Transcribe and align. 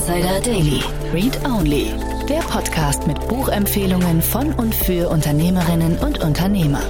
Insider 0.00 0.40
Daily. 0.40 0.82
Read 1.12 1.44
Only. 1.44 1.92
Der 2.26 2.38
Podcast 2.38 3.06
mit 3.06 3.20
Buchempfehlungen 3.28 4.22
von 4.22 4.50
und 4.54 4.74
für 4.74 5.10
Unternehmerinnen 5.10 5.98
und 5.98 6.24
Unternehmer. 6.24 6.80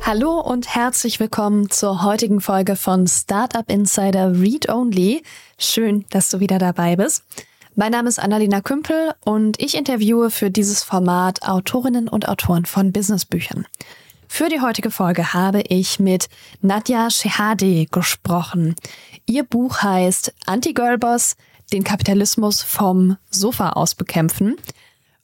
Hallo 0.00 0.40
und 0.40 0.74
herzlich 0.74 1.20
willkommen 1.20 1.68
zur 1.68 2.02
heutigen 2.02 2.40
Folge 2.40 2.76
von 2.76 3.06
Startup 3.06 3.70
Insider 3.70 4.40
Read 4.40 4.70
Only. 4.70 5.22
Schön, 5.58 6.06
dass 6.08 6.30
du 6.30 6.40
wieder 6.40 6.58
dabei 6.58 6.96
bist. 6.96 7.22
Mein 7.74 7.92
Name 7.92 8.08
ist 8.08 8.18
Annalena 8.18 8.62
Kümpel 8.62 9.12
und 9.22 9.60
ich 9.60 9.76
interviewe 9.76 10.30
für 10.30 10.50
dieses 10.50 10.82
Format 10.82 11.46
Autorinnen 11.46 12.08
und 12.08 12.28
Autoren 12.30 12.64
von 12.64 12.92
Businessbüchern. 12.92 13.66
Für 14.32 14.48
die 14.48 14.60
heutige 14.60 14.92
Folge 14.92 15.34
habe 15.34 15.60
ich 15.60 15.98
mit 15.98 16.28
Nadja 16.62 17.10
Shehade 17.10 17.86
gesprochen. 17.86 18.76
Ihr 19.26 19.42
Buch 19.42 19.82
heißt 19.82 20.32
Anti-Girlboss, 20.46 21.34
den 21.72 21.84
Kapitalismus 21.84 22.62
vom 22.62 23.18
Sofa 23.28 23.70
aus 23.70 23.96
bekämpfen. 23.96 24.56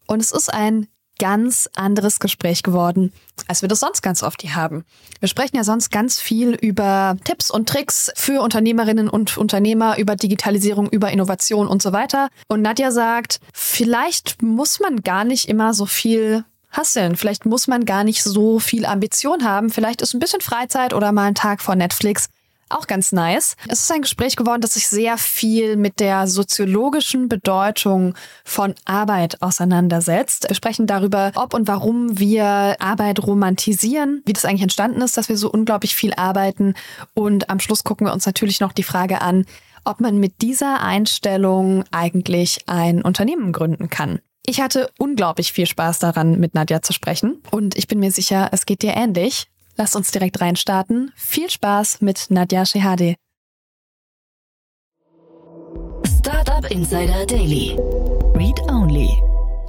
Und 0.07 0.21
es 0.21 0.33
ist 0.33 0.53
ein 0.53 0.89
ganz 1.19 1.71
anderes 1.77 2.19
Gespräch 2.19 2.63
geworden, 2.65 3.13
als 3.47 3.63
wir 3.63 3.69
das 3.71 3.81
sonst 3.81 4.03
ganz 4.03 4.23
oft 4.25 4.43
hier 4.43 4.57
haben. 4.57 4.85
Wir 5.21 5.29
sprechen 5.29 5.57
ja 5.57 5.65
sonst 5.65 5.91
ganz 5.91 6.21
viel 6.21 6.51
über 6.55 7.17
Tipps 7.25 7.51
und 7.51 7.69
Tricks 7.69 8.11
für 8.17 8.43
Unternehmerinnen 8.43 9.09
und 9.09 9.39
Unternehmer, 9.39 9.99
über 9.99 10.17
Digitalisierung, 10.17 10.91
über 10.91 11.11
Innovation 11.11 11.69
und 11.69 11.81
so 11.81 11.93
weiter. 11.93 12.29
Und 12.49 12.61
Nadja 12.61 12.91
sagt, 12.91 13.41
vielleicht 13.55 14.43
muss 14.43 14.81
man 14.81 15.03
gar 15.03 15.25
nicht 15.25 15.49
immer 15.49 15.73
so 15.73 15.87
viel 15.87 16.45
hasseln. 16.71 17.17
Vielleicht 17.17 17.47
muss 17.47 17.69
man 17.69 17.85
gar 17.85 18.05
nicht 18.05 18.23
so 18.23 18.59
viel 18.59 18.87
Ambition 18.87 19.45
haben. 19.45 19.71
Vielleicht 19.71 20.03
ist 20.03 20.15
ein 20.15 20.21
bisschen 20.21 20.41
Freizeit 20.41 20.95
oder 20.95 21.13
mal 21.13 21.25
ein 21.25 21.35
Tag 21.35 21.61
vor 21.63 21.75
Netflix 21.75 22.29
auch 22.69 22.87
ganz 22.87 23.13
nice. 23.13 23.57
Es 23.69 23.83
ist 23.83 23.93
ein 23.93 24.03
Gespräch 24.03 24.37
geworden, 24.37 24.61
das 24.61 24.75
sich 24.75 24.89
sehr 24.89 25.19
viel 25.19 25.77
mit 25.77 26.01
der 26.01 26.27
soziologischen 26.27 27.29
Bedeutung 27.29 28.15
von 28.45 28.75
Arbeit 28.85 29.41
auseinandersetzt. 29.41 30.49
Wir 30.49 30.57
sprechen 30.57 30.87
darüber, 30.87 31.33
ob 31.37 31.55
und 31.55 31.69
warum 31.69 32.19
wir 32.19 32.77
Arbeit 32.81 33.25
romantisieren, 33.25 34.23
wie 34.27 34.33
das 34.33 34.45
eigentlich 34.45 34.63
entstanden 34.63 35.01
ist, 35.01 35.17
dass 35.17 35.29
wir 35.29 35.37
so 35.37 35.51
unglaublich 35.51 35.95
viel 35.95 36.13
arbeiten. 36.15 36.75
Und 37.15 37.51
am 37.51 37.61
Schluss 37.61 37.85
gucken 37.85 38.07
wir 38.07 38.13
uns 38.13 38.27
natürlich 38.27 38.61
noch 38.61 38.73
die 38.73 38.83
Frage 38.83 39.21
an, 39.21 39.47
ob 39.85 40.01
man 40.01 40.19
mit 40.19 40.43
dieser 40.43 40.83
Einstellung 40.83 41.85
eigentlich 41.93 42.65
ein 42.67 43.03
Unternehmen 43.03 43.53
gründen 43.53 43.89
kann. 43.89 44.19
Ich 44.49 44.61
hatte 44.61 44.91
unglaublich 44.97 45.53
viel 45.53 45.67
Spaß 45.67 45.99
daran, 45.99 46.39
mit 46.39 46.55
Nadja 46.55 46.81
zu 46.81 46.93
sprechen 46.93 47.43
und 47.51 47.77
ich 47.77 47.89
bin 47.89 47.99
mir 47.99 48.13
sicher, 48.13 48.51
es 48.53 48.65
geht 48.65 48.83
dir 48.83 48.95
ähnlich. 48.97 49.49
Lass 49.77 49.97
uns 49.97 50.13
direkt 50.13 50.41
reinstarten. 50.41 51.13
Viel 51.17 51.51
Spaß 51.51 52.01
mit 52.01 52.27
Nadja 52.31 52.65
Shehade. 52.65 53.17
Startup 56.07 56.71
Insider 56.71 57.27
Daily. 57.27 57.77
Read 58.35 58.61
Only. 58.71 59.11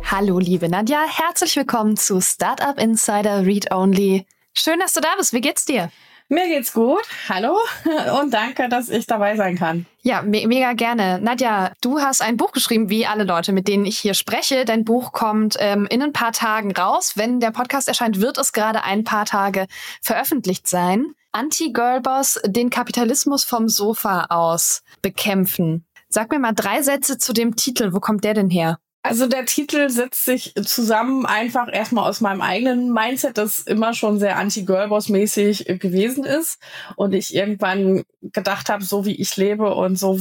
Hallo, 0.06 0.38
liebe 0.38 0.70
Nadja. 0.70 1.06
Herzlich 1.08 1.56
willkommen 1.56 1.98
zu 1.98 2.22
Startup 2.22 2.78
Insider 2.78 3.46
Read 3.48 3.72
Only. 3.72 4.28
Schön, 4.54 4.80
dass 4.80 4.94
du 4.94 5.02
da 5.02 5.10
bist. 5.18 5.34
Wie 5.34 5.42
geht's 5.42 5.66
dir? 5.66 5.92
Mir 6.30 6.48
geht's 6.50 6.74
gut. 6.74 7.04
Hallo 7.30 7.58
und 8.22 8.34
danke, 8.34 8.68
dass 8.68 8.90
ich 8.90 9.08
dabei 9.08 9.38
sein 9.38 9.58
kann. 9.58 9.86
Ja, 10.02 10.22
me 10.22 10.46
mega 10.46 10.74
gerne. 10.74 11.20
Nadja, 11.22 11.72
du 11.80 12.02
hast 12.02 12.22
ein 12.22 12.36
Buch 12.36 12.52
geschrieben, 12.52 12.90
wie 12.90 13.06
alle 13.06 13.24
Leute, 13.24 13.54
mit 13.54 13.70
denen 13.70 13.86
ich 13.86 13.98
hier 13.98 14.14
spreche. 14.14 14.66
Dein 14.66 14.84
Buch 14.84 15.14
kommt 15.14 15.56
ähm, 15.60 15.88
in 15.90 16.02
ein 16.02 16.12
paar 16.12 16.34
Tagen 16.34 16.74
raus. 16.74 17.14
Wenn 17.16 17.40
der 17.40 17.52
Podcast 17.52 17.88
erscheint, 17.88 18.20
wird 18.20 18.38
es 18.38 18.52
gerade 18.52 18.84
ein 18.84 19.06
paar 19.06 19.24
Tage 19.24 19.68
veröffentlicht 20.02 20.68
sein. 20.68 21.14
Anti-Girlboss, 21.32 22.42
den 22.46 22.70
Kapitalismus 22.70 23.46
vom 23.46 23.70
Sofa 23.70 24.26
aus 24.26 24.84
bekämpfen. 25.02 25.86
Sag 26.10 26.32
mir 26.32 26.40
mal 26.40 26.54
drei 26.54 26.82
Sätze 26.82 27.18
zu 27.18 27.32
dem 27.32 27.56
Titel. 27.56 27.94
Wo 27.94 28.02
kommt 28.02 28.26
der 28.26 28.34
denn 28.34 28.50
her? 28.50 28.80
Also 29.04 29.28
der 29.28 29.46
Titel 29.46 29.90
setzt 29.90 30.26
sich 30.26 30.54
zusammen 30.66 31.26
einfach 31.26 31.72
erstmal 31.72 32.10
aus 32.10 32.20
meinem 32.20 32.42
eigenen 32.42 32.92
Mindset, 32.92 33.38
das 33.38 33.60
immer 33.60 33.94
schon 33.94 34.20
sehr 34.20 34.38
anti-Girlboss-mäßig 34.38 35.80
gewesen 35.80 36.26
ist. 36.26 36.60
Und 36.98 37.14
ich 37.14 37.34
irgendwann 37.34 38.04
gedacht 38.22 38.70
habe, 38.70 38.84
so 38.84 39.06
wie 39.06 39.16
ich 39.16 39.38
lebe 39.38 39.74
und 39.74 39.98
so 39.98 40.20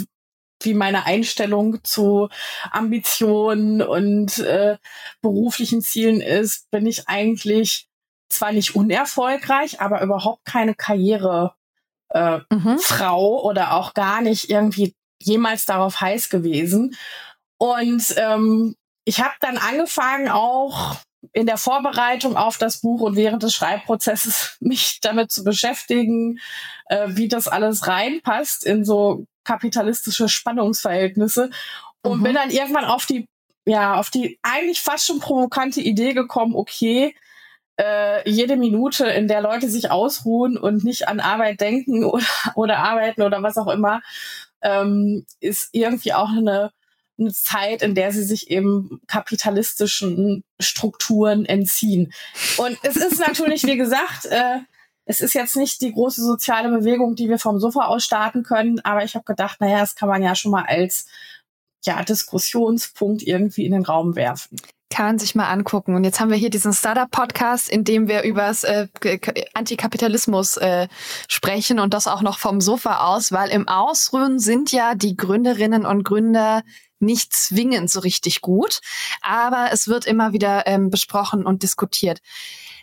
wie 0.63 0.75
meine 0.75 1.05
Einstellung 1.05 1.83
zu 1.85 2.29
Ambitionen 2.71 3.83
und 3.83 4.39
äh, 4.39 4.79
beruflichen 5.21 5.83
Zielen 5.83 6.21
ist, 6.21 6.71
bin 6.71 6.87
ich 6.87 7.09
eigentlich 7.09 7.89
zwar 8.29 8.53
nicht 8.53 8.75
unerfolgreich, 8.75 9.81
aber 9.81 10.03
überhaupt 10.03 10.45
keine 10.45 10.75
Karriere 10.75 11.55
äh, 12.11 12.39
mhm. 12.51 12.79
Frau 12.79 13.43
oder 13.43 13.75
auch 13.75 13.95
gar 13.95 14.21
nicht 14.21 14.51
irgendwie 14.51 14.95
jemals 15.21 15.65
darauf 15.65 16.01
heiß 16.01 16.29
gewesen. 16.29 16.97
Und 17.59 18.15
ähm, 18.17 18.75
ich 19.05 19.21
habe 19.21 19.35
dann 19.41 19.57
angefangen, 19.57 20.29
auch 20.29 20.97
in 21.33 21.47
der 21.47 21.59
Vorbereitung 21.59 22.37
auf 22.37 22.59
das 22.59 22.81
Buch 22.81 23.01
und 23.01 23.17
während 23.17 23.43
des 23.43 23.55
Schreibprozesses 23.55 24.57
mich 24.61 25.01
damit 25.01 25.33
zu 25.33 25.45
beschäftigen, 25.45 26.39
äh, 26.87 27.09
wie 27.11 27.29
das 27.29 27.49
alles 27.49 27.87
reinpasst 27.87 28.65
in 28.65 28.85
so 28.85 29.25
kapitalistische 29.45 30.29
Spannungsverhältnisse 30.29 31.51
und 32.03 32.21
mhm. 32.21 32.23
bin 32.25 32.35
dann 32.35 32.51
irgendwann 32.51 32.85
auf 32.85 33.07
die 33.07 33.27
ja 33.65 33.95
auf 33.95 34.11
die 34.11 34.39
eigentlich 34.43 34.81
fast 34.81 35.07
schon 35.07 35.21
provokante 35.21 35.81
Idee 35.81 36.15
gekommen, 36.15 36.55
okay, 36.55 37.15
äh, 37.79 38.29
jede 38.29 38.57
Minute, 38.57 39.07
in 39.07 39.29
der 39.29 39.41
Leute 39.41 39.69
sich 39.69 39.91
ausruhen 39.91 40.57
und 40.57 40.85
nicht 40.85 41.09
an 41.09 41.21
Arbeit 41.21 41.61
denken 41.61 42.05
oder, 42.11 42.27
oder 42.55 42.79
arbeiten 42.79 43.23
oder 43.23 43.43
was 43.43 43.59
auch 43.59 43.69
immer, 43.69 44.03
ähm, 44.63 45.27
ist 45.41 45.71
irgendwie 45.73 46.13
auch 46.13 46.31
eine 46.31 46.71
eine 47.19 47.33
Zeit, 47.33 47.83
in 47.83 47.95
der 47.95 48.13
sie 48.13 48.25
sich 48.25 48.51
eben 48.51 49.01
kapitalistischen 49.07 50.45
Strukturen 50.61 51.45
entziehen. 51.45 52.13
Und 52.59 52.79
es 52.83 52.97
ist 52.97 53.19
natürlich, 53.19 53.65
wie 53.65 53.77
gesagt, 53.77 54.27
äh, 54.27 54.59
es 55.07 55.21
ist 55.21 55.35
jetzt 55.35 55.57
nicht 55.57 55.81
die 55.83 55.93
große 55.93 56.23
soziale 56.23 56.69
Bewegung, 56.69 57.15
die 57.15 57.29
wir 57.29 57.39
vom 57.39 57.61
Sofa 57.61 57.87
aus 57.87 58.05
starten 58.05 58.43
können, 58.43 58.81
aber 58.81 59.05
ich 59.05 59.15
habe 59.15 59.25
gedacht, 59.25 59.61
naja, 59.61 59.79
das 59.79 59.95
kann 59.95 60.09
man 60.09 60.23
ja 60.23 60.35
schon 60.35 60.51
mal 60.51 60.65
als 60.67 61.07
ja, 61.85 62.03
Diskussionspunkt 62.03 63.23
irgendwie 63.23 63.65
in 63.65 63.73
den 63.73 63.85
Raum 63.85 64.17
werfen 64.17 64.59
kann 64.97 65.07
man 65.07 65.19
sich 65.19 65.35
mal 65.35 65.51
angucken. 65.51 65.95
Und 65.95 66.05
jetzt 66.05 66.21
haben 66.21 66.31
wir 66.31 66.39
hier 66.39 66.49
diesen 66.49 66.73
Startup-Podcast, 66.73 67.69
in 67.69 67.85
dem 67.85 68.09
wir 68.09 68.23
über 68.23 68.51
äh, 68.63 68.87
Antikapitalismus 69.53 70.57
äh, 70.57 70.89
sprechen 71.29 71.81
und 71.81 71.93
das 71.93 72.07
auch 72.07 72.23
noch 72.23 72.39
vom 72.39 72.63
Sofa 72.63 73.05
aus, 73.07 73.31
weil 73.31 73.51
im 73.51 73.69
Ausruhen 73.69 74.39
sind 74.39 74.73
ja 74.73 74.95
die 74.95 75.15
Gründerinnen 75.15 75.85
und 75.85 76.03
Gründer 76.03 76.63
nicht 76.99 77.33
zwingend 77.33 77.91
so 77.91 78.01
richtig 78.01 78.41
gut, 78.41 78.81
aber 79.21 79.69
es 79.73 79.89
wird 79.89 80.07
immer 80.07 80.33
wieder 80.33 80.67
ähm, 80.67 80.91
besprochen 80.91 81.45
und 81.45 81.63
diskutiert. 81.63 82.21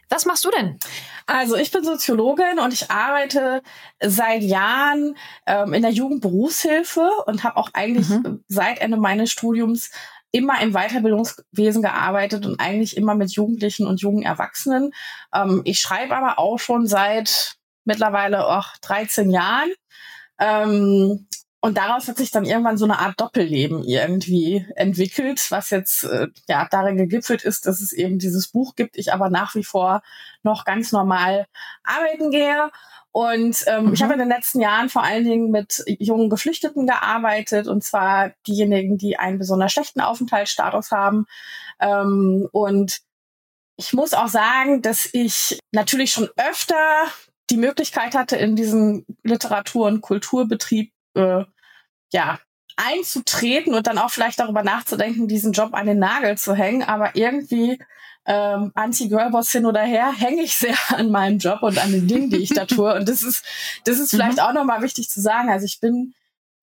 Was 0.09 0.25
machst 0.25 0.45
du 0.45 0.51
denn? 0.51 0.77
Also 1.25 1.55
ich 1.55 1.71
bin 1.71 1.83
Soziologin 1.83 2.59
und 2.59 2.73
ich 2.73 2.91
arbeite 2.91 3.63
seit 3.99 4.43
Jahren 4.43 5.17
ähm, 5.47 5.73
in 5.73 5.81
der 5.81 5.91
Jugendberufshilfe 5.91 7.09
und 7.25 7.43
habe 7.43 7.57
auch 7.57 7.69
eigentlich 7.73 8.09
mhm. 8.09 8.43
seit 8.47 8.79
Ende 8.79 8.97
meines 8.97 9.31
Studiums 9.31 9.89
immer 10.31 10.59
im 10.61 10.73
Weiterbildungswesen 10.73 11.81
gearbeitet 11.81 12.45
und 12.45 12.59
eigentlich 12.59 12.97
immer 12.97 13.15
mit 13.15 13.31
Jugendlichen 13.31 13.87
und 13.87 14.01
jungen 14.01 14.23
Erwachsenen. 14.23 14.91
Ähm, 15.33 15.61
ich 15.63 15.79
schreibe 15.79 16.15
aber 16.15 16.39
auch 16.39 16.59
schon 16.59 16.85
seit 16.87 17.55
mittlerweile 17.85 18.47
auch 18.47 18.75
13 18.81 19.29
Jahren. 19.29 19.71
Ähm, 20.39 21.27
und 21.65 21.77
daraus 21.77 22.09
hat 22.09 22.17
sich 22.17 22.29
dann 22.29 22.43
irgendwann 22.43 22.77
so 22.77 22.83
eine 22.83 22.99
Art 22.99 23.21
Doppelleben 23.21 23.85
irgendwie 23.85 24.65
entwickelt, 24.75 25.49
was 25.49 25.69
jetzt 25.69 26.03
äh, 26.03 26.27
ja 26.49 26.67
darin 26.69 26.97
gegipfelt 26.97 27.41
ist, 27.45 27.67
dass 27.67 27.79
es 27.79 27.93
eben 27.93 28.19
dieses 28.19 28.49
Buch 28.49 28.75
gibt, 28.75 28.97
ich 28.97 29.13
aber 29.13 29.29
nach 29.29 29.55
wie 29.55 29.63
vor 29.63 30.01
noch 30.41 30.65
ganz 30.65 30.91
normal 30.91 31.47
arbeiten 31.85 32.31
gehe. 32.31 32.69
Und 33.13 33.63
ähm, 33.67 33.85
mhm. 33.85 33.93
ich 33.93 34.03
habe 34.03 34.11
in 34.11 34.19
den 34.19 34.27
letzten 34.27 34.59
Jahren 34.59 34.89
vor 34.89 35.03
allen 35.03 35.23
Dingen 35.23 35.51
mit 35.51 35.81
jungen 35.87 36.29
Geflüchteten 36.29 36.85
gearbeitet, 36.85 37.69
und 37.69 37.81
zwar 37.81 38.33
diejenigen, 38.45 38.97
die 38.97 39.17
einen 39.17 39.39
besonders 39.39 39.71
schlechten 39.71 40.01
Aufenthaltsstatus 40.01 40.91
haben. 40.91 41.27
Ähm, 41.79 42.49
und 42.51 42.99
ich 43.77 43.93
muss 43.93 44.13
auch 44.13 44.27
sagen, 44.27 44.81
dass 44.81 45.07
ich 45.13 45.59
natürlich 45.71 46.11
schon 46.11 46.27
öfter 46.35 47.05
die 47.49 47.57
Möglichkeit 47.57 48.15
hatte, 48.15 48.35
in 48.35 48.57
diesen 48.57 49.05
Literatur- 49.23 49.87
und 49.87 50.01
Kulturbetrieb 50.01 50.91
äh, 51.15 51.45
ja, 52.13 52.39
einzutreten 52.77 53.73
und 53.73 53.87
dann 53.87 53.97
auch 53.97 54.09
vielleicht 54.09 54.39
darüber 54.39 54.63
nachzudenken, 54.63 55.27
diesen 55.27 55.51
Job 55.51 55.73
an 55.73 55.85
den 55.85 55.99
Nagel 55.99 56.37
zu 56.37 56.55
hängen. 56.55 56.83
Aber 56.83 57.15
irgendwie 57.15 57.79
ähm, 58.25 58.71
Anti-Girlboss 58.73 59.51
hin 59.51 59.65
oder 59.65 59.81
her, 59.81 60.11
hänge 60.11 60.43
ich 60.43 60.55
sehr 60.55 60.75
an 60.89 61.11
meinem 61.11 61.39
Job 61.39 61.61
und 61.61 61.77
an 61.83 61.91
den 61.91 62.07
Dingen, 62.07 62.29
die 62.29 62.37
ich 62.37 62.49
da 62.49 62.65
tue. 62.65 62.93
Und 62.95 63.09
das 63.09 63.21
ist, 63.21 63.43
das 63.85 63.99
ist 63.99 64.11
vielleicht 64.11 64.37
mhm. 64.37 64.43
auch 64.43 64.53
nochmal 64.53 64.81
wichtig 64.81 65.09
zu 65.09 65.21
sagen. 65.21 65.49
Also 65.49 65.65
ich 65.65 65.79
bin 65.79 66.13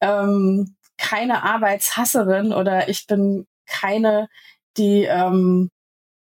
ähm, 0.00 0.76
keine 0.97 1.43
Arbeitshasserin 1.43 2.52
oder 2.52 2.88
ich 2.88 3.06
bin 3.06 3.47
keine, 3.67 4.29
die, 4.76 5.05
ähm, 5.05 5.70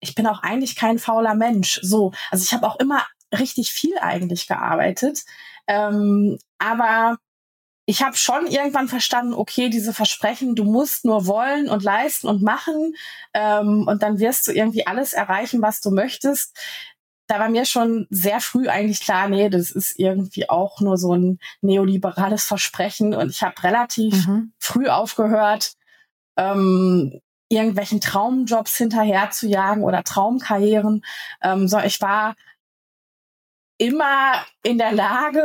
ich 0.01 0.15
bin 0.15 0.27
auch 0.27 0.43
eigentlich 0.43 0.77
kein 0.77 0.99
fauler 0.99 1.35
Mensch. 1.35 1.81
So, 1.83 2.13
also 2.31 2.45
ich 2.45 2.53
habe 2.53 2.67
auch 2.67 2.79
immer 2.79 3.05
richtig 3.37 3.73
viel 3.73 3.99
eigentlich 3.99 4.47
gearbeitet. 4.47 5.25
Ähm, 5.67 6.39
aber 6.59 7.19
ich 7.87 8.03
habe 8.03 8.17
schon 8.17 8.49
irgendwann 8.49 8.89
verstanden, 8.89 9.33
okay, 9.33 9.71
diese 9.71 9.95
Versprechen, 9.95 10.57
du 10.57 10.65
musst 10.65 11.05
nur 11.05 11.27
wollen 11.27 11.69
und 11.69 11.85
leisten 11.85 12.27
und 12.27 12.43
machen 12.43 12.95
ähm, 13.33 13.87
und 13.87 14.03
dann 14.03 14.19
wirst 14.19 14.49
du 14.49 14.53
irgendwie 14.53 14.87
alles 14.89 15.13
erreichen, 15.13 15.63
was 15.63 15.81
du 15.81 15.93
möchtest. 15.93 16.57
Da 17.29 17.39
war 17.39 17.49
mir 17.49 17.65
schon 17.65 18.09
sehr 18.11 18.41
früh 18.41 18.69
eigentlich 18.69 19.01
klar, 19.01 19.29
nee, 19.29 19.49
das 19.49 19.71
ist 19.71 19.99
irgendwie 19.99 20.51
auch 20.51 20.81
nur 20.81 20.99
so 20.99 21.15
ein 21.15 21.39
neoliberales 21.61 22.45
Versprechen 22.45 23.15
und 23.15 23.31
ich 23.31 23.43
habe 23.43 23.63
relativ 23.63 24.27
mhm. 24.27 24.53
früh 24.59 24.89
aufgehört, 24.89 25.75
ähm, 26.37 27.21
irgendwelchen 27.49 28.01
Traumjobs 28.01 28.77
hinterher 28.77 29.31
zu 29.31 29.47
jagen 29.47 29.85
oder 29.85 30.03
Traumkarrieren. 30.03 31.05
Ähm, 31.41 31.69
so, 31.69 31.79
ich 31.79 32.01
war 32.01 32.35
immer 33.79 34.35
in 34.63 34.79
der 34.79 34.93
Lage, 34.93 35.45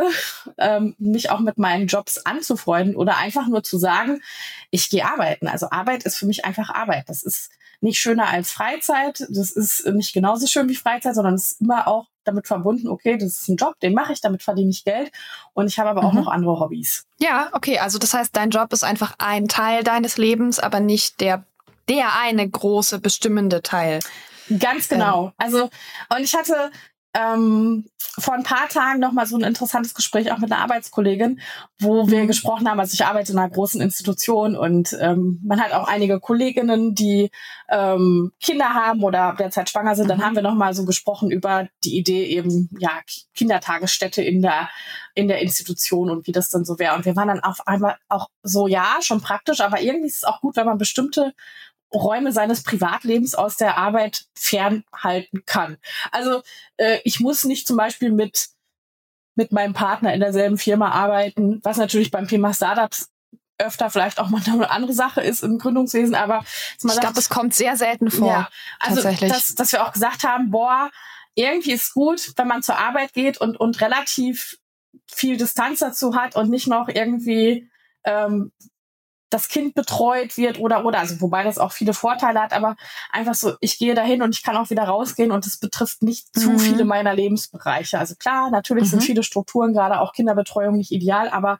ähm, 0.57 0.95
mich 0.97 1.29
auch 1.29 1.39
mit 1.39 1.57
meinen 1.57 1.87
Jobs 1.87 2.17
anzufreunden 2.19 2.95
oder 2.95 3.17
einfach 3.17 3.47
nur 3.47 3.63
zu 3.63 3.77
sagen, 3.77 4.21
ich 4.69 4.89
gehe 4.89 5.05
arbeiten. 5.05 5.47
Also 5.47 5.69
Arbeit 5.69 6.03
ist 6.03 6.17
für 6.17 6.25
mich 6.25 6.45
einfach 6.45 6.69
Arbeit. 6.69 7.09
Das 7.09 7.23
ist 7.23 7.51
nicht 7.81 7.99
schöner 7.99 8.27
als 8.27 8.51
Freizeit. 8.51 9.25
Das 9.29 9.51
ist 9.51 9.85
nicht 9.87 10.13
genauso 10.13 10.47
schön 10.47 10.69
wie 10.69 10.75
Freizeit, 10.75 11.15
sondern 11.15 11.33
es 11.33 11.53
ist 11.53 11.61
immer 11.61 11.87
auch 11.87 12.07
damit 12.23 12.47
verbunden, 12.47 12.87
okay, 12.87 13.17
das 13.17 13.41
ist 13.41 13.47
ein 13.49 13.55
Job, 13.55 13.79
den 13.79 13.95
mache 13.95 14.13
ich, 14.13 14.21
damit 14.21 14.43
verdiene 14.43 14.69
ich 14.69 14.83
Geld. 14.83 15.11
Und 15.53 15.67
ich 15.67 15.79
habe 15.79 15.89
aber 15.89 16.03
auch 16.03 16.13
mhm. 16.13 16.19
noch 16.19 16.27
andere 16.27 16.59
Hobbys. 16.59 17.05
Ja, 17.17 17.49
okay. 17.53 17.79
Also 17.79 17.97
das 17.97 18.13
heißt, 18.13 18.35
dein 18.35 18.51
Job 18.51 18.71
ist 18.73 18.83
einfach 18.83 19.15
ein 19.17 19.47
Teil 19.47 19.83
deines 19.83 20.17
Lebens, 20.17 20.59
aber 20.59 20.79
nicht 20.79 21.19
der, 21.19 21.43
der 21.89 22.19
eine 22.19 22.47
große 22.47 22.99
bestimmende 22.99 23.63
Teil. 23.63 23.99
Ganz 24.59 24.87
genau. 24.87 25.27
Ähm. 25.27 25.33
Also, 25.37 25.69
und 26.09 26.19
ich 26.19 26.35
hatte 26.35 26.71
ähm, 27.13 27.85
vor 28.17 28.33
ein 28.33 28.43
paar 28.43 28.67
Tagen 28.69 28.99
noch 28.99 29.11
mal 29.11 29.25
so 29.25 29.37
ein 29.37 29.43
interessantes 29.43 29.93
Gespräch 29.93 30.31
auch 30.31 30.37
mit 30.37 30.51
einer 30.51 30.61
Arbeitskollegin, 30.61 31.39
wo 31.79 32.09
wir 32.09 32.23
mhm. 32.23 32.27
gesprochen 32.27 32.69
haben. 32.69 32.79
Also 32.79 32.93
ich 32.93 33.05
arbeite 33.05 33.31
in 33.31 33.39
einer 33.39 33.49
großen 33.49 33.81
Institution 33.81 34.55
und 34.55 34.95
ähm, 34.99 35.39
man 35.43 35.61
hat 35.61 35.73
auch 35.73 35.87
einige 35.87 36.19
Kolleginnen, 36.19 36.95
die 36.95 37.31
ähm, 37.69 38.31
Kinder 38.41 38.73
haben 38.73 39.03
oder 39.03 39.35
derzeit 39.37 39.69
schwanger 39.69 39.95
sind. 39.95 40.09
Dann 40.09 40.19
mhm. 40.19 40.23
haben 40.23 40.35
wir 40.35 40.43
noch 40.43 40.55
mal 40.55 40.73
so 40.73 40.85
gesprochen 40.85 41.31
über 41.31 41.67
die 41.83 41.97
Idee 41.97 42.25
eben 42.25 42.69
ja 42.79 42.91
Kindertagesstätte 43.35 44.21
in 44.21 44.41
der 44.41 44.69
in 45.13 45.27
der 45.27 45.41
Institution 45.41 46.09
und 46.09 46.27
wie 46.27 46.31
das 46.31 46.49
dann 46.49 46.63
so 46.63 46.79
wäre. 46.79 46.95
Und 46.95 47.05
wir 47.05 47.15
waren 47.15 47.27
dann 47.27 47.41
auf 47.41 47.67
einmal 47.67 47.97
auch 48.07 48.29
so 48.43 48.67
ja 48.67 48.97
schon 49.01 49.21
praktisch, 49.21 49.59
aber 49.61 49.81
irgendwie 49.81 50.07
ist 50.07 50.17
es 50.17 50.23
auch 50.23 50.41
gut, 50.41 50.55
wenn 50.55 50.65
man 50.65 50.77
bestimmte 50.77 51.33
Räume 51.93 52.31
seines 52.31 52.63
Privatlebens 52.63 53.35
aus 53.35 53.57
der 53.57 53.77
Arbeit 53.77 54.25
fernhalten 54.35 55.43
kann. 55.45 55.77
Also 56.11 56.41
äh, 56.77 56.99
ich 57.03 57.19
muss 57.19 57.43
nicht 57.43 57.67
zum 57.67 57.77
Beispiel 57.77 58.11
mit 58.11 58.49
mit 59.35 59.51
meinem 59.51 59.73
Partner 59.73 60.13
in 60.13 60.19
derselben 60.19 60.57
Firma 60.57 60.91
arbeiten, 60.91 61.61
was 61.63 61.77
natürlich 61.77 62.11
beim 62.11 62.27
Thema 62.27 62.53
Startups 62.53 63.09
öfter 63.57 63.89
vielleicht 63.89 64.19
auch 64.19 64.29
mal 64.29 64.41
eine 64.45 64.69
andere 64.69 64.93
Sache 64.93 65.21
ist 65.21 65.43
im 65.43 65.57
Gründungswesen, 65.57 66.15
aber 66.15 66.43
ich 66.77 66.99
glaube, 66.99 67.19
es 67.19 67.29
kommt 67.29 67.53
sehr 67.53 67.77
selten 67.77 68.11
vor. 68.11 68.27
Ja, 68.27 68.49
also 68.79 68.95
tatsächlich. 69.01 69.31
Dass, 69.31 69.55
dass 69.55 69.71
wir 69.71 69.85
auch 69.85 69.93
gesagt 69.93 70.23
haben, 70.23 70.51
boah, 70.51 70.89
irgendwie 71.35 71.71
ist 71.71 71.93
gut, 71.93 72.33
wenn 72.35 72.47
man 72.47 72.63
zur 72.63 72.77
Arbeit 72.77 73.13
geht 73.13 73.39
und 73.39 73.57
und 73.57 73.79
relativ 73.81 74.57
viel 75.07 75.37
Distanz 75.37 75.79
dazu 75.79 76.15
hat 76.15 76.35
und 76.35 76.49
nicht 76.49 76.67
noch 76.67 76.89
irgendwie 76.89 77.69
ähm, 78.03 78.51
das 79.31 79.47
Kind 79.47 79.73
betreut 79.73 80.37
wird 80.37 80.59
oder 80.59 80.85
oder 80.85 80.99
also 80.99 81.21
wobei 81.21 81.43
das 81.43 81.57
auch 81.57 81.71
viele 81.71 81.93
Vorteile 81.93 82.39
hat, 82.39 82.53
aber 82.53 82.75
einfach 83.11 83.33
so, 83.33 83.53
ich 83.61 83.79
gehe 83.79 83.95
dahin 83.95 84.21
und 84.21 84.35
ich 84.35 84.43
kann 84.43 84.57
auch 84.57 84.69
wieder 84.69 84.83
rausgehen 84.83 85.31
und 85.31 85.47
es 85.47 85.57
betrifft 85.57 86.03
nicht 86.03 86.37
zu 86.37 86.51
mhm. 86.51 86.59
viele 86.59 86.85
meiner 86.85 87.15
Lebensbereiche. 87.15 87.97
Also 87.97 88.15
klar, 88.15 88.51
natürlich 88.51 88.85
mhm. 88.85 88.89
sind 88.89 89.03
viele 89.03 89.23
Strukturen, 89.23 89.73
gerade 89.73 89.99
auch 89.99 90.13
Kinderbetreuung, 90.13 90.77
nicht 90.77 90.91
ideal, 90.91 91.29
aber 91.29 91.59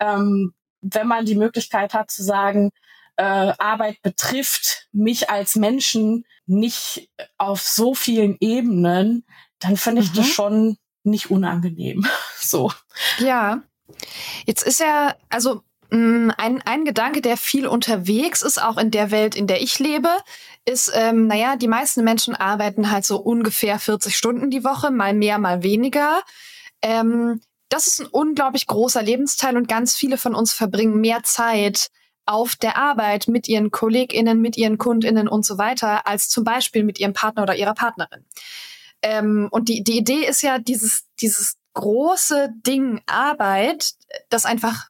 ähm, 0.00 0.52
wenn 0.82 1.06
man 1.06 1.24
die 1.24 1.36
Möglichkeit 1.36 1.94
hat 1.94 2.10
zu 2.10 2.22
sagen, 2.22 2.70
äh, 3.16 3.22
Arbeit 3.22 4.02
betrifft 4.02 4.88
mich 4.92 5.30
als 5.30 5.56
Menschen 5.56 6.24
nicht 6.46 7.08
auf 7.38 7.62
so 7.62 7.94
vielen 7.94 8.36
Ebenen, 8.40 9.24
dann 9.60 9.76
finde 9.76 10.02
ich 10.02 10.10
mhm. 10.10 10.16
das 10.16 10.28
schon 10.28 10.78
nicht 11.04 11.30
unangenehm. 11.30 12.06
so. 12.38 12.72
Ja. 13.18 13.62
Jetzt 14.46 14.66
ist 14.66 14.80
ja, 14.80 15.14
also 15.28 15.62
ein, 15.90 16.62
ein 16.64 16.84
Gedanke, 16.84 17.20
der 17.20 17.36
viel 17.36 17.66
unterwegs 17.66 18.42
ist, 18.42 18.62
auch 18.62 18.76
in 18.76 18.90
der 18.90 19.10
Welt, 19.10 19.34
in 19.34 19.46
der 19.46 19.62
ich 19.62 19.78
lebe, 19.78 20.08
ist, 20.64 20.90
ähm, 20.94 21.26
naja, 21.26 21.56
die 21.56 21.68
meisten 21.68 22.04
Menschen 22.04 22.34
arbeiten 22.34 22.90
halt 22.90 23.04
so 23.04 23.18
ungefähr 23.18 23.78
40 23.78 24.16
Stunden 24.16 24.50
die 24.50 24.64
Woche, 24.64 24.90
mal 24.90 25.14
mehr, 25.14 25.38
mal 25.38 25.62
weniger. 25.62 26.22
Ähm, 26.82 27.40
das 27.68 27.86
ist 27.86 28.00
ein 28.00 28.06
unglaublich 28.06 28.66
großer 28.66 29.02
Lebensteil 29.02 29.56
und 29.56 29.68
ganz 29.68 29.94
viele 29.96 30.16
von 30.16 30.34
uns 30.34 30.52
verbringen 30.52 31.00
mehr 31.00 31.22
Zeit 31.22 31.90
auf 32.26 32.56
der 32.56 32.76
Arbeit 32.76 33.28
mit 33.28 33.48
ihren 33.48 33.70
KollegInnen, 33.70 34.40
mit 34.40 34.56
ihren 34.56 34.78
KundInnen 34.78 35.28
und 35.28 35.44
so 35.44 35.58
weiter, 35.58 36.06
als 36.06 36.28
zum 36.28 36.44
Beispiel 36.44 36.84
mit 36.84 36.98
ihrem 36.98 37.12
Partner 37.12 37.42
oder 37.42 37.56
ihrer 37.56 37.74
Partnerin. 37.74 38.24
Ähm, 39.02 39.48
und 39.50 39.68
die, 39.68 39.84
die 39.84 39.98
Idee 39.98 40.24
ist 40.26 40.42
ja 40.42 40.58
dieses, 40.58 41.04
dieses 41.20 41.56
große 41.74 42.50
Ding 42.66 43.02
Arbeit, 43.06 43.92
das 44.30 44.46
einfach 44.46 44.88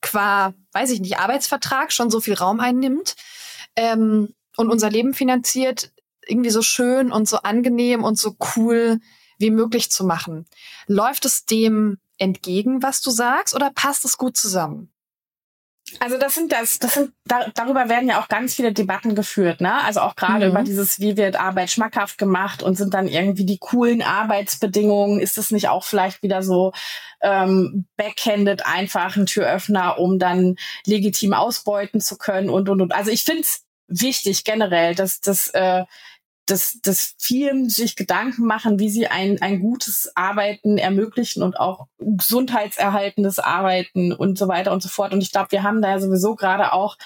qua, 0.00 0.54
weiß 0.72 0.90
ich 0.90 1.00
nicht, 1.00 1.18
Arbeitsvertrag 1.18 1.92
schon 1.92 2.10
so 2.10 2.20
viel 2.20 2.34
Raum 2.34 2.60
einnimmt 2.60 3.16
ähm, 3.76 4.34
und 4.56 4.70
unser 4.70 4.90
Leben 4.90 5.14
finanziert, 5.14 5.92
irgendwie 6.26 6.50
so 6.50 6.62
schön 6.62 7.10
und 7.10 7.28
so 7.28 7.38
angenehm 7.38 8.04
und 8.04 8.18
so 8.18 8.36
cool 8.56 9.00
wie 9.38 9.50
möglich 9.50 9.90
zu 9.90 10.04
machen. 10.04 10.46
Läuft 10.86 11.24
es 11.24 11.46
dem 11.46 11.98
entgegen, 12.18 12.82
was 12.82 13.00
du 13.00 13.10
sagst, 13.10 13.54
oder 13.54 13.70
passt 13.70 14.04
es 14.04 14.18
gut 14.18 14.36
zusammen? 14.36 14.92
Also 16.00 16.18
das 16.18 16.34
sind 16.34 16.52
das, 16.52 16.78
das 16.78 16.94
sind 16.94 17.12
da, 17.24 17.50
darüber 17.54 17.88
werden 17.88 18.08
ja 18.08 18.20
auch 18.20 18.28
ganz 18.28 18.54
viele 18.54 18.72
Debatten 18.72 19.14
geführt, 19.14 19.60
ne? 19.60 19.82
Also 19.84 20.00
auch 20.00 20.16
gerade 20.16 20.46
mhm. 20.46 20.52
über 20.52 20.62
dieses, 20.62 21.00
wie 21.00 21.16
wird 21.16 21.38
Arbeit 21.38 21.70
schmackhaft 21.70 22.18
gemacht 22.18 22.62
und 22.62 22.76
sind 22.76 22.94
dann 22.94 23.08
irgendwie 23.08 23.44
die 23.44 23.58
coolen 23.58 24.02
Arbeitsbedingungen? 24.02 25.20
Ist 25.20 25.38
es 25.38 25.50
nicht 25.50 25.68
auch 25.68 25.84
vielleicht 25.84 26.22
wieder 26.22 26.42
so 26.42 26.72
ähm, 27.20 27.86
backhanded 27.96 28.66
einfach 28.66 29.16
ein 29.16 29.26
Türöffner, 29.26 29.98
um 29.98 30.18
dann 30.18 30.56
legitim 30.86 31.32
ausbeuten 31.32 32.00
zu 32.00 32.16
können 32.18 32.50
und 32.50 32.68
und 32.68 32.80
und. 32.80 32.94
Also 32.94 33.10
ich 33.10 33.24
finde 33.24 33.42
es 33.42 33.64
wichtig 33.88 34.44
generell, 34.44 34.94
dass 34.94 35.20
das 35.20 35.48
äh, 35.48 35.84
dass, 36.50 36.80
dass 36.80 37.14
Firmen 37.18 37.68
sich 37.68 37.94
Gedanken 37.94 38.46
machen, 38.46 38.78
wie 38.78 38.88
sie 38.88 39.06
ein, 39.06 39.40
ein 39.42 39.60
gutes 39.60 40.10
Arbeiten 40.14 40.78
ermöglichen 40.78 41.42
und 41.42 41.60
auch 41.60 41.88
gesundheitserhaltendes 41.98 43.38
Arbeiten 43.38 44.12
und 44.12 44.38
so 44.38 44.48
weiter 44.48 44.72
und 44.72 44.82
so 44.82 44.88
fort. 44.88 45.12
Und 45.12 45.20
ich 45.20 45.30
glaube, 45.30 45.52
wir 45.52 45.62
haben 45.62 45.82
da 45.82 45.90
ja 45.90 46.00
sowieso 46.00 46.34
gerade 46.36 46.72
auch 46.72 46.96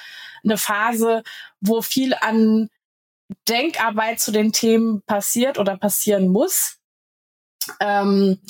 eine 0.45 0.59
Phase, 0.59 1.23
wo 1.61 1.83
viel 1.83 2.15
an 2.15 2.69
Denkarbeit 3.49 4.21
zu 4.21 4.31
den 4.31 4.53
Themen 4.53 5.03
passiert 5.03 5.59
oder 5.59 5.77
passieren 5.77 6.29
muss. 6.29 6.79
Ähm, 7.81 8.41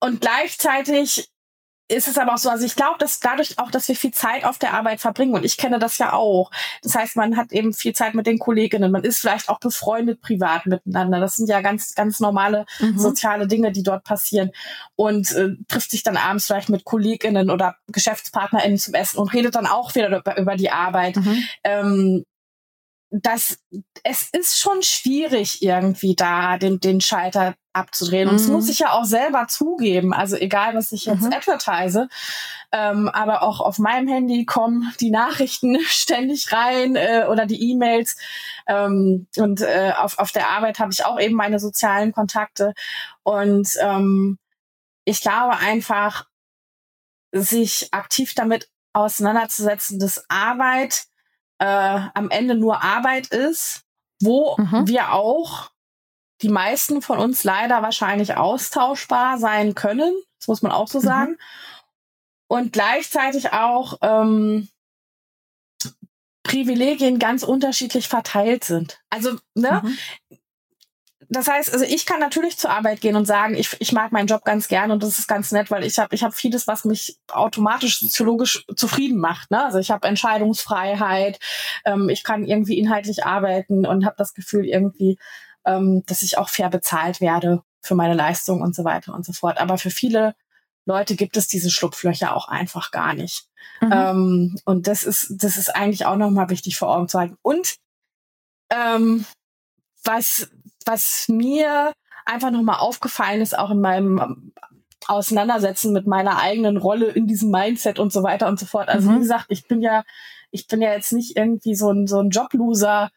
und 0.00 0.20
gleichzeitig 0.20 1.30
ist 1.90 2.08
es 2.08 2.18
aber 2.18 2.34
auch 2.34 2.38
so, 2.38 2.50
also 2.50 2.64
ich 2.64 2.76
glaube, 2.76 2.98
dass 2.98 3.20
dadurch 3.20 3.58
auch, 3.58 3.70
dass 3.70 3.88
wir 3.88 3.96
viel 3.96 4.12
Zeit 4.12 4.44
auf 4.44 4.58
der 4.58 4.74
Arbeit 4.74 5.00
verbringen 5.00 5.34
und 5.34 5.44
ich 5.44 5.56
kenne 5.56 5.78
das 5.78 5.98
ja 5.98 6.12
auch. 6.12 6.50
Das 6.82 6.94
heißt, 6.94 7.16
man 7.16 7.36
hat 7.36 7.52
eben 7.52 7.72
viel 7.72 7.94
Zeit 7.94 8.14
mit 8.14 8.26
den 8.26 8.38
Kolleginnen, 8.38 8.92
man 8.92 9.04
ist 9.04 9.18
vielleicht 9.18 9.48
auch 9.48 9.58
befreundet 9.58 10.20
privat 10.20 10.66
miteinander. 10.66 11.20
Das 11.20 11.36
sind 11.36 11.48
ja 11.48 11.60
ganz, 11.60 11.94
ganz 11.94 12.20
normale 12.20 12.64
mhm. 12.78 12.98
soziale 12.98 13.46
Dinge, 13.46 13.72
die 13.72 13.82
dort 13.82 14.04
passieren 14.04 14.50
und 14.94 15.32
äh, 15.32 15.50
trifft 15.68 15.90
sich 15.90 16.02
dann 16.02 16.16
abends 16.16 16.46
vielleicht 16.46 16.68
mit 16.68 16.84
Kolleginnen 16.84 17.50
oder 17.50 17.76
GeschäftspartnerInnen 17.88 18.78
zum 18.78 18.94
Essen 18.94 19.18
und 19.18 19.32
redet 19.32 19.54
dann 19.54 19.66
auch 19.66 19.94
wieder 19.94 20.16
über, 20.16 20.38
über 20.38 20.56
die 20.56 20.70
Arbeit. 20.70 21.16
Mhm. 21.16 21.44
Ähm, 21.64 22.24
das, 23.10 23.58
es 24.04 24.28
ist 24.32 24.58
schon 24.58 24.82
schwierig 24.82 25.62
irgendwie 25.62 26.14
da 26.14 26.58
den, 26.58 26.78
den 26.78 27.00
Schalter 27.00 27.54
abzudrehen. 27.72 28.28
Und 28.28 28.34
das 28.34 28.48
muss 28.48 28.64
mhm. 28.64 28.70
ich 28.70 28.78
ja 28.80 28.92
auch 28.92 29.04
selber 29.04 29.46
zugeben. 29.48 30.12
Also 30.12 30.36
egal, 30.36 30.74
was 30.74 30.92
ich 30.92 31.04
jetzt 31.06 31.22
mhm. 31.22 31.32
advertise, 31.32 32.08
ähm, 32.72 33.08
aber 33.08 33.42
auch 33.42 33.60
auf 33.60 33.78
meinem 33.78 34.08
Handy 34.08 34.44
kommen 34.44 34.92
die 35.00 35.10
Nachrichten 35.10 35.78
ständig 35.84 36.52
rein 36.52 36.96
äh, 36.96 37.26
oder 37.28 37.46
die 37.46 37.70
E-Mails. 37.70 38.16
Ähm, 38.66 39.26
und 39.36 39.60
äh, 39.60 39.92
auf, 39.96 40.18
auf 40.18 40.32
der 40.32 40.50
Arbeit 40.50 40.78
habe 40.78 40.92
ich 40.92 41.04
auch 41.04 41.20
eben 41.20 41.34
meine 41.34 41.58
sozialen 41.58 42.12
Kontakte. 42.12 42.74
Und 43.22 43.70
ähm, 43.80 44.38
ich 45.04 45.20
glaube 45.20 45.56
einfach, 45.58 46.26
sich 47.32 47.88
aktiv 47.92 48.34
damit 48.34 48.68
auseinanderzusetzen, 48.92 49.98
dass 50.00 50.24
Arbeit 50.28 51.04
äh, 51.58 52.00
am 52.14 52.30
Ende 52.30 52.54
nur 52.54 52.82
Arbeit 52.82 53.28
ist, 53.28 53.84
wo 54.20 54.56
mhm. 54.58 54.86
wir 54.88 55.12
auch 55.12 55.70
die 56.42 56.48
meisten 56.48 57.02
von 57.02 57.18
uns 57.18 57.44
leider 57.44 57.82
wahrscheinlich 57.82 58.36
austauschbar 58.36 59.38
sein 59.38 59.74
können. 59.74 60.12
Das 60.38 60.48
muss 60.48 60.62
man 60.62 60.72
auch 60.72 60.88
so 60.88 60.98
mhm. 60.98 61.04
sagen. 61.04 61.38
Und 62.48 62.72
gleichzeitig 62.72 63.52
auch 63.52 63.98
ähm, 64.02 64.68
Privilegien 66.42 67.18
ganz 67.18 67.42
unterschiedlich 67.42 68.08
verteilt 68.08 68.64
sind. 68.64 69.00
Also, 69.08 69.36
ne? 69.54 69.82
Mhm. 69.84 70.38
das 71.28 71.46
heißt, 71.46 71.72
also 71.72 71.84
ich 71.84 72.06
kann 72.06 72.18
natürlich 72.18 72.58
zur 72.58 72.70
Arbeit 72.70 73.00
gehen 73.00 73.14
und 73.14 73.26
sagen, 73.26 73.54
ich, 73.54 73.76
ich 73.78 73.92
mag 73.92 74.10
meinen 74.10 74.26
Job 74.26 74.44
ganz 74.44 74.66
gern 74.66 74.90
und 74.90 75.02
das 75.04 75.20
ist 75.20 75.28
ganz 75.28 75.52
nett, 75.52 75.70
weil 75.70 75.84
ich 75.84 75.98
habe 76.00 76.12
ich 76.12 76.24
hab 76.24 76.34
vieles, 76.34 76.66
was 76.66 76.84
mich 76.84 77.18
automatisch 77.30 78.00
soziologisch 78.00 78.64
zufrieden 78.74 79.20
macht. 79.20 79.52
Ne? 79.52 79.64
Also 79.64 79.78
ich 79.78 79.92
habe 79.92 80.08
Entscheidungsfreiheit, 80.08 81.38
ähm, 81.84 82.08
ich 82.08 82.24
kann 82.24 82.44
irgendwie 82.44 82.78
inhaltlich 82.78 83.24
arbeiten 83.24 83.86
und 83.86 84.04
habe 84.04 84.16
das 84.18 84.34
Gefühl 84.34 84.64
irgendwie, 84.64 85.18
ähm, 85.64 86.02
dass 86.06 86.22
ich 86.22 86.38
auch 86.38 86.48
fair 86.48 86.70
bezahlt 86.70 87.20
werde 87.20 87.62
für 87.82 87.94
meine 87.94 88.14
Leistung 88.14 88.60
und 88.60 88.74
so 88.74 88.84
weiter 88.84 89.14
und 89.14 89.24
so 89.24 89.32
fort. 89.32 89.58
Aber 89.58 89.78
für 89.78 89.90
viele 89.90 90.34
Leute 90.86 91.16
gibt 91.16 91.36
es 91.36 91.48
diese 91.48 91.70
Schlupflöcher 91.70 92.34
auch 92.34 92.48
einfach 92.48 92.90
gar 92.90 93.14
nicht. 93.14 93.46
Mhm. 93.80 93.92
Ähm, 93.92 94.58
und 94.64 94.86
das 94.86 95.04
ist, 95.04 95.34
das 95.36 95.56
ist 95.56 95.74
eigentlich 95.74 96.06
auch 96.06 96.16
nochmal 96.16 96.50
wichtig 96.50 96.76
vor 96.76 96.88
Augen 96.88 97.08
zu 97.08 97.18
halten. 97.18 97.36
Und 97.42 97.76
ähm, 98.70 99.24
was, 100.04 100.50
was 100.84 101.26
mir 101.28 101.92
einfach 102.24 102.50
nochmal 102.50 102.78
aufgefallen 102.78 103.40
ist, 103.40 103.58
auch 103.58 103.70
in 103.70 103.80
meinem 103.80 104.52
Auseinandersetzen 105.06 105.92
mit 105.92 106.06
meiner 106.06 106.38
eigenen 106.38 106.76
Rolle 106.76 107.06
in 107.06 107.26
diesem 107.26 107.50
Mindset 107.50 107.98
und 107.98 108.12
so 108.12 108.22
weiter 108.22 108.46
und 108.48 108.60
so 108.60 108.66
fort. 108.66 108.88
Also 108.88 109.10
mhm. 109.10 109.16
wie 109.16 109.20
gesagt, 109.20 109.46
ich 109.48 109.66
bin 109.66 109.80
ja, 109.82 110.04
ich 110.50 110.66
bin 110.66 110.82
ja 110.82 110.92
jetzt 110.92 111.12
nicht 111.12 111.36
irgendwie 111.36 111.74
so 111.74 111.90
ein, 111.90 112.06
so 112.06 112.20
ein 112.20 112.30
Jobloser 112.30 113.10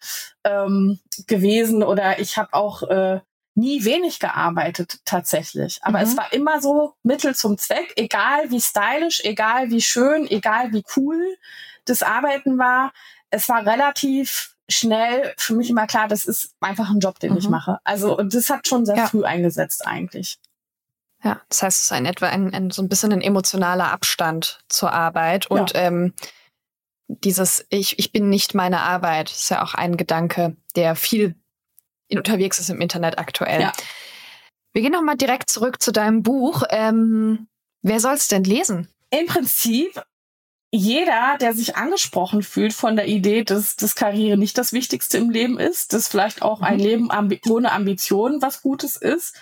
ähm, 0.43 0.99
gewesen 1.27 1.83
oder 1.83 2.19
ich 2.19 2.37
habe 2.37 2.53
auch 2.53 2.83
äh, 2.83 3.19
nie 3.55 3.85
wenig 3.85 4.19
gearbeitet 4.19 4.99
tatsächlich. 5.05 5.79
Aber 5.83 5.99
mhm. 5.99 6.05
es 6.05 6.17
war 6.17 6.33
immer 6.33 6.61
so 6.61 6.93
Mittel 7.03 7.35
zum 7.35 7.57
Zweck, 7.57 7.93
egal 7.95 8.49
wie 8.49 8.61
stylisch, 8.61 9.21
egal 9.23 9.69
wie 9.69 9.81
schön, 9.81 10.29
egal 10.29 10.71
wie 10.73 10.83
cool 10.95 11.37
das 11.85 12.01
Arbeiten 12.01 12.57
war. 12.57 12.93
Es 13.29 13.49
war 13.49 13.65
relativ 13.65 14.55
schnell 14.69 15.33
für 15.37 15.53
mich 15.53 15.69
immer 15.69 15.87
klar, 15.87 16.07
das 16.07 16.25
ist 16.25 16.55
einfach 16.61 16.89
ein 16.89 16.99
Job, 16.99 17.19
den 17.19 17.33
mhm. 17.33 17.37
ich 17.37 17.49
mache. 17.49 17.79
Also 17.83 18.17
und 18.17 18.33
das 18.33 18.49
hat 18.49 18.67
schon 18.67 18.85
sehr 18.85 18.95
ja. 18.95 19.07
früh 19.07 19.23
eingesetzt 19.23 19.85
eigentlich. 19.85 20.39
Ja, 21.23 21.39
das 21.47 21.63
heißt, 21.63 21.77
es 21.77 21.83
ist 21.85 21.91
ein 21.93 22.05
etwa 22.05 22.27
ein, 22.27 22.53
ein, 22.53 22.69
so 22.69 22.81
ein 22.81 22.89
bisschen 22.89 23.13
ein 23.13 23.21
emotionaler 23.21 23.91
Abstand 23.91 24.59
zur 24.67 24.91
Arbeit 24.91 25.49
und 25.49 25.73
ja. 25.73 25.81
ähm, 25.81 26.13
dieses 27.07 27.65
ich, 27.69 27.99
ich 27.99 28.11
bin 28.11 28.29
nicht 28.29 28.53
meine 28.53 28.81
Arbeit 28.81 29.31
ist 29.31 29.49
ja 29.49 29.63
auch 29.63 29.73
ein 29.73 29.97
Gedanke, 29.97 30.55
der 30.75 30.95
viel 30.95 31.35
unterwegs 32.11 32.59
ist 32.59 32.69
im 32.69 32.81
Internet 32.81 33.17
aktuell. 33.17 33.61
Ja. 33.61 33.73
Wir 34.71 34.81
gehen 34.81 34.91
nochmal 34.91 35.17
direkt 35.17 35.49
zurück 35.49 35.81
zu 35.81 35.91
deinem 35.91 36.23
Buch. 36.23 36.63
Ähm, 36.69 37.47
wer 37.81 37.99
soll 37.99 38.13
es 38.13 38.27
denn 38.27 38.43
lesen? 38.43 38.87
Im 39.11 39.27
Prinzip 39.27 40.03
jeder, 40.75 41.37
der 41.39 41.53
sich 41.53 41.75
angesprochen 41.75 42.41
fühlt 42.41 42.73
von 42.73 42.95
der 42.95 43.07
Idee, 43.07 43.43
dass 43.43 43.75
das 43.75 43.93
Karriere 43.93 44.37
nicht 44.37 44.57
das 44.57 44.73
Wichtigste 44.73 45.19
im 45.19 45.29
Leben 45.29 45.59
ist, 45.59 45.93
dass 45.93 46.07
vielleicht 46.07 46.41
auch 46.41 46.61
ein 46.61 46.77
mhm. 46.77 46.83
Leben 46.83 47.11
ambi 47.11 47.39
ohne 47.47 47.71
Ambitionen 47.71 48.41
was 48.41 48.63
Gutes 48.63 48.95
ist, 48.95 49.37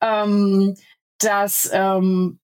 ähm, 0.00 0.76
dass 1.18 1.68
ähm, 1.72 2.38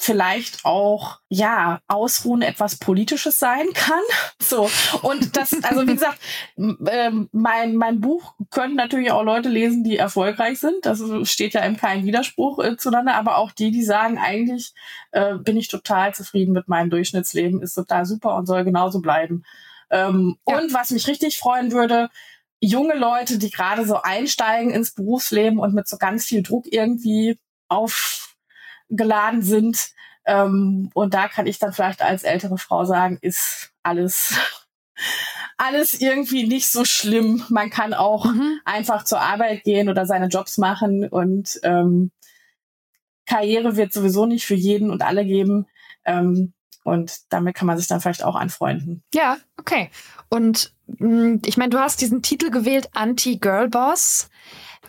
vielleicht 0.00 0.64
auch 0.64 1.18
ja 1.28 1.80
Ausruhen 1.86 2.40
etwas 2.40 2.76
Politisches 2.76 3.38
sein 3.38 3.66
kann. 3.74 4.00
So 4.42 4.68
und 5.02 5.36
das 5.36 5.54
also 5.62 5.86
wie 5.86 5.94
gesagt 5.94 6.18
äh, 6.56 7.10
mein 7.30 7.76
mein 7.76 8.00
Buch 8.00 8.34
können 8.50 8.74
natürlich 8.74 9.12
auch 9.12 9.22
Leute 9.22 9.48
lesen, 9.48 9.84
die 9.84 9.96
erfolgreich 9.96 10.58
sind. 10.58 10.86
Das 10.86 11.00
steht 11.24 11.52
ja 11.54 11.60
im 11.60 11.76
keinen 11.76 12.04
Widerspruch 12.04 12.58
äh, 12.58 12.76
zueinander, 12.76 13.14
aber 13.14 13.36
auch 13.36 13.52
die, 13.52 13.70
die 13.70 13.84
sagen 13.84 14.18
eigentlich 14.18 14.72
äh, 15.12 15.34
bin 15.34 15.56
ich 15.56 15.68
total 15.68 16.14
zufrieden 16.14 16.52
mit 16.52 16.66
meinem 16.66 16.90
Durchschnittsleben, 16.90 17.62
ist 17.62 17.74
total 17.74 18.06
super 18.06 18.34
und 18.34 18.46
soll 18.46 18.64
genauso 18.64 19.00
bleiben. 19.00 19.44
Ähm, 19.90 20.36
ja. 20.48 20.58
Und 20.58 20.74
was 20.74 20.90
mich 20.90 21.06
richtig 21.06 21.38
freuen 21.38 21.70
würde, 21.70 22.08
junge 22.60 22.94
Leute, 22.94 23.38
die 23.38 23.50
gerade 23.50 23.86
so 23.86 24.02
einsteigen 24.02 24.70
ins 24.70 24.92
Berufsleben 24.92 25.58
und 25.60 25.74
mit 25.74 25.86
so 25.86 25.96
ganz 25.96 26.24
viel 26.24 26.42
Druck 26.42 26.66
irgendwie 26.66 27.38
auf 27.68 28.29
geladen 28.90 29.42
sind. 29.42 29.90
Ähm, 30.26 30.90
und 30.94 31.14
da 31.14 31.28
kann 31.28 31.46
ich 31.46 31.58
dann 31.58 31.72
vielleicht 31.72 32.02
als 32.02 32.22
ältere 32.22 32.58
Frau 32.58 32.84
sagen, 32.84 33.18
ist 33.22 33.72
alles 33.82 34.34
alles 35.56 36.00
irgendwie 36.00 36.46
nicht 36.46 36.68
so 36.68 36.84
schlimm. 36.84 37.44
Man 37.48 37.70
kann 37.70 37.94
auch 37.94 38.26
mhm. 38.26 38.60
einfach 38.64 39.04
zur 39.04 39.20
Arbeit 39.20 39.64
gehen 39.64 39.88
oder 39.88 40.06
seine 40.06 40.26
Jobs 40.26 40.58
machen 40.58 41.06
und 41.08 41.60
ähm, 41.62 42.10
Karriere 43.26 43.76
wird 43.76 43.92
sowieso 43.92 44.26
nicht 44.26 44.46
für 44.46 44.54
jeden 44.54 44.90
und 44.90 45.02
alle 45.02 45.24
geben. 45.24 45.66
Ähm, 46.04 46.52
und 46.82 47.32
damit 47.32 47.54
kann 47.54 47.66
man 47.66 47.76
sich 47.78 47.86
dann 47.86 48.00
vielleicht 48.00 48.24
auch 48.24 48.36
anfreunden. 48.36 49.02
Ja, 49.14 49.36
okay. 49.58 49.90
Und 50.30 50.72
mh, 50.86 51.08
mm, 51.08 51.42
ich 51.44 51.56
meine, 51.56 51.70
du 51.70 51.78
hast 51.78 52.00
diesen 52.00 52.22
Titel 52.22 52.50
gewählt, 52.50 52.88
Anti-Girl-Boss. 52.94 54.30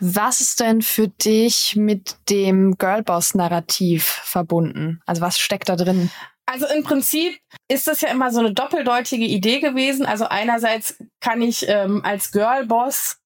Was 0.04 0.40
ist 0.40 0.58
denn 0.58 0.82
für 0.82 1.06
dich 1.06 1.76
mit 1.76 2.16
dem 2.28 2.76
Girlboss-Narrativ 2.76 4.02
verbunden? 4.02 5.00
Also 5.06 5.22
was 5.22 5.38
steckt 5.38 5.68
da 5.68 5.76
drin? 5.76 6.10
Also 6.44 6.66
im 6.66 6.82
Prinzip 6.82 7.38
ist 7.68 7.86
das 7.86 8.00
ja 8.00 8.08
immer 8.08 8.32
so 8.32 8.40
eine 8.40 8.52
doppeldeutige 8.52 9.24
Idee 9.24 9.60
gewesen. 9.60 10.04
Also 10.04 10.24
einerseits 10.24 10.96
kann 11.20 11.40
ich 11.40 11.68
ähm, 11.68 12.04
als 12.04 12.32
Girlboss 12.32 13.18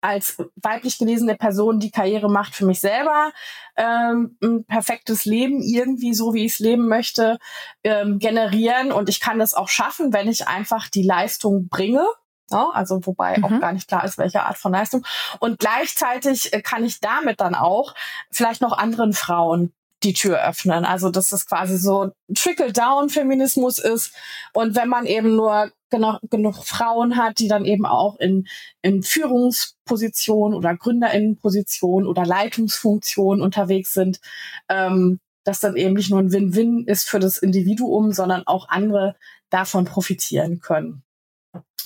als 0.00 0.38
weiblich 0.56 0.98
gelesene 0.98 1.36
Person 1.36 1.78
die 1.78 1.90
Karriere 1.90 2.30
macht 2.30 2.54
für 2.54 2.66
mich 2.66 2.80
selber, 2.80 3.32
ähm, 3.76 4.36
ein 4.42 4.64
perfektes 4.64 5.26
Leben 5.26 5.62
irgendwie 5.62 6.12
so, 6.12 6.34
wie 6.34 6.44
ich 6.44 6.54
es 6.54 6.58
leben 6.58 6.88
möchte, 6.88 7.38
ähm, 7.84 8.18
generieren. 8.18 8.90
Und 8.90 9.08
ich 9.08 9.20
kann 9.20 9.38
das 9.38 9.54
auch 9.54 9.68
schaffen, 9.68 10.12
wenn 10.12 10.28
ich 10.28 10.48
einfach 10.48 10.88
die 10.88 11.04
Leistung 11.04 11.68
bringe. 11.68 12.04
Ja, 12.52 12.70
also 12.72 13.04
wobei 13.06 13.38
mhm. 13.38 13.44
auch 13.44 13.60
gar 13.60 13.72
nicht 13.72 13.88
klar 13.88 14.04
ist, 14.04 14.18
welche 14.18 14.42
Art 14.42 14.58
von 14.58 14.72
Leistung. 14.72 15.04
Und 15.40 15.58
gleichzeitig 15.58 16.52
äh, 16.52 16.62
kann 16.62 16.84
ich 16.84 17.00
damit 17.00 17.40
dann 17.40 17.54
auch 17.54 17.94
vielleicht 18.30 18.60
noch 18.60 18.76
anderen 18.76 19.12
Frauen 19.12 19.72
die 20.02 20.12
Tür 20.12 20.42
öffnen. 20.46 20.84
Also 20.84 21.10
dass 21.10 21.28
das 21.28 21.46
quasi 21.46 21.76
so 21.78 22.12
Trickle-Down-Feminismus 22.34 23.78
ist. 23.78 24.14
Und 24.52 24.74
wenn 24.76 24.88
man 24.88 25.06
eben 25.06 25.36
nur 25.36 25.70
genug, 25.90 26.18
genug 26.30 26.64
Frauen 26.64 27.16
hat, 27.16 27.38
die 27.38 27.48
dann 27.48 27.64
eben 27.64 27.86
auch 27.86 28.18
in, 28.18 28.48
in 28.82 29.02
Führungspositionen 29.02 30.56
oder 30.56 30.76
Gründerinnenpositionen 30.76 32.08
oder 32.08 32.26
Leitungsfunktionen 32.26 33.42
unterwegs 33.42 33.92
sind, 33.92 34.20
ähm, 34.68 35.20
dass 35.44 35.60
dann 35.60 35.76
eben 35.76 35.94
nicht 35.94 36.10
nur 36.10 36.20
ein 36.20 36.32
Win-Win 36.32 36.84
ist 36.86 37.08
für 37.08 37.18
das 37.18 37.38
Individuum, 37.38 38.12
sondern 38.12 38.46
auch 38.46 38.68
andere 38.68 39.16
davon 39.50 39.84
profitieren 39.84 40.60
können. 40.60 41.02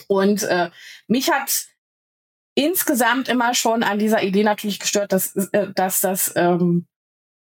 Und 0.08 0.42
äh, 0.44 0.70
mich 1.06 1.30
hat 1.30 1.66
insgesamt 2.54 3.28
immer 3.28 3.54
schon 3.54 3.82
an 3.82 3.98
dieser 3.98 4.22
Idee 4.22 4.44
natürlich 4.44 4.80
gestört, 4.80 5.12
dass, 5.12 5.34
äh, 5.36 5.72
dass 5.74 6.00
das 6.00 6.32
ähm, 6.36 6.86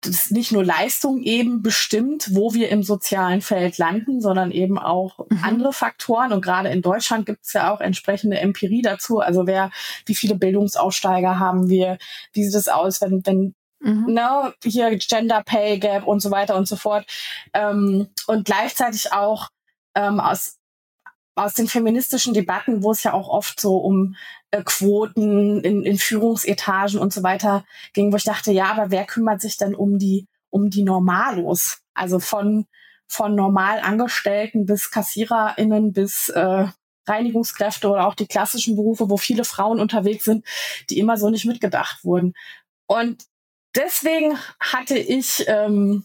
das 0.02 0.30
nicht 0.30 0.50
nur 0.50 0.64
Leistung 0.64 1.22
eben 1.22 1.62
bestimmt, 1.62 2.34
wo 2.34 2.54
wir 2.54 2.70
im 2.70 2.82
sozialen 2.82 3.42
Feld 3.42 3.76
landen, 3.76 4.20
sondern 4.20 4.50
eben 4.50 4.78
auch 4.78 5.18
mhm. 5.28 5.40
andere 5.42 5.72
Faktoren. 5.72 6.32
Und 6.32 6.42
gerade 6.42 6.70
in 6.70 6.80
Deutschland 6.80 7.26
gibt 7.26 7.44
es 7.44 7.52
ja 7.52 7.72
auch 7.72 7.80
entsprechende 7.80 8.38
Empirie 8.38 8.82
dazu. 8.82 9.20
Also 9.20 9.46
wer, 9.46 9.70
wie 10.06 10.14
viele 10.14 10.36
Bildungsaussteiger 10.36 11.38
haben 11.38 11.68
wir? 11.68 11.98
Wie 12.32 12.44
sieht 12.44 12.54
es 12.54 12.68
aus, 12.68 13.00
wenn, 13.00 13.24
wenn 13.26 13.54
Mhm. 13.82 14.12
Ne, 14.12 14.52
hier 14.62 14.94
Gender 14.98 15.42
Pay 15.42 15.78
Gap 15.78 16.06
und 16.06 16.20
so 16.20 16.30
weiter 16.30 16.54
und 16.54 16.68
so 16.68 16.76
fort. 16.76 17.06
Ähm, 17.54 18.08
und 18.26 18.44
gleichzeitig 18.44 19.10
auch 19.14 19.48
ähm, 19.94 20.20
aus 20.20 20.59
aus 21.34 21.54
den 21.54 21.68
feministischen 21.68 22.34
Debatten, 22.34 22.82
wo 22.82 22.90
es 22.90 23.02
ja 23.02 23.12
auch 23.12 23.28
oft 23.28 23.60
so 23.60 23.78
um 23.78 24.16
äh, 24.50 24.62
Quoten 24.64 25.60
in, 25.60 25.84
in 25.84 25.98
Führungsetagen 25.98 26.98
und 26.98 27.12
so 27.12 27.22
weiter 27.22 27.64
ging, 27.92 28.12
wo 28.12 28.16
ich 28.16 28.24
dachte, 28.24 28.52
ja, 28.52 28.66
aber 28.66 28.90
wer 28.90 29.04
kümmert 29.04 29.40
sich 29.40 29.56
denn 29.56 29.74
um 29.74 29.98
die, 29.98 30.26
um 30.50 30.70
die 30.70 30.82
Normalos? 30.82 31.80
Also 31.94 32.18
von, 32.18 32.66
von 33.08 33.34
normal 33.34 33.80
Angestellten 33.80 34.66
bis 34.66 34.90
KassiererInnen 34.90 35.92
bis 35.92 36.28
äh, 36.30 36.66
Reinigungskräfte 37.08 37.88
oder 37.88 38.06
auch 38.06 38.14
die 38.14 38.26
klassischen 38.26 38.76
Berufe, 38.76 39.10
wo 39.10 39.16
viele 39.16 39.44
Frauen 39.44 39.80
unterwegs 39.80 40.24
sind, 40.24 40.44
die 40.90 40.98
immer 40.98 41.16
so 41.16 41.30
nicht 41.30 41.46
mitgedacht 41.46 42.04
wurden. 42.04 42.34
Und 42.86 43.24
deswegen 43.74 44.36
hatte 44.60 44.98
ich 44.98 45.44
ähm, 45.48 46.04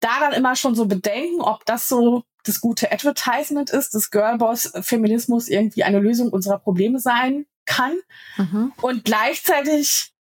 da 0.00 0.20
dann 0.20 0.32
immer 0.32 0.56
schon 0.56 0.74
so 0.74 0.86
Bedenken, 0.86 1.40
ob 1.40 1.64
das 1.66 1.88
so 1.88 2.24
das 2.44 2.60
gute 2.60 2.92
Advertisement 2.92 3.70
ist, 3.70 3.94
dass 3.94 4.10
Girlboss-Feminismus 4.10 5.48
irgendwie 5.48 5.84
eine 5.84 5.98
Lösung 5.98 6.30
unserer 6.30 6.58
Probleme 6.58 6.98
sein 6.98 7.46
kann. 7.66 7.96
Mhm. 8.36 8.72
Und 8.80 9.04
gleichzeitig 9.04 10.12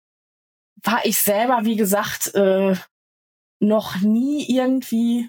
war 0.83 1.05
ich 1.05 1.19
selber, 1.19 1.61
wie 1.63 1.77
gesagt, 1.77 2.35
äh, 2.35 2.75
noch 3.61 4.01
nie 4.01 4.47
irgendwie 4.49 5.29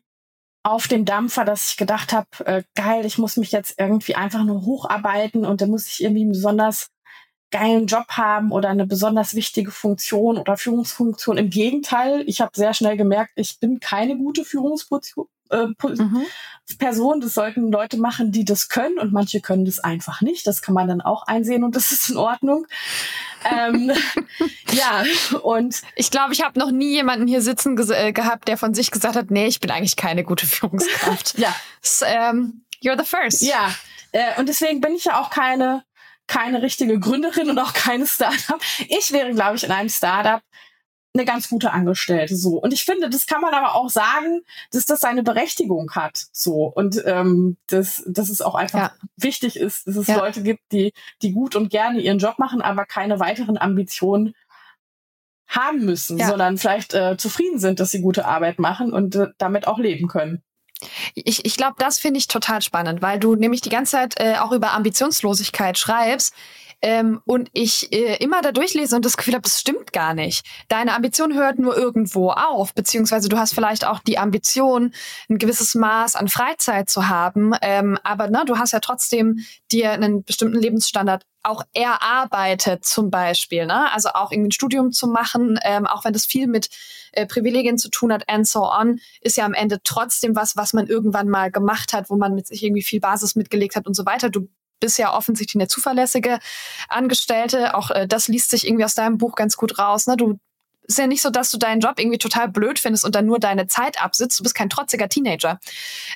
auf 0.63 0.88
dem 0.88 1.05
Dampfer, 1.05 1.46
dass 1.46 1.72
ich 1.72 1.77
gedacht 1.77 2.13
habe, 2.13 2.27
äh, 2.46 2.63
geil, 2.75 3.05
ich 3.05 3.17
muss 3.17 3.38
mich 3.38 3.51
jetzt 3.51 3.79
irgendwie 3.79 4.15
einfach 4.15 4.43
nur 4.43 4.65
hocharbeiten 4.65 5.46
und 5.46 5.62
dann 5.62 5.69
muss 5.69 5.88
ich 5.88 6.03
irgendwie 6.03 6.25
besonders 6.25 6.89
geilen 7.51 7.88
Job 7.88 8.08
haben 8.10 8.51
oder 8.51 8.70
eine 8.70 8.86
besonders 8.86 9.36
wichtige 9.36 9.72
Funktion 9.72 10.38
oder 10.38 10.58
Führungsfunktion. 10.58 11.38
Im 11.38 11.50
Gegenteil, 11.50 12.24
ich 12.27 12.41
habe 12.41 12.51
sehr 12.56 12.74
schnell 12.74 12.98
gemerkt, 12.98 13.32
ich 13.36 13.60
bin 13.60 13.79
keine 13.79 14.18
gute 14.18 14.46
Führungsposition 14.46 15.27
äh, 15.50 15.65
mhm. 15.65 16.25
Person. 16.77 17.22
Das 17.22 17.34
sollten 17.34 17.72
Leute 17.72 17.98
machen, 17.98 18.32
die 18.32 18.46
das 18.46 18.70
können 18.70 19.00
und 19.00 19.12
manche 19.12 19.41
können 19.41 19.65
das 19.65 19.79
einfach 19.79 20.22
nicht. 20.22 20.46
Das 20.46 20.62
kann 20.62 20.75
man 20.75 20.88
dann 20.88 21.01
auch 21.01 21.24
einsehen 21.24 21.63
und 21.63 21.75
das 21.75 21.91
ist 21.91 22.10
in 22.10 22.18
Ordnung. 22.18 22.68
ähm, 23.44 23.91
ja, 24.72 25.03
und 25.41 25.82
ich 25.96 26.12
glaube, 26.12 26.34
ich 26.34 26.44
habe 26.44 26.60
noch 26.60 26.72
nie 26.72 26.91
jemanden 26.91 27.27
hier 27.27 27.41
sitzen 27.41 27.77
äh, 27.91 28.13
gehabt, 28.13 28.48
der 28.48 28.58
von 28.58 28.74
sich 28.74 28.91
gesagt 28.91 29.15
hat, 29.15 29.32
nee, 29.32 29.48
ich 29.48 29.60
bin 29.60 29.72
eigentlich 29.72 29.96
keine 29.96 30.24
gute 30.24 30.46
Führungskraft. 30.46 31.38
ja. 31.38 31.56
So, 31.82 32.06
ähm, 32.06 32.63
you're 32.84 32.98
the 32.98 33.06
first. 33.06 33.41
Ja, 33.41 33.74
äh, 34.12 34.39
und 34.39 34.50
deswegen 34.50 34.82
bin 34.82 34.94
ich 34.94 35.06
ja 35.06 35.20
auch 35.20 35.29
keine 35.29 35.84
keine 36.29 36.62
richtige 36.62 37.00
Gründerin 37.00 37.50
und 37.50 37.59
auch 37.59 37.74
keine 37.74 38.07
Startup. 38.07 38.62
Ich 38.88 39.12
wäre, 39.12 39.33
glaube 39.33 39.57
ich, 39.57 39.63
in 39.63 39.71
einem 39.71 39.89
Startup 39.89 40.41
eine 41.13 41.25
ganz 41.25 41.50
gute 41.50 41.71
Angestellte 41.71 42.36
so. 42.36 42.62
Und 42.62 42.71
ich 42.71 42.86
finde, 42.86 43.09
das 43.09 43.25
kann 43.25 43.41
man 43.41 43.53
aber 43.53 43.75
auch 43.75 43.89
sagen, 43.89 44.41
dass 44.71 44.86
das 44.86 45.00
seine 45.01 45.24
Berechtigung 45.24 45.91
hat 45.95 46.27
so 46.31 46.65
und 46.65 47.01
ähm, 47.05 47.57
dass, 47.67 48.03
dass 48.07 48.29
es 48.29 48.41
auch 48.41 48.55
einfach 48.55 48.79
ja. 48.79 48.91
wichtig 49.17 49.57
ist, 49.57 49.88
dass 49.88 49.95
es 49.95 50.07
ja. 50.07 50.17
Leute 50.17 50.43
gibt, 50.43 50.62
die 50.71 50.93
die 51.21 51.31
gut 51.31 51.55
und 51.55 51.69
gerne 51.69 52.00
ihren 52.00 52.19
Job 52.19 52.38
machen, 52.38 52.62
aber 52.62 52.86
keine 52.86 53.19
weiteren 53.19 53.57
Ambitionen 53.57 54.36
haben 55.48 55.83
müssen, 55.83 56.19
ja. 56.19 56.27
sondern 56.27 56.59
vielleicht 56.59 56.93
äh, 56.93 57.17
zufrieden 57.17 57.57
sind, 57.57 57.79
dass 57.79 57.89
sie 57.89 58.01
gute 58.01 58.25
Arbeit 58.25 58.59
machen 58.59 58.93
und 58.93 59.15
äh, 59.15 59.29
damit 59.39 59.67
auch 59.67 59.79
leben 59.79 60.07
können. 60.07 60.43
Ich, 61.13 61.45
ich 61.45 61.57
glaube, 61.57 61.75
das 61.77 62.00
finde 62.00 62.19
ich 62.19 62.27
total 62.27 62.62
spannend, 62.62 63.01
weil 63.01 63.19
du 63.19 63.36
nämlich 63.36 63.62
die 63.62 63.69
ganze 63.69 63.91
Zeit 63.91 64.19
äh, 64.19 64.36
auch 64.39 64.51
über 64.51 64.74
Ambitionslosigkeit 64.74 65.77
schreibst. 65.77 66.33
Ähm, 66.81 67.21
und 67.25 67.50
ich 67.53 67.91
äh, 67.91 68.15
immer 68.24 68.41
da 68.41 68.51
durchlese 68.51 68.95
und 68.95 69.03
das 69.03 69.17
Gefühl 69.17 69.33
habe, 69.33 69.43
das 69.43 69.59
stimmt 69.59 69.91
gar 69.91 70.13
nicht. 70.13 70.45
Deine 70.69 70.95
Ambition 70.95 71.33
hört 71.33 71.59
nur 71.59 71.77
irgendwo 71.77 72.31
auf, 72.31 72.74
beziehungsweise 72.74 73.27
du 73.27 73.38
hast 73.38 73.53
vielleicht 73.53 73.86
auch 73.86 74.00
die 74.00 74.17
Ambition, 74.17 74.93
ein 75.29 75.38
gewisses 75.38 75.75
Maß 75.75 76.15
an 76.15 76.29
Freizeit 76.29 76.89
zu 76.89 77.09
haben, 77.09 77.53
ähm, 77.62 77.98
aber 78.03 78.29
ne, 78.29 78.43
du 78.45 78.57
hast 78.57 78.71
ja 78.71 78.79
trotzdem 78.79 79.39
dir 79.71 79.91
einen 79.91 80.24
bestimmten 80.24 80.57
Lebensstandard 80.57 81.25
auch 81.43 81.63
erarbeitet 81.74 82.86
zum 82.86 83.09
Beispiel, 83.09 83.65
ne? 83.65 83.91
also 83.91 84.09
auch 84.09 84.31
irgendwie 84.31 84.50
ein 84.50 84.51
Studium 84.51 84.91
zu 84.91 85.07
machen, 85.07 85.57
ähm, 85.63 85.88
auch 85.88 86.03
wenn 86.03 86.13
das 86.13 86.25
viel 86.25 86.48
mit 86.48 86.69
äh, 87.13 87.25
Privilegien 87.25 87.77
zu 87.77 87.89
tun 87.89 88.12
hat 88.12 88.27
and 88.27 88.48
so 88.48 88.69
on, 88.69 89.00
ist 89.21 89.38
ja 89.38 89.45
am 89.45 89.53
Ende 89.53 89.79
trotzdem 89.83 90.36
was, 90.36 90.57
was 90.57 90.74
man 90.74 90.88
irgendwann 90.88 91.29
mal 91.29 91.50
gemacht 91.50 91.93
hat, 91.93 92.09
wo 92.09 92.17
man 92.17 92.36
mit 92.36 92.48
sich 92.48 92.63
irgendwie 92.63 92.83
viel 92.83 93.00
Basis 93.00 93.36
mitgelegt 93.36 93.75
hat 93.75 93.88
und 93.88 93.95
so 93.95 94.05
weiter. 94.05 94.29
Du 94.29 94.50
bist 94.79 94.98
ja 94.98 95.13
offensichtlich 95.13 95.62
eine 95.62 95.67
zuverlässige 95.67 96.39
Angestellte. 96.88 97.75
Auch 97.75 97.91
äh, 97.91 98.07
das 98.07 98.27
liest 98.27 98.50
sich 98.50 98.67
irgendwie 98.67 98.86
aus 98.86 98.95
deinem 98.95 99.17
Buch 99.17 99.36
ganz 99.36 99.57
gut 99.57 99.79
raus. 99.79 100.07
Ne? 100.07 100.17
Du 100.17 100.39
ist 100.89 100.98
ja 100.98 101.07
nicht 101.07 101.21
so, 101.21 101.29
dass 101.29 101.51
du 101.51 101.57
deinen 101.57 101.81
Job 101.81 102.00
irgendwie 102.00 102.17
total 102.17 102.50
blöd 102.50 102.79
findest 102.79 103.05
und 103.05 103.13
dann 103.13 103.27
nur 103.27 103.39
deine 103.39 103.67
Zeit 103.67 104.01
absitzt. 104.01 104.39
Du 104.39 104.43
bist 104.43 104.55
kein 104.55 104.69
trotziger 104.69 105.07
Teenager. 105.07 105.59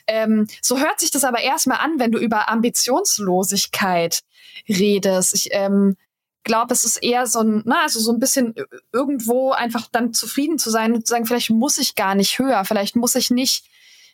Ähm, 0.08 0.48
so 0.62 0.80
hört 0.80 1.00
sich 1.00 1.12
das 1.12 1.24
aber 1.24 1.42
erstmal 1.42 1.78
an, 1.78 2.00
wenn 2.00 2.12
du 2.12 2.18
über 2.18 2.50
Ambitionslosigkeit 2.50 4.22
redest. 4.68 5.36
Ich 5.36 5.50
ähm, 5.52 5.96
glaube, 6.44 6.74
es 6.74 6.86
ist 6.86 6.98
eher 6.98 7.28
so 7.28 7.42
ein, 7.42 7.62
na, 7.66 7.84
also 7.84 8.00
so 8.00 8.12
ein 8.12 8.20
bisschen 8.20 8.56
irgendwo 8.92 9.52
einfach 9.52 9.88
dann 9.92 10.12
zufrieden 10.14 10.58
zu 10.58 10.72
sein 10.72 10.94
und 10.94 11.06
zu 11.06 11.12
sagen, 11.12 11.28
vielleicht 11.28 11.52
muss 11.52 11.78
ich 11.78 11.94
gar 11.94 12.16
nicht 12.16 12.40
höher, 12.40 12.66
vielleicht 12.66 12.96
muss 12.96 13.14
ich 13.14 13.30
nicht 13.30 13.66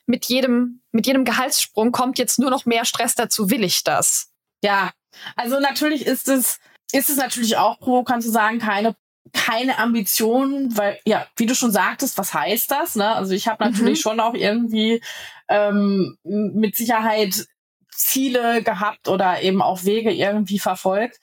mit 0.06 0.26
jedem, 0.26 0.82
mit 0.92 1.08
jedem 1.08 1.24
Gehaltssprung 1.24 1.92
kommt 1.92 2.18
jetzt 2.20 2.38
nur 2.38 2.50
noch 2.50 2.66
mehr 2.66 2.84
Stress 2.84 3.16
dazu, 3.16 3.50
will 3.50 3.64
ich 3.64 3.84
das? 3.84 4.29
Ja, 4.64 4.92
also 5.36 5.60
natürlich 5.60 6.06
ist 6.06 6.28
es, 6.28 6.60
ist 6.92 7.10
es 7.10 7.18
natürlich 7.18 7.58
auch 7.58 7.80
pro, 7.80 8.04
kannst 8.04 8.28
du 8.28 8.32
sagen, 8.32 8.60
keine 8.60 8.96
keine 9.34 9.78
Ambitionen, 9.78 10.76
weil 10.78 11.00
ja, 11.06 11.28
wie 11.36 11.46
du 11.46 11.54
schon 11.54 11.72
sagtest, 11.72 12.18
was 12.18 12.34
heißt 12.34 12.72
das? 12.72 12.96
Ne? 12.96 13.16
Also 13.16 13.34
ich 13.34 13.48
habe 13.48 13.64
natürlich 13.64 14.00
mhm. 14.00 14.02
schon 14.02 14.20
auch 14.20 14.34
irgendwie 14.34 15.04
ähm, 15.48 16.18
mit 16.24 16.76
Sicherheit 16.76 17.48
Ziele 17.92 18.64
gehabt 18.64 19.08
oder 19.08 19.42
eben 19.42 19.62
auch 19.62 19.84
Wege 19.84 20.12
irgendwie 20.12 20.60
verfolgt. 20.60 21.20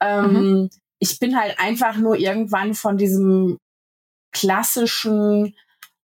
Ähm, 0.00 0.32
mhm. 0.32 0.70
Ich 0.98 1.18
bin 1.18 1.38
halt 1.38 1.58
einfach 1.58 1.96
nur 1.96 2.16
irgendwann 2.16 2.74
von 2.74 2.96
diesem 2.96 3.58
klassischen 4.32 5.54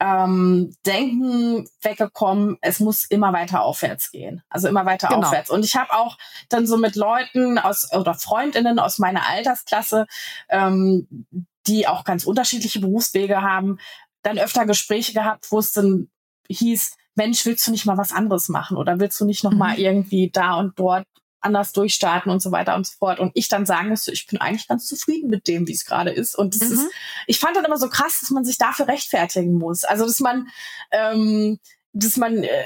ähm, 0.01 0.75
Denken 0.87 1.69
weggekommen, 1.83 2.57
es 2.63 2.81
muss 2.81 3.05
immer 3.05 3.33
weiter 3.33 3.63
aufwärts 3.63 4.11
gehen. 4.11 4.43
Also 4.49 4.67
immer 4.67 4.87
weiter 4.87 5.09
genau. 5.09 5.27
aufwärts. 5.27 5.51
Und 5.51 5.65
ich 5.65 5.77
habe 5.77 5.93
auch 5.93 6.17
dann 6.49 6.67
so 6.67 6.79
mit 6.79 6.97
Leuten 6.97 7.59
aus 7.59 7.93
oder 7.93 8.15
Freundinnen 8.15 8.79
aus 8.79 8.99
meiner 8.99 9.29
Altersklasse, 9.29 10.07
ähm, 10.49 11.27
die 11.67 11.87
auch 11.87 12.05
ganz 12.05 12.25
unterschiedliche 12.25 12.81
Berufswege 12.81 13.43
haben, 13.43 13.79
dann 14.23 14.39
öfter 14.39 14.65
Gespräche 14.65 15.13
gehabt, 15.13 15.53
wo 15.53 15.59
es 15.59 15.73
dann 15.73 16.09
hieß, 16.49 16.97
Mensch, 17.15 17.45
willst 17.45 17.67
du 17.67 17.71
nicht 17.71 17.85
mal 17.85 17.99
was 17.99 18.13
anderes 18.13 18.49
machen 18.49 18.79
oder 18.79 18.99
willst 18.99 19.21
du 19.21 19.27
nicht 19.27 19.45
noch 19.45 19.53
mhm. 19.53 19.59
mal 19.59 19.79
irgendwie 19.79 20.31
da 20.31 20.55
und 20.55 20.79
dort 20.79 21.07
anders 21.40 21.72
durchstarten 21.72 22.31
und 22.31 22.40
so 22.40 22.53
weiter 22.53 22.74
und 22.74 22.87
so 22.87 22.96
fort. 22.98 23.18
Und 23.18 23.33
ich 23.35 23.48
dann 23.48 23.66
sagen 23.66 23.88
müsste, 23.88 24.12
ich 24.12 24.26
bin 24.26 24.40
eigentlich 24.40 24.68
ganz 24.68 24.87
zufrieden 24.87 25.31
mit 25.31 25.48
dem, 25.48 25.66
wie 25.66 25.72
es 25.72 25.85
gerade 25.85 26.11
ist. 26.11 26.35
Und 26.37 26.61
das 26.61 26.68
mhm. 26.68 26.74
ist, 26.74 26.90
ich 27.26 27.38
fand 27.38 27.57
dann 27.57 27.64
immer 27.64 27.79
so 27.79 27.88
krass, 27.88 28.20
dass 28.20 28.31
man 28.31 28.44
sich 28.44 28.59
dafür 28.59 28.88
rechtfertigen 28.88 29.55
muss. 29.55 29.85
Also 29.85 30.05
dass 30.05 30.20
man, 30.20 30.48
ähm, 30.90 31.59
dass 31.92 32.16
man 32.16 32.44
äh, 32.44 32.64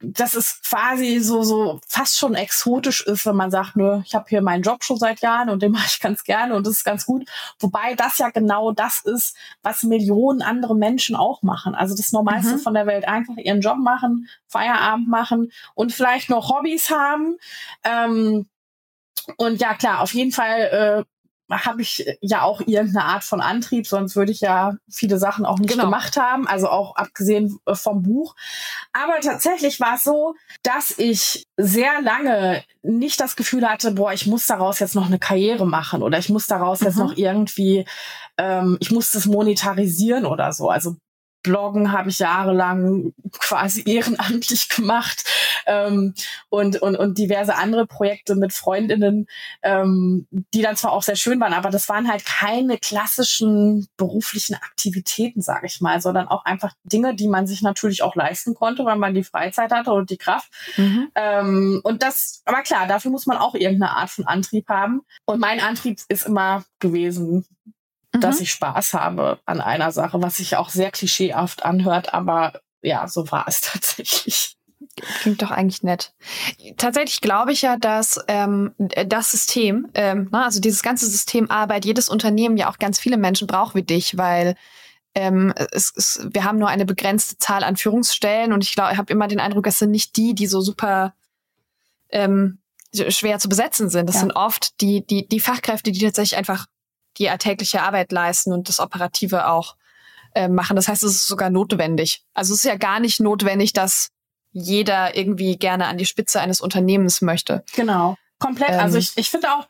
dass 0.00 0.34
es 0.34 0.60
quasi 0.62 1.20
so 1.20 1.42
so 1.42 1.80
fast 1.88 2.18
schon 2.18 2.34
exotisch 2.34 3.00
ist, 3.06 3.24
wenn 3.24 3.36
man 3.36 3.50
sagt, 3.50 3.76
nö, 3.76 4.02
ich 4.04 4.14
habe 4.14 4.26
hier 4.28 4.42
meinen 4.42 4.62
Job 4.62 4.84
schon 4.84 4.98
seit 4.98 5.20
Jahren 5.20 5.48
und 5.48 5.62
den 5.62 5.72
mache 5.72 5.86
ich 5.88 6.00
ganz 6.00 6.22
gerne 6.24 6.54
und 6.54 6.66
das 6.66 6.74
ist 6.74 6.84
ganz 6.84 7.06
gut. 7.06 7.26
Wobei 7.58 7.94
das 7.94 8.18
ja 8.18 8.28
genau 8.30 8.72
das 8.72 8.98
ist, 8.98 9.36
was 9.62 9.82
Millionen 9.82 10.42
andere 10.42 10.76
Menschen 10.76 11.16
auch 11.16 11.42
machen. 11.42 11.74
Also 11.74 11.96
das 11.96 12.12
Normalste 12.12 12.56
mhm. 12.56 12.60
von 12.60 12.74
der 12.74 12.86
Welt 12.86 13.08
einfach 13.08 13.36
ihren 13.36 13.60
Job 13.60 13.78
machen, 13.78 14.28
Feierabend 14.48 15.08
machen 15.08 15.50
und 15.74 15.92
vielleicht 15.92 16.28
noch 16.28 16.50
Hobbys 16.50 16.90
haben. 16.90 17.36
Ähm, 17.82 18.46
und 19.38 19.60
ja, 19.60 19.74
klar, 19.74 20.02
auf 20.02 20.14
jeden 20.14 20.32
Fall 20.32 21.04
äh, 21.06 21.15
habe 21.48 21.82
ich 21.82 22.04
ja 22.20 22.42
auch 22.42 22.60
irgendeine 22.60 23.04
Art 23.04 23.24
von 23.24 23.40
Antrieb, 23.40 23.86
sonst 23.86 24.16
würde 24.16 24.32
ich 24.32 24.40
ja 24.40 24.76
viele 24.90 25.18
Sachen 25.18 25.44
auch 25.44 25.58
nicht 25.58 25.70
genau. 25.70 25.84
gemacht 25.84 26.16
haben, 26.16 26.46
also 26.46 26.68
auch 26.68 26.96
abgesehen 26.96 27.58
äh, 27.66 27.74
vom 27.74 28.02
Buch. 28.02 28.34
Aber 28.92 29.20
tatsächlich 29.20 29.78
war 29.80 29.94
es 29.94 30.04
so, 30.04 30.34
dass 30.62 30.98
ich 30.98 31.46
sehr 31.56 32.02
lange 32.02 32.64
nicht 32.82 33.20
das 33.20 33.36
Gefühl 33.36 33.68
hatte, 33.68 33.92
boah, 33.92 34.12
ich 34.12 34.26
muss 34.26 34.46
daraus 34.46 34.78
jetzt 34.80 34.94
noch 34.94 35.06
eine 35.06 35.18
Karriere 35.18 35.66
machen 35.66 36.02
oder 36.02 36.18
ich 36.18 36.28
muss 36.28 36.46
daraus 36.46 36.80
mhm. 36.80 36.86
jetzt 36.86 36.96
noch 36.96 37.16
irgendwie, 37.16 37.86
ähm, 38.38 38.76
ich 38.80 38.90
muss 38.90 39.12
das 39.12 39.26
monetarisieren 39.26 40.26
oder 40.26 40.52
so. 40.52 40.68
Also 40.68 40.96
Bloggen 41.46 41.92
habe 41.92 42.10
ich 42.10 42.18
jahrelang 42.18 43.12
quasi 43.38 43.82
ehrenamtlich 43.86 44.68
gemacht 44.68 45.24
ähm, 45.66 46.14
und, 46.48 46.80
und, 46.82 46.96
und 46.96 47.18
diverse 47.18 47.56
andere 47.56 47.86
Projekte 47.86 48.34
mit 48.34 48.52
Freundinnen, 48.52 49.26
ähm, 49.62 50.26
die 50.54 50.62
dann 50.62 50.76
zwar 50.76 50.92
auch 50.92 51.02
sehr 51.02 51.16
schön 51.16 51.40
waren, 51.40 51.52
aber 51.52 51.70
das 51.70 51.88
waren 51.88 52.08
halt 52.08 52.24
keine 52.24 52.78
klassischen 52.78 53.88
beruflichen 53.96 54.54
Aktivitäten, 54.54 55.42
sage 55.42 55.66
ich 55.66 55.80
mal, 55.80 56.00
sondern 56.00 56.28
auch 56.28 56.44
einfach 56.44 56.72
Dinge, 56.84 57.14
die 57.14 57.28
man 57.28 57.46
sich 57.46 57.62
natürlich 57.62 58.02
auch 58.02 58.14
leisten 58.14 58.54
konnte, 58.54 58.84
weil 58.84 58.96
man 58.96 59.14
die 59.14 59.24
Freizeit 59.24 59.72
hatte 59.72 59.92
und 59.92 60.10
die 60.10 60.18
Kraft. 60.18 60.50
Mhm. 60.76 61.10
Ähm, 61.14 61.80
und 61.84 62.02
das, 62.02 62.42
aber 62.44 62.62
klar, 62.62 62.86
dafür 62.86 63.10
muss 63.10 63.26
man 63.26 63.38
auch 63.38 63.54
irgendeine 63.54 63.92
Art 63.92 64.10
von 64.10 64.26
Antrieb 64.26 64.68
haben. 64.68 65.02
Und 65.24 65.40
mein 65.40 65.60
Antrieb 65.60 66.00
ist 66.08 66.26
immer 66.26 66.64
gewesen, 66.78 67.46
dass 68.12 68.36
mhm. 68.36 68.42
ich 68.42 68.52
Spaß 68.52 68.94
habe 68.94 69.40
an 69.44 69.60
einer 69.60 69.92
Sache, 69.92 70.22
was 70.22 70.36
sich 70.36 70.56
auch 70.56 70.70
sehr 70.70 70.90
klischeehaft 70.90 71.64
anhört, 71.64 72.14
aber 72.14 72.60
ja, 72.82 73.08
so 73.08 73.30
war 73.30 73.46
es 73.48 73.60
tatsächlich. 73.62 74.56
Klingt 74.96 75.42
doch 75.42 75.50
eigentlich 75.50 75.82
nett. 75.82 76.14
Tatsächlich 76.78 77.20
glaube 77.20 77.52
ich 77.52 77.62
ja, 77.62 77.76
dass 77.76 78.18
ähm, 78.28 78.72
das 78.78 79.30
System, 79.30 79.88
ähm, 79.94 80.28
na, 80.32 80.44
also 80.44 80.60
dieses 80.60 80.82
ganze 80.82 81.06
System 81.06 81.50
Arbeit, 81.50 81.84
jedes 81.84 82.08
Unternehmen 82.08 82.56
ja 82.56 82.70
auch 82.70 82.78
ganz 82.78 82.98
viele 82.98 83.18
Menschen 83.18 83.46
braucht 83.46 83.74
wie 83.74 83.82
dich, 83.82 84.16
weil 84.16 84.56
ähm, 85.14 85.52
es, 85.72 85.92
es, 85.96 86.26
wir 86.30 86.44
haben 86.44 86.58
nur 86.58 86.68
eine 86.68 86.86
begrenzte 86.86 87.38
Zahl 87.38 87.62
an 87.62 87.76
Führungsstellen 87.76 88.52
und 88.52 88.64
ich 88.64 88.74
glaube, 88.74 88.92
ich 88.92 88.98
habe 88.98 89.12
immer 89.12 89.28
den 89.28 89.40
Eindruck, 89.40 89.66
es 89.66 89.78
sind 89.78 89.90
nicht 89.90 90.16
die, 90.16 90.34
die 90.34 90.46
so 90.46 90.60
super 90.60 91.14
ähm, 92.10 92.58
schwer 92.94 93.38
zu 93.38 93.48
besetzen 93.48 93.90
sind. 93.90 94.08
Das 94.08 94.16
ja. 94.16 94.20
sind 94.20 94.32
oft 94.32 94.80
die, 94.80 95.06
die, 95.06 95.28
die 95.28 95.40
Fachkräfte, 95.40 95.92
die 95.92 96.00
tatsächlich 96.00 96.38
einfach 96.38 96.66
die 97.18 97.30
alltägliche 97.30 97.82
Arbeit 97.82 98.12
leisten 98.12 98.52
und 98.52 98.68
das 98.68 98.80
Operative 98.80 99.48
auch 99.48 99.76
äh, 100.34 100.48
machen. 100.48 100.76
Das 100.76 100.88
heißt, 100.88 101.02
es 101.02 101.12
ist 101.12 101.26
sogar 101.26 101.50
notwendig. 101.50 102.24
Also 102.34 102.52
es 102.52 102.60
ist 102.60 102.66
ja 102.66 102.76
gar 102.76 103.00
nicht 103.00 103.20
notwendig, 103.20 103.72
dass 103.72 104.10
jeder 104.56 105.16
irgendwie 105.16 105.58
gerne 105.58 105.86
an 105.86 105.98
die 105.98 106.06
Spitze 106.06 106.40
eines 106.40 106.60
Unternehmens 106.60 107.20
möchte. 107.20 107.62
Genau, 107.74 108.16
komplett. 108.38 108.70
Ähm, 108.70 108.80
also 108.80 108.96
ich, 108.98 109.12
ich 109.16 109.30
finde 109.30 109.52
auch, 109.52 109.68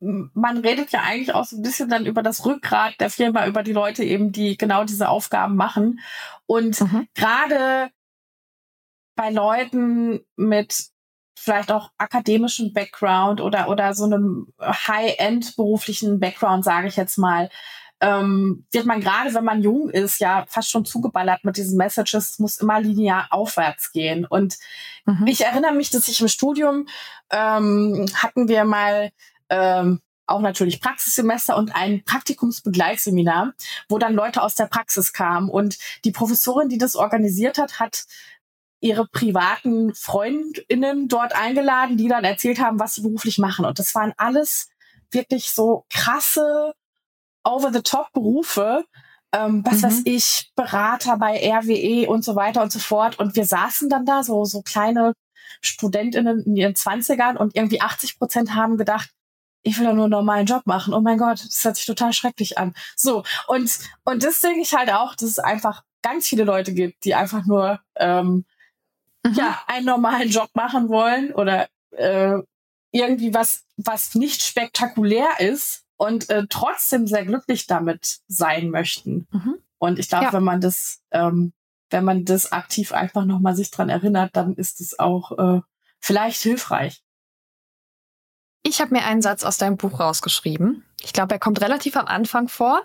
man 0.00 0.58
redet 0.58 0.92
ja 0.92 1.02
eigentlich 1.02 1.34
auch 1.34 1.44
so 1.44 1.56
ein 1.56 1.62
bisschen 1.62 1.88
dann 1.88 2.06
über 2.06 2.22
das 2.22 2.46
Rückgrat 2.46 2.94
der 3.00 3.10
Firma, 3.10 3.46
über 3.46 3.62
die 3.62 3.72
Leute 3.72 4.04
eben, 4.04 4.30
die 4.30 4.56
genau 4.56 4.84
diese 4.84 5.08
Aufgaben 5.08 5.56
machen. 5.56 6.00
Und 6.46 6.80
mhm. 6.80 7.08
gerade 7.14 7.90
bei 9.16 9.30
Leuten 9.30 10.24
mit 10.36 10.86
vielleicht 11.36 11.72
auch 11.72 11.90
akademischen 11.98 12.72
Background 12.72 13.40
oder, 13.40 13.68
oder 13.68 13.94
so 13.94 14.04
einem 14.04 14.46
High-End 14.60 15.56
beruflichen 15.56 16.20
Background, 16.20 16.64
sage 16.64 16.86
ich 16.86 16.96
jetzt 16.96 17.18
mal, 17.18 17.50
ähm, 18.00 18.66
wird 18.70 18.86
man 18.86 19.00
gerade, 19.00 19.32
wenn 19.34 19.44
man 19.44 19.62
jung 19.62 19.88
ist, 19.90 20.20
ja 20.20 20.44
fast 20.48 20.70
schon 20.70 20.84
zugeballert 20.84 21.44
mit 21.44 21.56
diesen 21.56 21.76
Messages, 21.76 22.30
es 22.30 22.38
muss 22.38 22.58
immer 22.58 22.80
linear 22.80 23.28
aufwärts 23.30 23.92
gehen. 23.92 24.26
Und 24.26 24.58
mhm. 25.06 25.26
ich 25.26 25.42
erinnere 25.42 25.72
mich, 25.72 25.90
dass 25.90 26.08
ich 26.08 26.20
im 26.20 26.28
Studium 26.28 26.86
ähm, 27.30 28.06
hatten 28.14 28.48
wir 28.48 28.64
mal 28.64 29.10
ähm, 29.48 30.00
auch 30.26 30.40
natürlich 30.40 30.80
Praxissemester 30.80 31.56
und 31.56 31.74
ein 31.74 32.02
Praktikumsbegleitseminar, 32.04 33.52
wo 33.88 33.98
dann 33.98 34.14
Leute 34.14 34.42
aus 34.42 34.54
der 34.54 34.66
Praxis 34.66 35.12
kamen. 35.12 35.48
Und 35.48 35.78
die 36.04 36.12
Professorin, 36.12 36.68
die 36.68 36.78
das 36.78 36.96
organisiert 36.96 37.58
hat, 37.58 37.78
hat 37.78 38.04
ihre 38.80 39.06
privaten 39.06 39.94
Freundinnen 39.94 41.08
dort 41.08 41.34
eingeladen, 41.34 41.96
die 41.96 42.08
dann 42.08 42.24
erzählt 42.24 42.60
haben, 42.60 42.78
was 42.78 42.94
sie 42.94 43.02
beruflich 43.02 43.38
machen. 43.38 43.64
Und 43.64 43.78
das 43.78 43.94
waren 43.94 44.12
alles 44.16 44.68
wirklich 45.10 45.52
so 45.52 45.86
krasse 45.88 46.74
Over-the-Top-Berufe, 47.44 48.84
ähm, 49.32 49.62
was 49.64 49.78
mhm. 49.78 49.82
weiß 49.82 50.02
ich, 50.04 50.50
Berater 50.54 51.16
bei 51.18 51.36
RWE 51.36 52.08
und 52.08 52.24
so 52.24 52.36
weiter 52.36 52.62
und 52.62 52.72
so 52.72 52.78
fort. 52.78 53.18
Und 53.18 53.36
wir 53.36 53.44
saßen 53.44 53.88
dann 53.88 54.06
da, 54.06 54.22
so, 54.22 54.44
so 54.44 54.62
kleine 54.62 55.14
StudentInnen 55.60 56.42
in 56.44 56.56
ihren 56.56 56.74
Zwanzigern 56.74 57.36
und 57.36 57.54
irgendwie 57.54 57.80
80 57.80 58.18
Prozent 58.18 58.54
haben 58.54 58.76
gedacht, 58.76 59.10
ich 59.62 59.78
will 59.78 59.86
doch 59.86 59.94
nur 59.94 60.04
einen 60.04 60.10
normalen 60.10 60.46
Job 60.46 60.66
machen. 60.66 60.92
Oh 60.92 61.00
mein 61.00 61.18
Gott, 61.18 61.42
das 61.44 61.64
hört 61.64 61.76
sich 61.76 61.86
total 61.86 62.12
schrecklich 62.12 62.58
an. 62.58 62.74
So, 62.96 63.24
und, 63.48 63.78
und 64.04 64.22
das 64.22 64.40
denke 64.40 64.60
ich 64.60 64.74
halt 64.74 64.92
auch, 64.92 65.14
dass 65.14 65.30
es 65.30 65.38
einfach 65.38 65.82
ganz 66.02 66.28
viele 66.28 66.44
Leute 66.44 66.74
gibt, 66.74 67.04
die 67.04 67.14
einfach 67.14 67.46
nur 67.46 67.80
ähm, 67.96 68.44
mhm. 69.24 69.32
ja, 69.32 69.62
einen 69.66 69.86
normalen 69.86 70.28
Job 70.28 70.50
machen 70.52 70.90
wollen 70.90 71.32
oder 71.32 71.68
äh, 71.92 72.36
irgendwie 72.92 73.32
was, 73.32 73.64
was 73.76 74.14
nicht 74.14 74.42
spektakulär 74.42 75.40
ist 75.40 75.83
und 75.96 76.30
äh, 76.30 76.46
trotzdem 76.48 77.06
sehr 77.06 77.24
glücklich 77.24 77.66
damit 77.66 78.20
sein 78.26 78.70
möchten. 78.70 79.26
Mhm. 79.30 79.56
Und 79.78 79.98
ich 79.98 80.08
glaube, 80.08 80.26
ja. 80.26 80.32
wenn 80.32 80.44
man 80.44 80.60
das, 80.60 81.02
ähm, 81.10 81.52
wenn 81.90 82.04
man 82.04 82.24
das 82.24 82.52
aktiv 82.52 82.92
einfach 82.92 83.24
nochmal 83.24 83.54
sich 83.54 83.70
dran 83.70 83.88
erinnert, 83.88 84.34
dann 84.34 84.54
ist 84.54 84.80
es 84.80 84.98
auch 84.98 85.38
äh, 85.38 85.60
vielleicht 86.00 86.42
hilfreich. 86.42 87.02
Ich 88.62 88.80
habe 88.80 88.94
mir 88.94 89.04
einen 89.04 89.22
Satz 89.22 89.44
aus 89.44 89.58
deinem 89.58 89.76
Buch 89.76 90.00
rausgeschrieben. 90.00 90.84
Ich 91.02 91.12
glaube, 91.12 91.34
er 91.34 91.38
kommt 91.38 91.60
relativ 91.60 91.96
am 91.96 92.06
Anfang 92.06 92.48
vor. 92.48 92.80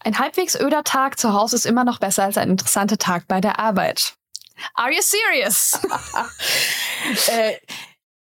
Ein 0.00 0.18
halbwegs 0.18 0.58
öder 0.58 0.84
Tag 0.84 1.18
zu 1.18 1.32
Hause 1.32 1.56
ist 1.56 1.64
immer 1.64 1.84
noch 1.84 1.98
besser 1.98 2.24
als 2.24 2.36
ein 2.36 2.50
interessanter 2.50 2.98
Tag 2.98 3.26
bei 3.26 3.40
der 3.40 3.58
Arbeit. 3.58 4.14
Are 4.74 4.92
you 4.92 5.00
serious? 5.00 5.80
äh, 7.28 7.54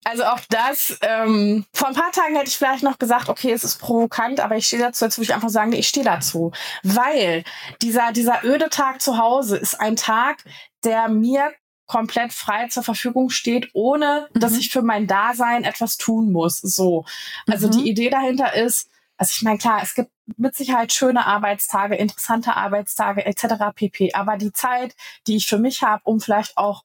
also 0.05 0.25
auch 0.25 0.41
das, 0.49 0.97
ähm, 1.03 1.67
vor 1.73 1.89
ein 1.89 1.95
paar 1.95 2.13
Tagen 2.13 2.37
hätte 2.37 2.49
ich 2.49 2.57
vielleicht 2.57 2.83
noch 2.83 2.99
gesagt, 2.99 3.29
okay, 3.29 3.53
es 3.53 3.65
ist 3.65 3.79
provokant, 3.79 4.41
aber 4.41 4.57
ich 4.57 4.67
stehe 4.67 4.83
dazu, 4.83 5.05
jetzt 5.05 5.19
würde 5.19 5.25
ich 5.25 5.35
einfach 5.35 5.51
sagen, 5.51 5.73
ich 5.73 5.89
stehe 5.89 6.05
dazu. 6.05 6.53
Weil 6.83 7.45
dieser, 7.83 8.13
dieser 8.13 8.45
öde 8.45 8.71
Tag 8.71 9.03
zu 9.03 9.19
Hause 9.19 9.57
ist 9.57 9.79
ein 9.81 9.97
Tag, 9.97 10.45
der 10.85 11.09
mir 11.09 11.53
komplett 11.87 12.33
frei 12.33 12.69
zur 12.69 12.83
Verfügung 12.83 13.31
steht, 13.31 13.71
ohne 13.73 14.29
mhm. 14.33 14.41
dass 14.41 14.57
ich 14.57 14.71
für 14.71 14.83
mein 14.83 15.07
Dasein 15.07 15.65
etwas 15.65 15.97
tun 15.97 16.31
muss. 16.31 16.59
So. 16.59 17.05
Also 17.47 17.67
mhm. 17.67 17.73
die 17.73 17.91
Idee 17.91 18.11
dahinter 18.11 18.55
ist, 18.55 18.89
also 19.17 19.33
ich 19.35 19.43
meine, 19.43 19.59
klar, 19.59 19.81
es 19.83 19.95
gibt 19.95 20.13
mit 20.37 20.55
Sicherheit 20.55 20.93
schöne 20.93 21.27
Arbeitstage, 21.27 21.97
interessante 21.97 22.55
Arbeitstage 22.57 23.27
etc. 23.27 23.75
pp. 23.75 24.15
Aber 24.15 24.37
die 24.37 24.53
Zeit, 24.53 24.95
die 25.27 25.37
ich 25.37 25.49
für 25.49 25.59
mich 25.59 25.83
habe, 25.83 26.03
um 26.05 26.21
vielleicht 26.21 26.57
auch 26.57 26.85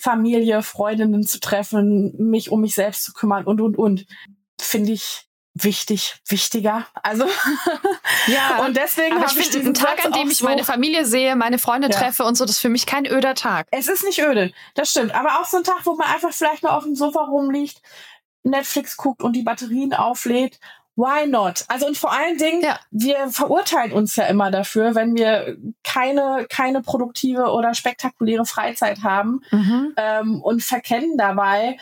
Familie, 0.00 0.62
Freundinnen 0.62 1.24
zu 1.24 1.40
treffen, 1.40 2.14
mich 2.18 2.50
um 2.50 2.60
mich 2.60 2.74
selbst 2.74 3.04
zu 3.04 3.12
kümmern 3.12 3.44
und 3.44 3.60
und 3.60 3.76
und, 3.78 4.06
finde 4.60 4.92
ich 4.92 5.30
wichtig, 5.54 6.16
wichtiger. 6.28 6.86
Also 7.02 7.26
ja, 8.26 8.64
und 8.64 8.76
deswegen 8.76 9.20
habe 9.20 9.40
ich 9.40 9.50
diesen 9.50 9.74
Tag, 9.74 10.04
an 10.04 10.12
dem 10.12 10.30
ich 10.30 10.38
so 10.38 10.44
meine 10.44 10.64
Familie 10.64 11.04
sehe, 11.04 11.36
meine 11.36 11.58
Freunde 11.58 11.88
ja. 11.90 11.96
treffe 11.96 12.24
und 12.24 12.36
so, 12.36 12.44
das 12.44 12.56
ist 12.56 12.60
für 12.60 12.68
mich 12.68 12.86
kein 12.86 13.06
öder 13.06 13.34
Tag. 13.34 13.66
Es 13.70 13.88
ist 13.88 14.04
nicht 14.04 14.20
öde, 14.20 14.52
das 14.74 14.90
stimmt. 14.90 15.14
Aber 15.14 15.40
auch 15.40 15.46
so 15.46 15.58
ein 15.58 15.64
Tag, 15.64 15.84
wo 15.84 15.94
man 15.94 16.08
einfach 16.08 16.32
vielleicht 16.32 16.62
nur 16.62 16.72
auf 16.72 16.84
dem 16.84 16.94
Sofa 16.94 17.24
rumliegt, 17.24 17.82
Netflix 18.42 18.96
guckt 18.96 19.22
und 19.22 19.34
die 19.34 19.42
Batterien 19.42 19.92
auflädt. 19.92 20.58
Why 20.96 21.26
not? 21.26 21.64
Also 21.68 21.86
und 21.86 21.96
vor 21.96 22.12
allen 22.12 22.36
Dingen, 22.36 22.62
ja. 22.62 22.78
wir 22.90 23.28
verurteilen 23.28 23.92
uns 23.92 24.16
ja 24.16 24.24
immer 24.26 24.50
dafür, 24.50 24.94
wenn 24.94 25.14
wir 25.14 25.56
keine 25.82 26.46
keine 26.48 26.82
produktive 26.82 27.52
oder 27.52 27.74
spektakuläre 27.74 28.44
Freizeit 28.44 29.02
haben 29.02 29.40
mhm. 29.50 29.94
ähm, 29.96 30.42
und 30.42 30.62
verkennen 30.62 31.16
dabei, 31.16 31.78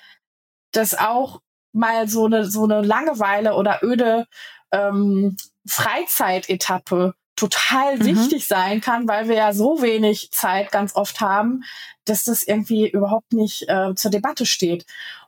dass 0.73 0.97
auch 0.97 1.41
mal 1.73 2.09
so 2.09 2.27
eine, 2.27 2.45
so 2.45 2.65
eine 2.65 2.83
Langeweile 2.83 3.55
oder 3.55 3.81
öde 3.83 4.27
ähm, 4.73 5.37
Freizeitetappe 5.67 7.15
total 7.37 7.97
mhm. 7.97 8.05
wichtig 8.07 8.47
sein 8.47 8.81
kann, 8.81 9.07
weil 9.07 9.29
wir 9.29 9.37
ja 9.37 9.53
so 9.53 9.81
wenig 9.81 10.31
Zeit 10.33 10.73
ganz 10.73 10.97
oft 10.97 11.21
haben, 11.21 11.63
dass 12.05 12.25
das 12.25 12.43
irgendwie 12.43 12.89
überhaupt 12.89 13.33
nicht 13.33 13.69
äh, 13.69 13.95
zur 13.95 14.11
Debatte 14.11 14.45
steht. 14.45 14.87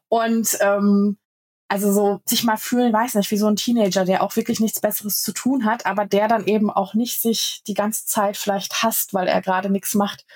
Und 0.08 0.58
ähm, 0.60 1.18
also 1.70 1.92
so 1.92 2.20
sich 2.24 2.42
mal 2.42 2.56
fühlen, 2.56 2.92
weiß 2.92 3.14
nicht, 3.14 3.30
wie 3.30 3.36
so 3.36 3.46
ein 3.46 3.54
Teenager, 3.54 4.04
der 4.04 4.24
auch 4.24 4.34
wirklich 4.34 4.58
nichts 4.58 4.80
Besseres 4.80 5.22
zu 5.22 5.32
tun 5.32 5.64
hat, 5.64 5.86
aber 5.86 6.04
der 6.04 6.26
dann 6.26 6.46
eben 6.46 6.68
auch 6.68 6.94
nicht 6.94 7.22
sich 7.22 7.62
die 7.68 7.74
ganze 7.74 8.06
Zeit 8.06 8.36
vielleicht 8.36 8.82
hasst, 8.82 9.14
weil 9.14 9.28
er 9.28 9.40
gerade 9.40 9.70
nichts 9.70 9.94
macht. 9.94 10.26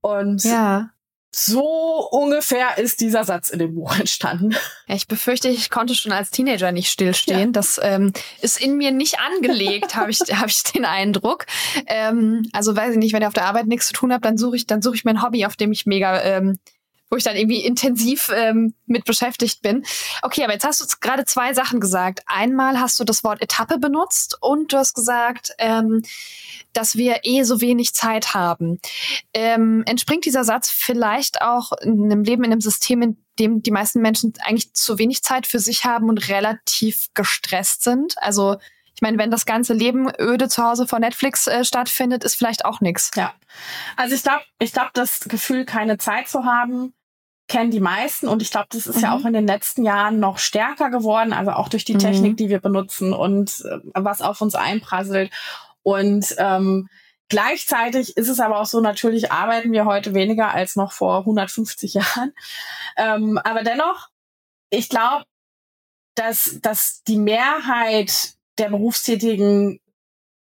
Und 0.00 0.42
ja. 0.42 0.90
So 1.34 2.08
ungefähr 2.10 2.76
ist 2.76 3.00
dieser 3.00 3.24
Satz 3.24 3.48
in 3.48 3.60
dem 3.60 3.74
Buch 3.74 3.96
entstanden. 3.98 4.54
Ich 4.88 5.06
befürchte, 5.06 5.48
ich 5.48 5.70
konnte 5.70 5.94
schon 5.94 6.12
als 6.12 6.30
Teenager 6.30 6.72
nicht 6.72 6.90
stillstehen. 6.90 7.38
Ja. 7.38 7.52
Das 7.52 7.80
ähm, 7.82 8.12
ist 8.42 8.60
in 8.60 8.76
mir 8.76 8.90
nicht 8.90 9.18
angelegt, 9.18 9.94
habe 9.94 10.10
ich, 10.10 10.18
hab 10.18 10.48
ich 10.48 10.62
den 10.64 10.84
Eindruck. 10.84 11.46
Ähm, 11.86 12.50
also 12.52 12.76
weiß 12.76 12.92
ich 12.92 12.98
nicht, 12.98 13.14
wenn 13.14 13.22
ich 13.22 13.28
auf 13.28 13.34
der 13.34 13.46
Arbeit 13.46 13.66
nichts 13.66 13.86
zu 13.86 13.92
tun 13.92 14.12
habe, 14.12 14.20
dann 14.20 14.36
suche 14.36 14.56
ich, 14.56 14.66
dann 14.66 14.82
suche 14.82 14.96
ich 14.96 15.04
mir 15.04 15.12
ein 15.12 15.22
Hobby, 15.22 15.46
auf 15.46 15.56
dem 15.56 15.70
ich 15.72 15.86
mega 15.86 16.20
ähm, 16.22 16.58
wo 17.12 17.16
ich 17.16 17.24
dann 17.24 17.36
irgendwie 17.36 17.62
intensiv 17.62 18.32
ähm, 18.34 18.72
mit 18.86 19.04
beschäftigt 19.04 19.60
bin. 19.60 19.84
Okay, 20.22 20.44
aber 20.44 20.54
jetzt 20.54 20.64
hast 20.64 20.80
du 20.80 20.86
gerade 20.98 21.26
zwei 21.26 21.52
Sachen 21.52 21.78
gesagt. 21.78 22.20
Einmal 22.24 22.80
hast 22.80 22.98
du 22.98 23.04
das 23.04 23.22
Wort 23.22 23.42
Etappe 23.42 23.78
benutzt 23.78 24.38
und 24.40 24.72
du 24.72 24.78
hast 24.78 24.94
gesagt, 24.94 25.52
ähm, 25.58 26.02
dass 26.72 26.96
wir 26.96 27.20
eh 27.24 27.42
so 27.42 27.60
wenig 27.60 27.92
Zeit 27.92 28.32
haben. 28.32 28.80
Ähm, 29.34 29.84
entspringt 29.86 30.24
dieser 30.24 30.44
Satz 30.44 30.70
vielleicht 30.70 31.42
auch 31.42 31.72
in 31.82 32.02
einem 32.04 32.24
Leben, 32.24 32.44
in 32.44 32.52
einem 32.52 32.62
System, 32.62 33.02
in 33.02 33.18
dem 33.38 33.62
die 33.62 33.72
meisten 33.72 34.00
Menschen 34.00 34.32
eigentlich 34.42 34.72
zu 34.72 34.98
wenig 34.98 35.22
Zeit 35.22 35.46
für 35.46 35.58
sich 35.58 35.84
haben 35.84 36.08
und 36.08 36.30
relativ 36.30 37.08
gestresst 37.12 37.84
sind? 37.84 38.14
Also 38.22 38.56
ich 38.94 39.02
meine, 39.02 39.18
wenn 39.18 39.30
das 39.30 39.44
ganze 39.44 39.74
Leben 39.74 40.10
öde 40.18 40.48
zu 40.48 40.62
Hause 40.64 40.86
vor 40.86 40.98
Netflix 40.98 41.46
äh, 41.46 41.62
stattfindet, 41.62 42.24
ist 42.24 42.36
vielleicht 42.36 42.64
auch 42.64 42.80
nichts. 42.80 43.10
Ja. 43.16 43.34
Also 43.98 44.14
ich 44.14 44.22
glaube, 44.22 44.44
ich 44.60 44.72
glaube, 44.72 44.92
das 44.94 45.20
Gefühl, 45.20 45.66
keine 45.66 45.98
Zeit 45.98 46.28
zu 46.28 46.46
haben, 46.46 46.94
kennen 47.52 47.70
die 47.70 47.80
meisten 47.80 48.28
und 48.28 48.40
ich 48.40 48.50
glaube, 48.50 48.68
das 48.70 48.86
ist 48.86 48.96
mhm. 48.96 49.02
ja 49.02 49.14
auch 49.14 49.26
in 49.26 49.34
den 49.34 49.46
letzten 49.46 49.84
Jahren 49.84 50.18
noch 50.18 50.38
stärker 50.38 50.88
geworden, 50.88 51.34
also 51.34 51.50
auch 51.50 51.68
durch 51.68 51.84
die 51.84 51.92
mhm. 51.92 51.98
Technik, 51.98 52.38
die 52.38 52.48
wir 52.48 52.60
benutzen 52.60 53.12
und 53.12 53.62
äh, 53.66 53.78
was 53.92 54.22
auf 54.22 54.40
uns 54.40 54.54
einprasselt. 54.54 55.30
Und 55.82 56.34
ähm, 56.38 56.88
gleichzeitig 57.28 58.16
ist 58.16 58.30
es 58.30 58.40
aber 58.40 58.58
auch 58.58 58.64
so, 58.64 58.80
natürlich 58.80 59.32
arbeiten 59.32 59.70
wir 59.70 59.84
heute 59.84 60.14
weniger 60.14 60.54
als 60.54 60.76
noch 60.76 60.92
vor 60.92 61.18
150 61.18 61.92
Jahren. 61.94 62.32
Ähm, 62.96 63.38
aber 63.44 63.62
dennoch, 63.62 64.08
ich 64.70 64.88
glaube, 64.88 65.26
dass, 66.14 66.58
dass 66.62 67.02
die 67.02 67.18
Mehrheit 67.18 68.32
der 68.56 68.70
Berufstätigen 68.70 69.78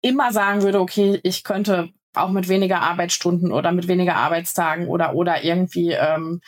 immer 0.02 0.32
sagen 0.32 0.62
würde, 0.62 0.80
okay, 0.80 1.20
ich 1.22 1.44
könnte 1.44 1.90
auch 2.14 2.30
mit 2.30 2.48
weniger 2.48 2.80
Arbeitsstunden 2.80 3.52
oder 3.52 3.70
mit 3.70 3.86
weniger 3.86 4.16
Arbeitstagen 4.16 4.88
oder 4.88 5.14
oder 5.14 5.44
irgendwie 5.44 5.92
ähm, 5.92 6.40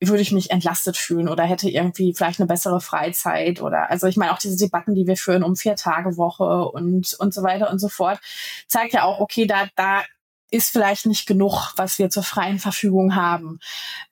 würde 0.00 0.20
ich 0.20 0.32
mich 0.32 0.50
entlastet 0.50 0.96
fühlen 0.96 1.28
oder 1.28 1.44
hätte 1.44 1.70
irgendwie 1.70 2.12
vielleicht 2.14 2.38
eine 2.38 2.46
bessere 2.46 2.80
Freizeit 2.80 3.62
oder 3.62 3.90
also 3.90 4.06
ich 4.06 4.16
meine 4.16 4.32
auch 4.32 4.38
diese 4.38 4.56
Debatten, 4.56 4.94
die 4.94 5.06
wir 5.06 5.16
führen 5.16 5.42
um 5.42 5.56
vier 5.56 5.76
Tage 5.76 6.16
Woche 6.16 6.68
und 6.68 7.14
und 7.18 7.32
so 7.32 7.42
weiter 7.42 7.70
und 7.70 7.78
so 7.78 7.88
fort, 7.88 8.20
zeigt 8.68 8.92
ja 8.92 9.04
auch, 9.04 9.20
okay, 9.20 9.46
da 9.46 9.68
da 9.74 10.02
ist 10.50 10.70
vielleicht 10.70 11.06
nicht 11.06 11.26
genug, 11.26 11.72
was 11.76 11.98
wir 11.98 12.10
zur 12.10 12.22
freien 12.22 12.58
Verfügung 12.58 13.14
haben. 13.14 13.58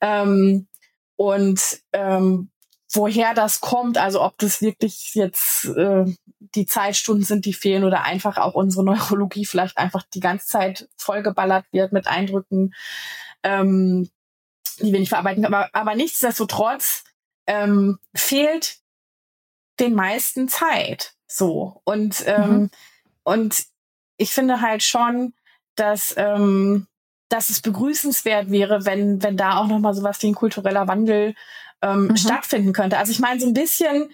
Ähm, 0.01 0.67
und 1.15 1.61
ähm, 1.93 2.49
woher 2.91 3.33
das 3.33 3.61
kommt, 3.61 3.97
also 3.97 4.21
ob 4.21 4.37
das 4.37 4.61
wirklich 4.61 5.15
jetzt 5.15 5.65
äh, 5.65 6.05
die 6.39 6.65
Zeitstunden 6.65 7.23
sind, 7.23 7.45
die 7.45 7.53
fehlen 7.53 7.83
oder 7.83 8.03
einfach 8.03 8.37
auch 8.37 8.53
unsere 8.53 8.83
Neurologie 8.83 9.45
vielleicht 9.45 9.77
einfach 9.77 10.03
die 10.13 10.19
ganze 10.19 10.47
Zeit 10.47 10.89
vollgeballert 10.97 11.65
wird 11.71 11.91
mit 11.91 12.07
Eindrücken. 12.07 12.73
Ähm, 13.43 14.09
die 14.77 14.91
wir 14.91 14.99
nicht 14.99 15.09
verarbeiten 15.09 15.43
können. 15.43 15.53
Aber, 15.53 15.69
aber 15.73 15.95
nichtsdestotrotz 15.95 17.03
ähm, 17.47 17.99
fehlt 18.13 18.77
den 19.79 19.93
meisten 19.93 20.47
Zeit. 20.47 21.13
So. 21.27 21.81
Und, 21.83 22.23
ähm, 22.27 22.49
mhm. 22.49 22.69
und 23.23 23.65
ich 24.17 24.31
finde 24.31 24.61
halt 24.61 24.83
schon, 24.83 25.33
dass, 25.75 26.13
ähm, 26.17 26.87
dass 27.29 27.49
es 27.49 27.61
begrüßenswert 27.61 28.49
wäre, 28.49 28.85
wenn, 28.85 29.21
wenn 29.21 29.37
da 29.37 29.57
auch 29.57 29.67
nochmal 29.67 29.93
sowas 29.93 30.21
wie 30.21 30.27
ein 30.27 30.35
kultureller 30.35 30.87
Wandel 30.87 31.35
ähm, 31.81 32.07
mhm. 32.07 32.17
stattfinden 32.17 32.73
könnte. 32.73 32.97
Also 32.97 33.11
ich 33.11 33.19
meine, 33.19 33.39
so 33.39 33.47
ein 33.47 33.53
bisschen 33.53 34.09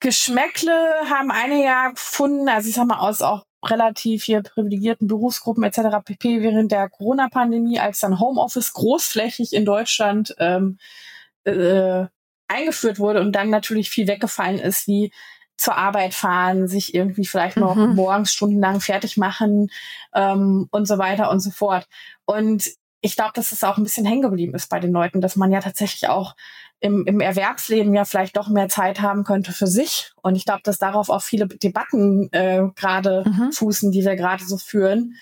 Geschmäckle 0.00 0.72
haben 1.08 1.30
einige 1.30 1.64
ja 1.64 1.90
gefunden, 1.90 2.48
also 2.48 2.68
ich 2.68 2.74
sag 2.74 2.86
mal 2.86 2.98
aus 2.98 3.22
auch 3.22 3.44
relativ 3.64 4.24
hier 4.24 4.42
privilegierten 4.42 5.06
Berufsgruppen 5.06 5.64
etc. 5.64 6.04
pp. 6.04 6.42
während 6.42 6.72
der 6.72 6.88
Corona-Pandemie, 6.88 7.78
als 7.78 8.00
dann 8.00 8.20
Homeoffice 8.20 8.72
großflächig 8.72 9.52
in 9.52 9.64
Deutschland 9.64 10.34
ähm, 10.38 10.78
äh, 11.44 12.06
eingeführt 12.48 12.98
wurde 12.98 13.20
und 13.20 13.32
dann 13.32 13.50
natürlich 13.50 13.90
viel 13.90 14.06
weggefallen 14.06 14.58
ist, 14.58 14.86
wie 14.86 15.12
zur 15.56 15.76
Arbeit 15.76 16.14
fahren, 16.14 16.66
sich 16.66 16.94
irgendwie 16.94 17.24
vielleicht 17.24 17.56
noch 17.56 17.76
mhm. 17.76 17.94
morgens 17.94 18.32
stundenlang 18.32 18.80
fertig 18.80 19.16
machen 19.16 19.70
ähm, 20.14 20.66
und 20.70 20.86
so 20.86 20.98
weiter 20.98 21.30
und 21.30 21.40
so 21.40 21.50
fort. 21.50 21.86
Und 22.24 22.68
ich 23.00 23.16
glaube, 23.16 23.32
dass 23.34 23.52
es 23.52 23.64
auch 23.64 23.76
ein 23.76 23.84
bisschen 23.84 24.06
hängen 24.06 24.22
geblieben 24.22 24.54
ist 24.54 24.68
bei 24.68 24.80
den 24.80 24.92
Leuten, 24.92 25.20
dass 25.20 25.36
man 25.36 25.52
ja 25.52 25.60
tatsächlich 25.60 26.08
auch 26.08 26.34
im, 26.82 27.06
im 27.06 27.20
Erwerbsleben 27.20 27.94
ja 27.94 28.04
vielleicht 28.04 28.36
doch 28.36 28.48
mehr 28.48 28.68
Zeit 28.68 29.00
haben 29.00 29.22
könnte 29.24 29.52
für 29.52 29.68
sich. 29.68 30.12
Und 30.20 30.34
ich 30.34 30.44
glaube, 30.44 30.62
dass 30.64 30.78
darauf 30.78 31.10
auch 31.10 31.22
viele 31.22 31.46
Debatten 31.46 32.28
äh, 32.32 32.64
gerade 32.74 33.24
mhm. 33.24 33.52
fußen, 33.52 33.92
die 33.92 34.04
wir 34.04 34.16
gerade 34.16 34.44
so 34.44 34.56
führen. 34.58 35.14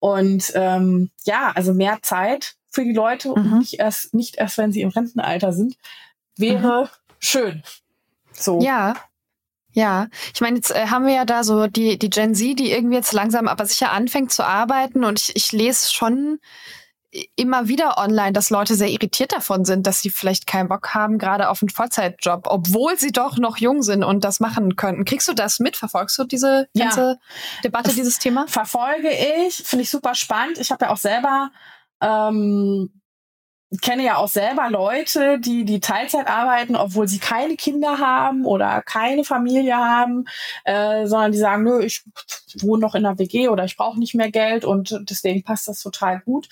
Und 0.00 0.52
ähm, 0.54 1.10
ja, 1.24 1.52
also 1.54 1.72
mehr 1.72 1.98
Zeit 2.02 2.54
für 2.70 2.84
die 2.84 2.92
Leute 2.92 3.28
mhm. 3.28 3.34
und 3.34 3.58
nicht 3.60 3.78
erst, 3.78 4.14
nicht 4.14 4.36
erst, 4.36 4.58
wenn 4.58 4.72
sie 4.72 4.82
im 4.82 4.90
Rentenalter 4.90 5.52
sind, 5.52 5.76
wäre 6.36 6.82
mhm. 6.82 6.88
schön. 7.20 7.62
So. 8.32 8.60
Ja, 8.60 8.94
ja, 9.72 10.08
ich 10.34 10.40
meine, 10.40 10.56
jetzt 10.56 10.70
äh, 10.70 10.86
haben 10.86 11.06
wir 11.06 11.14
ja 11.14 11.24
da 11.24 11.44
so 11.44 11.66
die, 11.66 11.98
die 11.98 12.10
Gen 12.10 12.34
Z, 12.34 12.58
die 12.58 12.72
irgendwie 12.72 12.96
jetzt 12.96 13.12
langsam 13.12 13.46
aber 13.46 13.66
sicher 13.66 13.92
anfängt 13.92 14.32
zu 14.32 14.42
arbeiten 14.42 15.04
und 15.04 15.20
ich, 15.20 15.36
ich 15.36 15.52
lese 15.52 15.92
schon 15.92 16.40
immer 17.36 17.68
wieder 17.68 17.98
online, 17.98 18.32
dass 18.32 18.50
Leute 18.50 18.74
sehr 18.74 18.90
irritiert 18.90 19.32
davon 19.32 19.64
sind, 19.64 19.86
dass 19.86 20.00
sie 20.00 20.10
vielleicht 20.10 20.46
keinen 20.46 20.68
Bock 20.68 20.94
haben, 20.94 21.18
gerade 21.18 21.48
auf 21.48 21.62
einen 21.62 21.70
Vollzeitjob, 21.70 22.46
obwohl 22.48 22.98
sie 22.98 23.12
doch 23.12 23.38
noch 23.38 23.56
jung 23.58 23.82
sind 23.82 24.04
und 24.04 24.24
das 24.24 24.40
machen 24.40 24.76
könnten. 24.76 25.04
Kriegst 25.04 25.28
du 25.28 25.32
das 25.32 25.58
mit? 25.60 25.76
Verfolgst 25.76 26.18
du 26.18 26.24
diese 26.24 26.68
ganze 26.76 27.00
ja. 27.00 27.16
Debatte, 27.64 27.94
dieses 27.94 28.18
Thema? 28.18 28.46
Verfolge 28.48 29.10
ich, 29.46 29.56
finde 29.56 29.84
ich 29.84 29.90
super 29.90 30.14
spannend. 30.14 30.58
Ich 30.58 30.70
habe 30.70 30.86
ja 30.86 30.90
auch 30.90 30.96
selber 30.96 31.50
ähm, 32.00 32.90
kenne 33.80 34.04
ja 34.04 34.16
auch 34.16 34.28
selber 34.28 34.70
Leute, 34.70 35.38
die 35.38 35.64
die 35.64 35.80
Teilzeit 35.80 36.28
arbeiten, 36.28 36.76
obwohl 36.76 37.08
sie 37.08 37.18
keine 37.18 37.56
Kinder 37.56 37.98
haben 37.98 38.44
oder 38.44 38.82
keine 38.82 39.24
Familie 39.24 39.76
haben, 39.76 40.24
äh, 40.64 41.06
sondern 41.06 41.32
die 41.32 41.38
sagen, 41.38 41.64
nö, 41.64 41.82
ich 41.82 42.04
wohne 42.60 42.82
noch 42.82 42.94
in 42.94 43.02
der 43.02 43.18
WG 43.18 43.48
oder 43.48 43.64
ich 43.64 43.76
brauche 43.76 43.98
nicht 43.98 44.14
mehr 44.14 44.30
Geld 44.30 44.64
und 44.64 44.98
deswegen 45.08 45.42
passt 45.42 45.68
das 45.68 45.82
total 45.82 46.20
gut. 46.20 46.48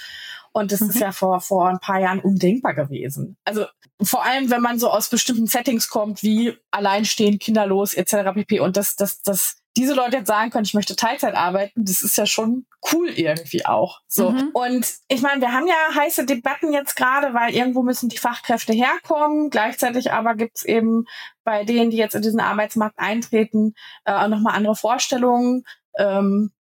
Und 0.52 0.70
das 0.70 0.80
mhm. 0.80 0.90
ist 0.90 1.00
ja 1.00 1.12
vor, 1.12 1.40
vor 1.40 1.68
ein 1.68 1.80
paar 1.80 1.98
Jahren 1.98 2.20
undenkbar 2.20 2.74
gewesen. 2.74 3.36
Also 3.44 3.66
vor 4.02 4.24
allem, 4.24 4.50
wenn 4.50 4.62
man 4.62 4.78
so 4.78 4.88
aus 4.88 5.08
bestimmten 5.08 5.46
Settings 5.46 5.88
kommt, 5.88 6.22
wie 6.22 6.56
alleinstehend, 6.70 7.40
kinderlos 7.40 7.94
etc. 7.94 8.34
pp. 8.34 8.60
Und 8.60 8.76
das, 8.76 8.96
das, 8.96 9.22
das 9.22 9.56
diese 9.76 9.94
Leute 9.94 10.18
jetzt 10.18 10.28
sagen 10.28 10.50
können, 10.50 10.64
ich 10.64 10.74
möchte 10.74 10.94
Teilzeit 10.94 11.34
arbeiten, 11.34 11.84
das 11.84 12.02
ist 12.02 12.16
ja 12.16 12.26
schon 12.26 12.66
cool 12.92 13.08
irgendwie 13.08 13.64
auch. 13.66 14.00
So. 14.06 14.30
Mhm. 14.30 14.50
Und 14.52 14.94
ich 15.08 15.22
meine, 15.22 15.40
wir 15.40 15.52
haben 15.52 15.66
ja 15.66 15.74
heiße 15.94 16.26
Debatten 16.26 16.72
jetzt 16.72 16.96
gerade, 16.96 17.34
weil 17.34 17.54
irgendwo 17.54 17.82
müssen 17.82 18.08
die 18.08 18.18
Fachkräfte 18.18 18.72
herkommen. 18.72 19.50
Gleichzeitig 19.50 20.12
aber 20.12 20.34
gibt's 20.34 20.64
eben 20.64 21.06
bei 21.44 21.64
denen, 21.64 21.90
die 21.90 21.96
jetzt 21.96 22.14
in 22.14 22.22
diesen 22.22 22.40
Arbeitsmarkt 22.40 22.98
eintreten, 22.98 23.74
äh, 24.04 24.12
auch 24.12 24.28
nochmal 24.28 24.54
andere 24.54 24.76
Vorstellungen. 24.76 25.64
Ähm, 25.96 26.52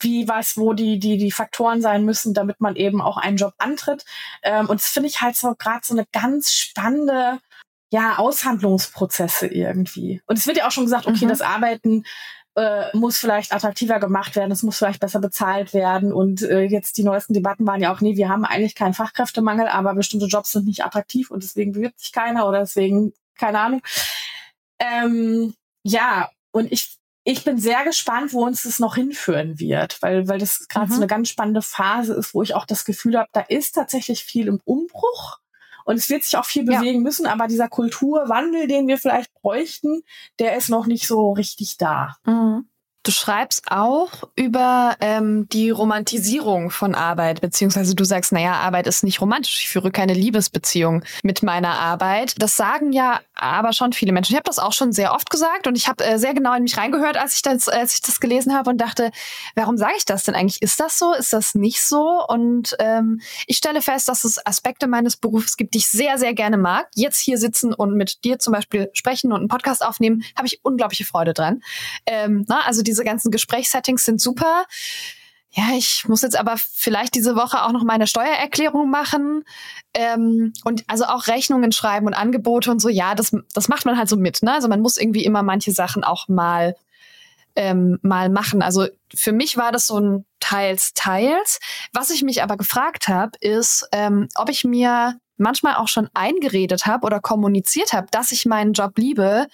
wie 0.00 0.26
was, 0.26 0.56
wo 0.56 0.72
die, 0.72 0.98
die, 0.98 1.18
die 1.18 1.30
Faktoren 1.30 1.80
sein 1.80 2.04
müssen, 2.04 2.34
damit 2.34 2.60
man 2.60 2.74
eben 2.74 3.00
auch 3.00 3.16
einen 3.16 3.36
Job 3.36 3.54
antritt. 3.58 4.04
Ähm, 4.42 4.68
und 4.68 4.80
das 4.80 4.88
finde 4.88 5.08
ich 5.08 5.20
halt 5.20 5.36
so 5.36 5.54
gerade 5.56 5.80
so 5.84 5.94
eine 5.94 6.04
ganz 6.12 6.52
spannende 6.52 7.38
ja, 7.90 8.18
Aushandlungsprozesse 8.18 9.46
irgendwie. 9.46 10.20
Und 10.26 10.36
es 10.38 10.46
wird 10.46 10.58
ja 10.58 10.66
auch 10.66 10.72
schon 10.72 10.84
gesagt, 10.84 11.06
okay, 11.06 11.24
mhm. 11.24 11.30
das 11.30 11.40
Arbeiten 11.40 12.04
äh, 12.58 12.96
muss 12.96 13.18
vielleicht 13.18 13.52
attraktiver 13.52 14.00
gemacht 14.00 14.34
werden, 14.34 14.50
es 14.50 14.62
muss 14.62 14.78
vielleicht 14.78 15.00
besser 15.00 15.20
bezahlt 15.20 15.72
werden. 15.74 16.12
Und 16.12 16.42
äh, 16.42 16.62
jetzt 16.62 16.96
die 16.98 17.04
neuesten 17.04 17.32
Debatten 17.32 17.66
waren 17.66 17.80
ja 17.80 17.92
auch, 17.92 18.00
nee, 18.00 18.16
wir 18.16 18.28
haben 18.28 18.44
eigentlich 18.44 18.74
keinen 18.74 18.94
Fachkräftemangel, 18.94 19.68
aber 19.68 19.94
bestimmte 19.94 20.26
Jobs 20.26 20.52
sind 20.52 20.66
nicht 20.66 20.84
attraktiv 20.84 21.30
und 21.30 21.42
deswegen 21.42 21.72
bewirbt 21.72 22.00
sich 22.00 22.12
keiner 22.12 22.48
oder 22.48 22.60
deswegen, 22.60 23.12
keine 23.36 23.60
Ahnung. 23.60 23.82
Ähm, 24.78 25.54
ja, 25.84 26.30
und 26.50 26.72
ich, 26.72 26.98
ich 27.24 27.44
bin 27.44 27.58
sehr 27.58 27.84
gespannt, 27.84 28.32
wo 28.32 28.44
uns 28.44 28.64
das 28.64 28.80
noch 28.80 28.96
hinführen 28.96 29.58
wird, 29.60 30.02
weil, 30.02 30.28
weil 30.28 30.38
das 30.38 30.66
gerade 30.68 30.86
mhm. 30.86 30.92
so 30.92 30.96
eine 30.96 31.06
ganz 31.06 31.28
spannende 31.28 31.62
Phase 31.62 32.14
ist, 32.14 32.34
wo 32.34 32.42
ich 32.42 32.54
auch 32.54 32.66
das 32.66 32.84
Gefühl 32.84 33.16
habe, 33.18 33.28
da 33.32 33.40
ist 33.40 33.72
tatsächlich 33.74 34.24
viel 34.24 34.48
im 34.48 34.60
Umbruch. 34.64 35.38
Und 35.88 35.96
es 35.96 36.10
wird 36.10 36.22
sich 36.22 36.36
auch 36.36 36.44
viel 36.44 36.64
bewegen 36.64 36.98
ja. 36.98 37.00
müssen, 37.00 37.26
aber 37.26 37.46
dieser 37.46 37.70
Kulturwandel, 37.70 38.66
den 38.66 38.88
wir 38.88 38.98
vielleicht 38.98 39.32
bräuchten, 39.32 40.02
der 40.38 40.54
ist 40.54 40.68
noch 40.68 40.84
nicht 40.84 41.06
so 41.06 41.32
richtig 41.32 41.78
da. 41.78 42.18
Mhm. 42.26 42.68
Du 43.08 43.12
schreibst 43.12 43.62
auch 43.70 44.10
über 44.36 44.94
ähm, 45.00 45.48
die 45.48 45.70
Romantisierung 45.70 46.68
von 46.68 46.94
Arbeit, 46.94 47.40
beziehungsweise 47.40 47.94
du 47.94 48.04
sagst, 48.04 48.32
naja, 48.32 48.56
Arbeit 48.56 48.86
ist 48.86 49.02
nicht 49.02 49.22
romantisch, 49.22 49.62
ich 49.62 49.70
führe 49.70 49.90
keine 49.90 50.12
Liebesbeziehung 50.12 51.02
mit 51.22 51.42
meiner 51.42 51.70
Arbeit. 51.70 52.34
Das 52.36 52.58
sagen 52.58 52.92
ja 52.92 53.20
aber 53.34 53.72
schon 53.72 53.94
viele 53.94 54.12
Menschen. 54.12 54.32
Ich 54.32 54.36
habe 54.36 54.44
das 54.44 54.58
auch 54.58 54.74
schon 54.74 54.92
sehr 54.92 55.14
oft 55.14 55.30
gesagt 55.30 55.66
und 55.66 55.74
ich 55.74 55.88
habe 55.88 56.04
äh, 56.04 56.18
sehr 56.18 56.34
genau 56.34 56.54
in 56.54 56.64
mich 56.64 56.76
reingehört, 56.76 57.16
als 57.16 57.36
ich 57.36 57.40
das, 57.40 57.66
als 57.68 57.94
ich 57.94 58.02
das 58.02 58.20
gelesen 58.20 58.54
habe 58.54 58.68
und 58.68 58.78
dachte, 58.78 59.10
warum 59.54 59.78
sage 59.78 59.94
ich 59.96 60.04
das 60.04 60.24
denn 60.24 60.34
eigentlich? 60.34 60.60
Ist 60.60 60.78
das 60.78 60.98
so? 60.98 61.14
Ist 61.14 61.32
das 61.32 61.54
nicht 61.54 61.82
so? 61.82 62.22
Und 62.28 62.76
ähm, 62.78 63.22
ich 63.46 63.56
stelle 63.56 63.80
fest, 63.80 64.10
dass 64.10 64.24
es 64.24 64.44
Aspekte 64.44 64.86
meines 64.86 65.16
Berufs 65.16 65.56
gibt, 65.56 65.72
die 65.72 65.78
ich 65.78 65.86
sehr, 65.86 66.18
sehr 66.18 66.34
gerne 66.34 66.58
mag. 66.58 66.88
Jetzt 66.94 67.20
hier 67.20 67.38
sitzen 67.38 67.72
und 67.72 67.94
mit 67.94 68.22
dir 68.24 68.38
zum 68.38 68.52
Beispiel 68.52 68.90
sprechen 68.92 69.32
und 69.32 69.38
einen 69.38 69.48
Podcast 69.48 69.82
aufnehmen, 69.82 70.24
habe 70.36 70.46
ich 70.46 70.60
unglaubliche 70.62 71.06
Freude 71.06 71.32
dran. 71.32 71.62
Ähm, 72.04 72.44
na, 72.48 72.60
also 72.66 72.82
diese 72.82 72.97
diese 72.98 73.04
ganzen 73.04 73.30
Gesprächssettings 73.30 74.04
sind 74.04 74.20
super. 74.20 74.64
Ja, 75.50 75.70
ich 75.76 76.04
muss 76.08 76.22
jetzt 76.22 76.38
aber 76.38 76.56
vielleicht 76.58 77.14
diese 77.14 77.36
Woche 77.36 77.62
auch 77.62 77.72
noch 77.72 77.84
meine 77.84 78.06
Steuererklärung 78.06 78.90
machen 78.90 79.44
ähm, 79.94 80.52
und 80.64 80.84
also 80.88 81.04
auch 81.04 81.28
Rechnungen 81.28 81.72
schreiben 81.72 82.06
und 82.06 82.14
Angebote 82.14 82.70
und 82.70 82.80
so. 82.80 82.88
Ja, 82.88 83.14
das, 83.14 83.34
das 83.54 83.68
macht 83.68 83.86
man 83.86 83.96
halt 83.96 84.08
so 84.08 84.16
mit. 84.16 84.42
Ne? 84.42 84.52
Also 84.52 84.68
man 84.68 84.80
muss 84.80 84.98
irgendwie 84.98 85.24
immer 85.24 85.42
manche 85.42 85.72
Sachen 85.72 86.04
auch 86.04 86.28
mal 86.28 86.74
ähm, 87.56 87.98
mal 88.02 88.28
machen. 88.28 88.62
Also 88.62 88.88
für 89.14 89.32
mich 89.32 89.56
war 89.56 89.72
das 89.72 89.86
so 89.86 89.98
ein 89.98 90.26
teils 90.40 90.92
teils. 90.94 91.60
Was 91.92 92.10
ich 92.10 92.22
mich 92.22 92.42
aber 92.42 92.56
gefragt 92.56 93.08
habe, 93.08 93.32
ist, 93.40 93.88
ähm, 93.92 94.28
ob 94.34 94.50
ich 94.50 94.64
mir 94.64 95.18
manchmal 95.36 95.76
auch 95.76 95.88
schon 95.88 96.08
eingeredet 96.14 96.86
habe 96.86 97.06
oder 97.06 97.20
kommuniziert 97.20 97.92
habe, 97.92 98.08
dass 98.10 98.32
ich 98.32 98.44
meinen 98.44 98.74
Job 98.74 98.98
liebe, 98.98 99.46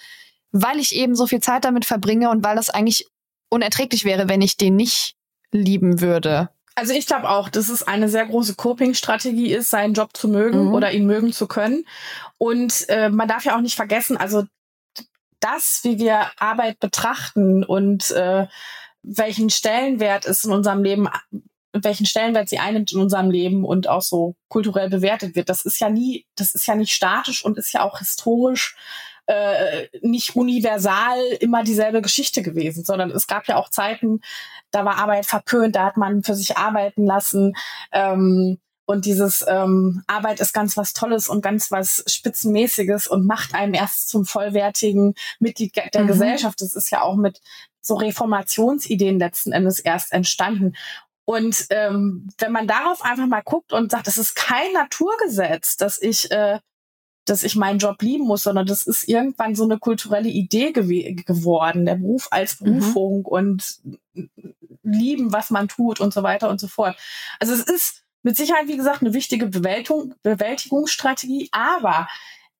weil 0.51 0.79
ich 0.79 0.95
eben 0.95 1.15
so 1.15 1.25
viel 1.25 1.39
Zeit 1.41 1.63
damit 1.63 1.85
verbringe 1.85 2.29
und 2.29 2.43
weil 2.43 2.55
das 2.55 2.69
eigentlich 2.69 3.07
unerträglich 3.55 4.05
wäre, 4.05 4.29
wenn 4.29 4.41
ich 4.41 4.57
den 4.57 4.75
nicht 4.75 5.15
lieben 5.51 6.01
würde. 6.01 6.49
Also 6.75 6.91
ich 6.93 7.07
glaube 7.07 7.29
auch, 7.29 7.47
dass 7.47 7.69
es 7.69 7.83
eine 7.83 8.09
sehr 8.09 8.25
große 8.25 8.55
Coping-Strategie 8.55 9.53
ist, 9.53 9.69
seinen 9.69 9.93
Job 9.93 10.15
zu 10.15 10.27
mögen 10.27 10.65
mhm. 10.65 10.73
oder 10.73 10.91
ihn 10.91 11.05
mögen 11.05 11.31
zu 11.31 11.47
können. 11.47 11.85
Und 12.37 12.87
äh, 12.89 13.09
man 13.09 13.29
darf 13.29 13.45
ja 13.45 13.55
auch 13.55 13.61
nicht 13.61 13.75
vergessen, 13.75 14.17
also 14.17 14.43
das, 15.39 15.79
wie 15.83 15.99
wir 15.99 16.31
Arbeit 16.37 16.79
betrachten 16.79 17.63
und 17.63 18.11
äh, 18.11 18.47
welchen 19.03 19.49
Stellenwert 19.49 20.25
es 20.25 20.43
in 20.43 20.51
unserem 20.51 20.83
Leben, 20.83 21.07
welchen 21.71 22.05
Stellenwert 22.05 22.49
sie 22.49 22.59
einnimmt 22.59 22.91
in 22.91 22.99
unserem 22.99 23.31
Leben 23.31 23.63
und 23.63 23.87
auch 23.87 24.01
so 24.01 24.35
kulturell 24.49 24.89
bewertet 24.89 25.35
wird, 25.35 25.47
das 25.49 25.63
ist 25.63 25.79
ja 25.79 25.89
nie, 25.89 26.25
das 26.35 26.55
ist 26.55 26.65
ja 26.65 26.75
nicht 26.75 26.91
statisch 26.91 27.45
und 27.45 27.57
ist 27.57 27.73
ja 27.73 27.83
auch 27.83 27.99
historisch 27.99 28.75
äh, 29.27 29.87
nicht 30.01 30.35
universal 30.35 31.17
immer 31.39 31.63
dieselbe 31.63 32.01
Geschichte 32.01 32.41
gewesen, 32.41 32.83
sondern 32.83 33.11
es 33.11 33.27
gab 33.27 33.47
ja 33.47 33.57
auch 33.57 33.69
Zeiten, 33.69 34.21
da 34.71 34.85
war 34.85 34.97
Arbeit 34.97 35.25
verpönt, 35.25 35.75
da 35.75 35.85
hat 35.85 35.97
man 35.97 36.23
für 36.23 36.35
sich 36.35 36.57
arbeiten 36.57 37.05
lassen. 37.05 37.53
Ähm, 37.91 38.59
und 38.87 39.05
dieses 39.05 39.43
ähm, 39.47 40.03
Arbeit 40.05 40.39
ist 40.39 40.53
ganz 40.53 40.77
was 40.77 40.93
Tolles 40.93 41.27
und 41.27 41.41
ganz 41.41 41.71
was 41.71 42.03
Spitzenmäßiges 42.07 43.07
und 43.07 43.25
macht 43.25 43.55
einem 43.55 43.73
erst 43.73 44.09
zum 44.09 44.25
vollwertigen 44.25 45.15
Mitglied 45.39 45.75
der 45.93 46.03
mhm. 46.03 46.07
Gesellschaft. 46.07 46.61
Das 46.61 46.75
ist 46.75 46.91
ja 46.91 47.01
auch 47.01 47.15
mit 47.15 47.41
so 47.81 47.95
Reformationsideen 47.95 49.17
letzten 49.17 49.51
Endes 49.51 49.79
erst 49.79 50.11
entstanden. 50.11 50.75
Und 51.25 51.65
ähm, 51.71 52.29
wenn 52.37 52.51
man 52.51 52.67
darauf 52.67 53.03
einfach 53.03 53.25
mal 53.25 53.41
guckt 53.41 53.73
und 53.73 53.89
sagt, 53.89 54.07
es 54.07 54.19
ist 54.19 54.35
kein 54.35 54.71
Naturgesetz, 54.73 55.75
dass 55.75 55.99
ich 55.99 56.29
äh, 56.29 56.59
dass 57.25 57.43
ich 57.43 57.55
meinen 57.55 57.79
Job 57.79 58.01
lieben 58.01 58.25
muss, 58.25 58.43
sondern 58.43 58.65
das 58.65 58.83
ist 58.83 59.07
irgendwann 59.07 59.55
so 59.55 59.63
eine 59.63 59.79
kulturelle 59.79 60.29
Idee 60.29 60.71
gew 60.71 61.15
geworden, 61.25 61.85
der 61.85 61.95
Beruf 61.95 62.27
als 62.31 62.59
mhm. 62.59 62.65
Berufung 62.65 63.19
mhm. 63.19 63.25
und 63.25 63.79
lieben, 64.83 65.33
was 65.33 65.49
man 65.49 65.67
tut 65.67 65.99
und 65.99 66.13
so 66.13 66.23
weiter 66.23 66.49
und 66.49 66.59
so 66.59 66.67
fort. 66.67 66.95
Also 67.39 67.53
es 67.53 67.61
ist 67.61 68.03
mit 68.21 68.37
Sicherheit, 68.37 68.67
wie 68.67 68.77
gesagt, 68.77 69.01
eine 69.01 69.13
wichtige 69.13 69.47
Bewältigung, 69.47 70.15
Bewältigungsstrategie, 70.23 71.49
aber 71.51 72.07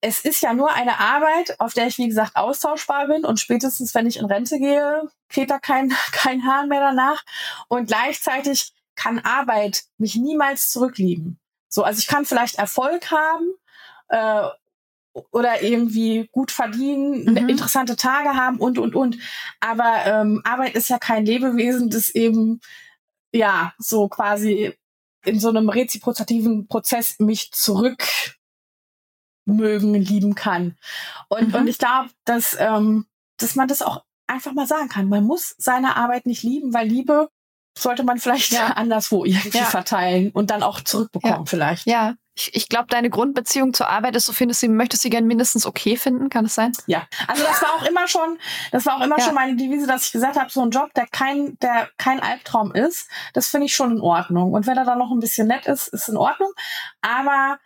es 0.00 0.20
ist 0.20 0.42
ja 0.42 0.52
nur 0.52 0.72
eine 0.72 1.00
Arbeit, 1.00 1.58
auf 1.58 1.74
der 1.74 1.86
ich, 1.86 1.98
wie 1.98 2.06
gesagt, 2.06 2.36
austauschbar 2.36 3.08
bin 3.08 3.24
und 3.24 3.40
spätestens, 3.40 3.94
wenn 3.94 4.06
ich 4.06 4.18
in 4.18 4.26
Rente 4.26 4.58
gehe, 4.58 5.08
geht 5.28 5.50
da 5.50 5.58
kein, 5.58 5.92
kein 6.12 6.44
Hahn 6.44 6.68
mehr 6.68 6.80
danach 6.80 7.24
und 7.68 7.86
gleichzeitig 7.86 8.72
kann 8.94 9.18
Arbeit 9.18 9.84
mich 9.98 10.16
niemals 10.16 10.70
zurücklieben. 10.70 11.38
So, 11.68 11.82
also 11.82 11.98
ich 11.98 12.06
kann 12.06 12.24
vielleicht 12.24 12.56
Erfolg 12.56 13.10
haben, 13.10 13.52
äh, 14.08 14.48
oder 15.30 15.62
irgendwie 15.62 16.28
gut 16.30 16.50
verdienen, 16.50 17.24
mhm. 17.24 17.48
interessante 17.48 17.96
Tage 17.96 18.34
haben 18.36 18.58
und 18.58 18.78
und 18.78 18.94
und. 18.94 19.18
Aber 19.60 20.04
ähm, 20.04 20.42
Arbeit 20.44 20.74
ist 20.74 20.90
ja 20.90 20.98
kein 20.98 21.24
Lebewesen, 21.24 21.88
das 21.90 22.10
eben 22.10 22.60
ja 23.32 23.72
so 23.78 24.08
quasi 24.08 24.74
in 25.24 25.40
so 25.40 25.48
einem 25.48 25.68
reziprozativen 25.68 26.68
Prozess 26.68 27.18
mich 27.18 27.52
zurück 27.52 28.04
mögen, 29.46 29.94
lieben 29.94 30.34
kann. 30.34 30.76
Und, 31.28 31.48
mhm. 31.48 31.54
und 31.54 31.66
ich 31.68 31.78
glaube, 31.78 32.10
dass, 32.24 32.56
ähm, 32.58 33.06
dass 33.38 33.54
man 33.54 33.68
das 33.68 33.82
auch 33.82 34.04
einfach 34.26 34.52
mal 34.52 34.66
sagen 34.66 34.88
kann. 34.88 35.08
Man 35.08 35.24
muss 35.24 35.54
seine 35.58 35.96
Arbeit 35.96 36.26
nicht 36.26 36.42
lieben, 36.42 36.74
weil 36.74 36.88
Liebe 36.88 37.28
sollte 37.78 38.02
man 38.02 38.18
vielleicht 38.18 38.52
ja. 38.52 38.66
anderswo 38.76 39.24
irgendwie 39.24 39.58
ja. 39.58 39.64
verteilen 39.64 40.30
und 40.32 40.50
dann 40.50 40.62
auch 40.62 40.80
zurückbekommen 40.80 41.40
ja. 41.40 41.44
vielleicht. 41.46 41.86
Ja, 41.86 42.14
ich, 42.36 42.54
ich 42.54 42.68
glaube, 42.68 42.86
deine 42.90 43.08
Grundbeziehung 43.08 43.72
zur 43.72 43.88
Arbeit 43.88 44.14
ist, 44.14 44.26
so 44.26 44.32
findest 44.34 44.62
du, 44.62 44.68
möchtest 44.68 45.02
sie 45.02 45.10
gern 45.10 45.26
mindestens 45.26 45.64
okay 45.64 45.96
finden, 45.96 46.28
kann 46.28 46.44
das 46.44 46.54
sein? 46.54 46.72
Ja, 46.86 47.06
also 47.26 47.42
das 47.42 47.62
war 47.62 47.74
auch 47.74 47.84
immer 47.86 48.06
schon, 48.06 48.38
das 48.72 48.84
war 48.84 48.98
auch 48.98 49.04
immer 49.04 49.18
ja. 49.18 49.24
schon 49.24 49.34
meine 49.34 49.56
Devise, 49.56 49.86
dass 49.86 50.04
ich 50.04 50.12
gesagt 50.12 50.38
habe, 50.38 50.50
so 50.50 50.60
ein 50.60 50.70
Job, 50.70 50.92
der 50.94 51.06
kein, 51.06 51.58
der 51.60 51.88
kein 51.96 52.20
Albtraum 52.20 52.74
ist, 52.74 53.08
das 53.32 53.48
finde 53.48 53.66
ich 53.66 53.74
schon 53.74 53.90
in 53.90 54.00
Ordnung. 54.00 54.52
Und 54.52 54.66
wenn 54.66 54.76
er 54.76 54.84
dann 54.84 54.98
noch 54.98 55.10
ein 55.10 55.18
bisschen 55.20 55.48
nett 55.48 55.66
ist, 55.66 55.88
ist 55.88 56.08
in 56.08 56.18
Ordnung. 56.18 56.52
Aber 57.00 57.58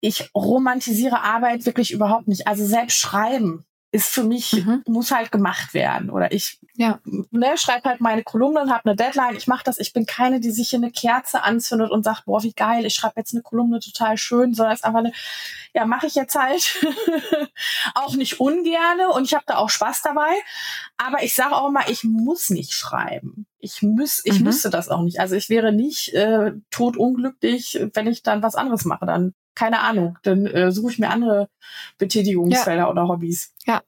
ich 0.00 0.30
romantisiere 0.34 1.22
Arbeit 1.22 1.66
wirklich 1.66 1.90
überhaupt 1.90 2.28
nicht. 2.28 2.46
Also 2.46 2.64
selbst 2.64 2.98
schreiben 2.98 3.66
ist 3.96 4.12
für 4.12 4.24
mich, 4.24 4.52
mhm. 4.52 4.82
muss 4.86 5.10
halt 5.10 5.32
gemacht 5.32 5.72
werden. 5.72 6.10
Oder 6.10 6.30
ich 6.30 6.58
ja. 6.74 7.00
ne, 7.30 7.56
schreibe 7.56 7.88
halt 7.88 8.02
meine 8.02 8.22
Kolumnen, 8.22 8.70
habe 8.70 8.84
eine 8.84 8.94
Deadline, 8.94 9.34
ich 9.36 9.46
mache 9.46 9.64
das. 9.64 9.78
Ich 9.78 9.94
bin 9.94 10.04
keine, 10.04 10.38
die 10.38 10.50
sich 10.50 10.68
hier 10.68 10.78
eine 10.78 10.90
Kerze 10.90 11.42
anzündet 11.42 11.90
und 11.90 12.04
sagt, 12.04 12.26
boah, 12.26 12.42
wie 12.42 12.52
geil, 12.52 12.84
ich 12.84 12.94
schreibe 12.94 13.14
jetzt 13.16 13.32
eine 13.32 13.42
Kolumne 13.42 13.80
total 13.80 14.18
schön, 14.18 14.52
sondern 14.52 14.74
es 14.74 14.80
ist 14.80 14.84
einfach 14.84 14.98
eine, 14.98 15.12
ja, 15.72 15.86
mache 15.86 16.06
ich 16.06 16.14
jetzt 16.14 16.34
halt 16.34 16.76
auch 17.94 18.14
nicht 18.14 18.38
ungerne 18.38 19.08
und 19.14 19.24
ich 19.24 19.32
habe 19.32 19.44
da 19.46 19.56
auch 19.56 19.70
Spaß 19.70 20.02
dabei. 20.02 20.30
Aber 20.98 21.22
ich 21.22 21.34
sage 21.34 21.56
auch 21.56 21.70
mal, 21.70 21.84
ich 21.88 22.04
muss 22.04 22.50
nicht 22.50 22.74
schreiben. 22.74 23.46
Ich 23.58 23.80
muss, 23.80 24.20
ich 24.24 24.40
mhm. 24.40 24.44
müsste 24.44 24.68
das 24.68 24.90
auch 24.90 25.00
nicht. 25.00 25.20
Also 25.20 25.36
ich 25.36 25.48
wäre 25.48 25.72
nicht 25.72 26.12
äh, 26.12 26.52
totunglücklich, 26.70 27.80
wenn 27.94 28.08
ich 28.08 28.22
dann 28.22 28.42
was 28.42 28.56
anderes 28.56 28.84
mache. 28.84 29.06
Dann 29.06 29.32
keine 29.56 29.80
Ahnung, 29.80 30.18
dann 30.22 30.46
äh, 30.46 30.70
suche 30.70 30.92
ich 30.92 30.98
mir 31.00 31.10
andere 31.10 31.48
Betätigungsfelder 31.98 32.82
ja. 32.82 32.90
oder 32.90 33.08
Hobbys. 33.08 33.52
Ja. 33.64 33.82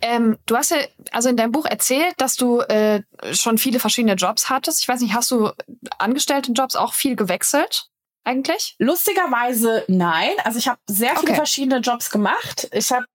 Ähm, 0.00 0.38
du 0.46 0.56
hast 0.56 0.70
ja 0.70 0.76
also 1.10 1.28
in 1.28 1.36
deinem 1.36 1.50
Buch 1.50 1.66
erzählt, 1.66 2.14
dass 2.18 2.36
du 2.36 2.60
äh, 2.60 3.02
schon 3.32 3.58
viele 3.58 3.80
verschiedene 3.80 4.14
Jobs 4.14 4.48
hattest. 4.48 4.80
Ich 4.82 4.88
weiß 4.88 5.00
nicht, 5.00 5.14
hast 5.14 5.30
du 5.30 5.50
Angestelltenjobs 5.98 6.76
auch 6.76 6.92
viel 6.92 7.16
gewechselt? 7.16 7.88
Eigentlich? 8.22 8.76
Lustigerweise 8.78 9.84
nein. 9.88 10.30
Also 10.44 10.58
ich 10.58 10.68
habe 10.68 10.78
sehr 10.86 11.16
viele 11.16 11.32
okay. 11.32 11.34
verschiedene 11.34 11.80
Jobs 11.80 12.10
gemacht. 12.10 12.68
Ich 12.72 12.92
habe 12.92 13.06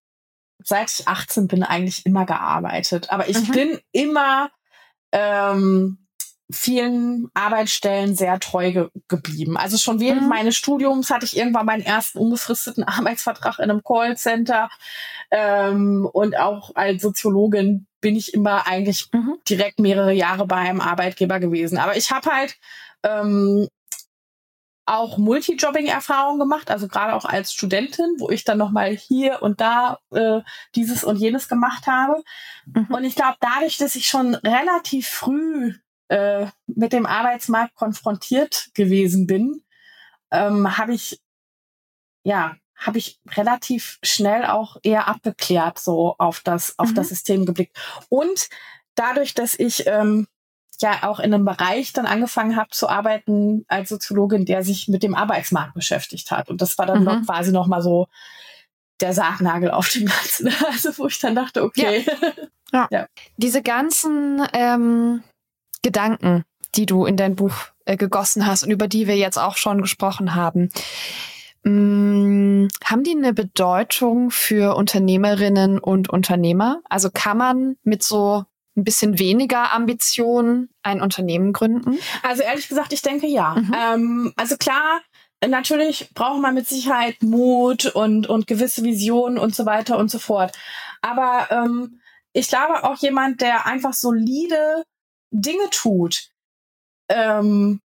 seit 0.64 0.92
ich 0.92 1.08
18 1.08 1.48
bin 1.48 1.64
eigentlich 1.64 2.06
immer 2.06 2.26
gearbeitet. 2.26 3.12
Aber 3.12 3.30
ich 3.30 3.48
mhm. 3.48 3.52
bin 3.52 3.80
immer 3.92 4.50
ähm, 5.12 6.03
vielen 6.54 7.30
Arbeitsstellen 7.34 8.16
sehr 8.16 8.40
treu 8.40 8.72
ge 8.72 8.90
geblieben. 9.08 9.58
Also 9.58 9.78
schon 9.78 10.00
während 10.00 10.24
mhm. 10.24 10.30
meines 10.30 10.56
Studiums 10.56 11.10
hatte 11.10 11.26
ich 11.26 11.36
irgendwann 11.36 11.66
meinen 11.66 11.84
ersten 11.84 12.20
unbefristeten 12.20 12.84
Arbeitsvertrag 12.88 13.60
in 13.60 13.70
einem 13.70 13.84
Callcenter. 13.84 14.70
Ähm, 15.32 16.08
und 16.12 16.38
auch 16.38 16.76
als 16.76 17.02
Soziologin 17.02 17.88
bin 18.02 18.16
ich 18.16 18.34
immer 18.34 18.68
eigentlich 18.68 19.10
mhm. 19.12 19.38
direkt 19.50 19.80
mehrere 19.80 20.14
Jahre 20.14 20.46
bei 20.46 20.58
einem 20.58 20.82
Arbeitgeber 20.82 21.40
gewesen. 21.40 21.78
Aber 21.78 21.98
ich 21.98 22.12
habe 22.12 22.30
halt 22.30 22.58
ähm, 23.04 23.68
auch 24.86 25.18
Multijobbing-Erfahrungen 25.18 26.40
gemacht, 26.40 26.70
also 26.70 26.88
gerade 26.88 27.14
auch 27.14 27.26
als 27.26 27.54
Studentin, 27.54 28.16
wo 28.18 28.30
ich 28.30 28.44
dann 28.44 28.58
nochmal 28.58 28.92
hier 28.92 29.42
und 29.42 29.62
da 29.62 30.00
äh, 30.12 30.42
dieses 30.76 31.04
und 31.04 31.18
jenes 31.18 31.48
gemacht 31.48 31.88
habe. 31.88 32.22
Mhm. 32.66 32.88
Und 32.90 33.04
ich 33.06 33.16
glaube, 33.16 33.38
dadurch, 33.40 33.78
dass 33.78 33.96
ich 33.96 34.08
schon 34.08 34.36
relativ 34.36 35.08
früh 35.08 35.74
äh, 36.14 36.48
mit 36.68 36.94
dem 36.94 37.08
Arbeitsmarkt 37.08 37.74
konfrontiert 37.74 38.70
gewesen 38.76 39.26
bin, 39.26 39.64
ähm, 40.32 40.78
habe 40.78 40.94
ich 40.94 41.20
ja 42.24 42.56
habe 42.76 43.00
ich 43.00 43.20
relativ 43.32 43.98
schnell 44.04 44.46
auch 44.46 44.78
eher 44.84 45.08
abgeklärt 45.08 45.80
so 45.80 46.16
auf 46.18 46.42
das 46.42 46.78
auf 46.78 46.92
mhm. 46.92 46.96
das 46.96 47.10
System 47.10 47.46
geblickt 47.46 47.78
und 48.10 48.50
dadurch, 48.94 49.34
dass 49.34 49.56
ich 49.56 49.88
ähm, 49.88 50.28
ja 50.82 51.04
auch 51.04 51.20
in 51.20 51.34
einem 51.34 51.46
Bereich 51.46 51.94
dann 51.94 52.06
angefangen 52.06 52.58
habe 52.58 52.70
zu 52.72 52.90
arbeiten 52.90 53.66
als 53.68 53.90
Soziologin, 53.90 54.46
der 54.46 54.64
sich 54.64 54.88
mit 54.88 55.02
dem 55.02 55.16
Arbeitsmarkt 55.16 55.74
beschäftigt 55.74 56.30
hat 56.30 56.50
und 56.50 56.62
das 56.62 56.78
war 56.78 56.86
dann 56.86 57.00
mhm. 57.00 57.06
noch 57.06 57.26
quasi 57.26 57.52
noch 57.52 57.68
mal 57.68 57.82
so 57.82 58.08
der 59.02 59.14
Sargnagel 59.14 59.72
auf 59.72 59.90
dem 59.90 60.06
Ganzen, 60.06 60.54
also 60.68 60.96
wo 60.98 61.08
ich 61.08 61.20
dann 61.20 61.34
dachte, 61.34 61.64
okay. 61.64 62.06
Ja. 62.06 62.32
ja. 62.72 62.88
ja. 62.92 63.08
Diese 63.38 63.64
ganzen 63.64 64.46
ähm, 64.54 65.24
Gedanken, 65.84 66.44
die 66.76 66.88
du 66.88 67.06
in 67.06 67.18
dein 67.18 67.36
Buch 67.36 67.54
äh, 67.86 67.98
gegossen 67.98 68.48
hast 68.48 68.64
und 68.64 68.72
über 68.72 68.88
die 68.88 69.08
wir 69.08 69.18
jetzt 69.18 69.38
auch 69.38 69.58
schon 69.58 69.82
gesprochen 69.82 70.34
haben. 70.34 70.70
Mm, 71.64 72.68
haben 72.84 73.04
die 73.04 73.16
eine 73.16 73.34
Bedeutung 73.34 74.32
für 74.32 74.76
Unternehmerinnen 74.76 75.80
und 75.80 76.10
Unternehmer? 76.10 76.82
Also 76.90 77.10
kann 77.14 77.38
man 77.38 77.78
mit 77.84 78.04
so 78.04 78.46
ein 78.76 78.84
bisschen 78.84 79.20
weniger 79.20 79.72
Ambition 79.72 80.70
ein 80.82 81.02
Unternehmen 81.02 81.54
gründen? 81.54 82.00
Also 82.24 82.42
ehrlich 82.44 82.68
gesagt, 82.68 82.92
ich 82.92 83.02
denke 83.02 83.28
ja. 83.28 83.56
Mhm. 83.56 83.76
Ähm, 83.78 84.34
also 84.36 84.58
klar, 84.58 85.02
natürlich 85.48 86.10
braucht 86.14 86.42
man 86.42 86.56
mit 86.56 86.68
Sicherheit 86.68 87.22
Mut 87.22 87.86
und, 87.86 88.28
und 88.28 88.48
gewisse 88.48 88.84
Visionen 88.84 89.38
und 89.38 89.56
so 89.56 89.66
weiter 89.66 89.98
und 89.98 90.10
so 90.10 90.20
fort. 90.20 90.58
Aber 91.02 91.48
ähm, 91.52 92.00
ich 92.34 92.48
glaube 92.48 92.84
auch 92.84 92.98
jemand, 92.98 93.42
der 93.42 93.68
einfach 93.68 93.94
solide 93.94 94.84
Dinge 95.34 95.70
tut 95.72 96.30
ähm, 97.10 97.82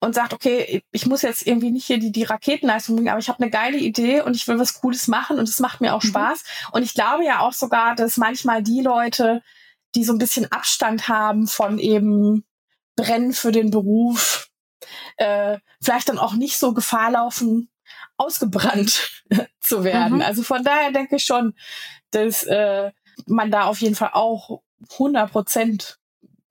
und 0.00 0.14
sagt, 0.14 0.34
okay, 0.34 0.82
ich 0.90 1.06
muss 1.06 1.22
jetzt 1.22 1.46
irgendwie 1.46 1.70
nicht 1.70 1.86
hier 1.86 1.98
die, 1.98 2.12
die 2.12 2.24
Raketenleistung 2.24 2.96
bringen, 2.96 3.08
aber 3.08 3.18
ich 3.18 3.28
habe 3.28 3.40
eine 3.40 3.50
geile 3.50 3.78
Idee 3.78 4.20
und 4.20 4.36
ich 4.36 4.46
will 4.46 4.58
was 4.58 4.80
Cooles 4.80 5.08
machen 5.08 5.38
und 5.38 5.48
es 5.48 5.60
macht 5.60 5.80
mir 5.80 5.94
auch 5.94 6.02
mhm. 6.02 6.08
Spaß. 6.08 6.44
Und 6.72 6.82
ich 6.82 6.94
glaube 6.94 7.24
ja 7.24 7.40
auch 7.40 7.52
sogar, 7.52 7.94
dass 7.94 8.16
manchmal 8.16 8.62
die 8.62 8.82
Leute, 8.82 9.42
die 9.94 10.04
so 10.04 10.12
ein 10.12 10.18
bisschen 10.18 10.50
Abstand 10.50 11.08
haben 11.08 11.46
von 11.46 11.78
eben 11.78 12.44
Brennen 12.96 13.32
für 13.32 13.52
den 13.52 13.70
Beruf, 13.70 14.50
äh, 15.16 15.58
vielleicht 15.80 16.08
dann 16.08 16.18
auch 16.18 16.34
nicht 16.34 16.58
so 16.58 16.74
Gefahr 16.74 17.12
laufen, 17.12 17.70
ausgebrannt 18.16 19.24
zu 19.60 19.84
werden. 19.84 20.16
Mhm. 20.16 20.22
Also 20.22 20.42
von 20.42 20.62
daher 20.62 20.92
denke 20.92 21.16
ich 21.16 21.24
schon, 21.24 21.54
dass 22.10 22.42
äh, 22.42 22.90
man 23.26 23.50
da 23.50 23.64
auf 23.64 23.80
jeden 23.80 23.94
Fall 23.94 24.10
auch 24.12 24.62
100 24.94 25.30
Prozent 25.30 25.98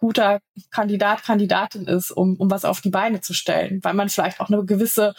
guter 0.02 0.42
Kandidat, 0.72 1.24
Kandidatin 1.24 1.86
ist, 1.86 2.12
um, 2.12 2.36
um 2.36 2.52
was 2.52 2.66
auf 2.66 2.82
die 2.82 2.90
Beine 2.90 3.22
zu 3.22 3.34
stellen, 3.34 3.80
weil 3.84 3.94
man 3.94 4.10
vielleicht 4.10 4.42
auch 4.42 4.50
eine 4.50 4.66
gewisse 4.66 5.14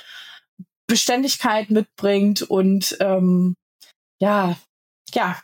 Beständigkeit 0.87 1.71
mitbringt 1.71 2.43
und 2.43 2.97
ähm, 3.01 3.55
ja, 4.21 4.57
ja, 5.15 5.41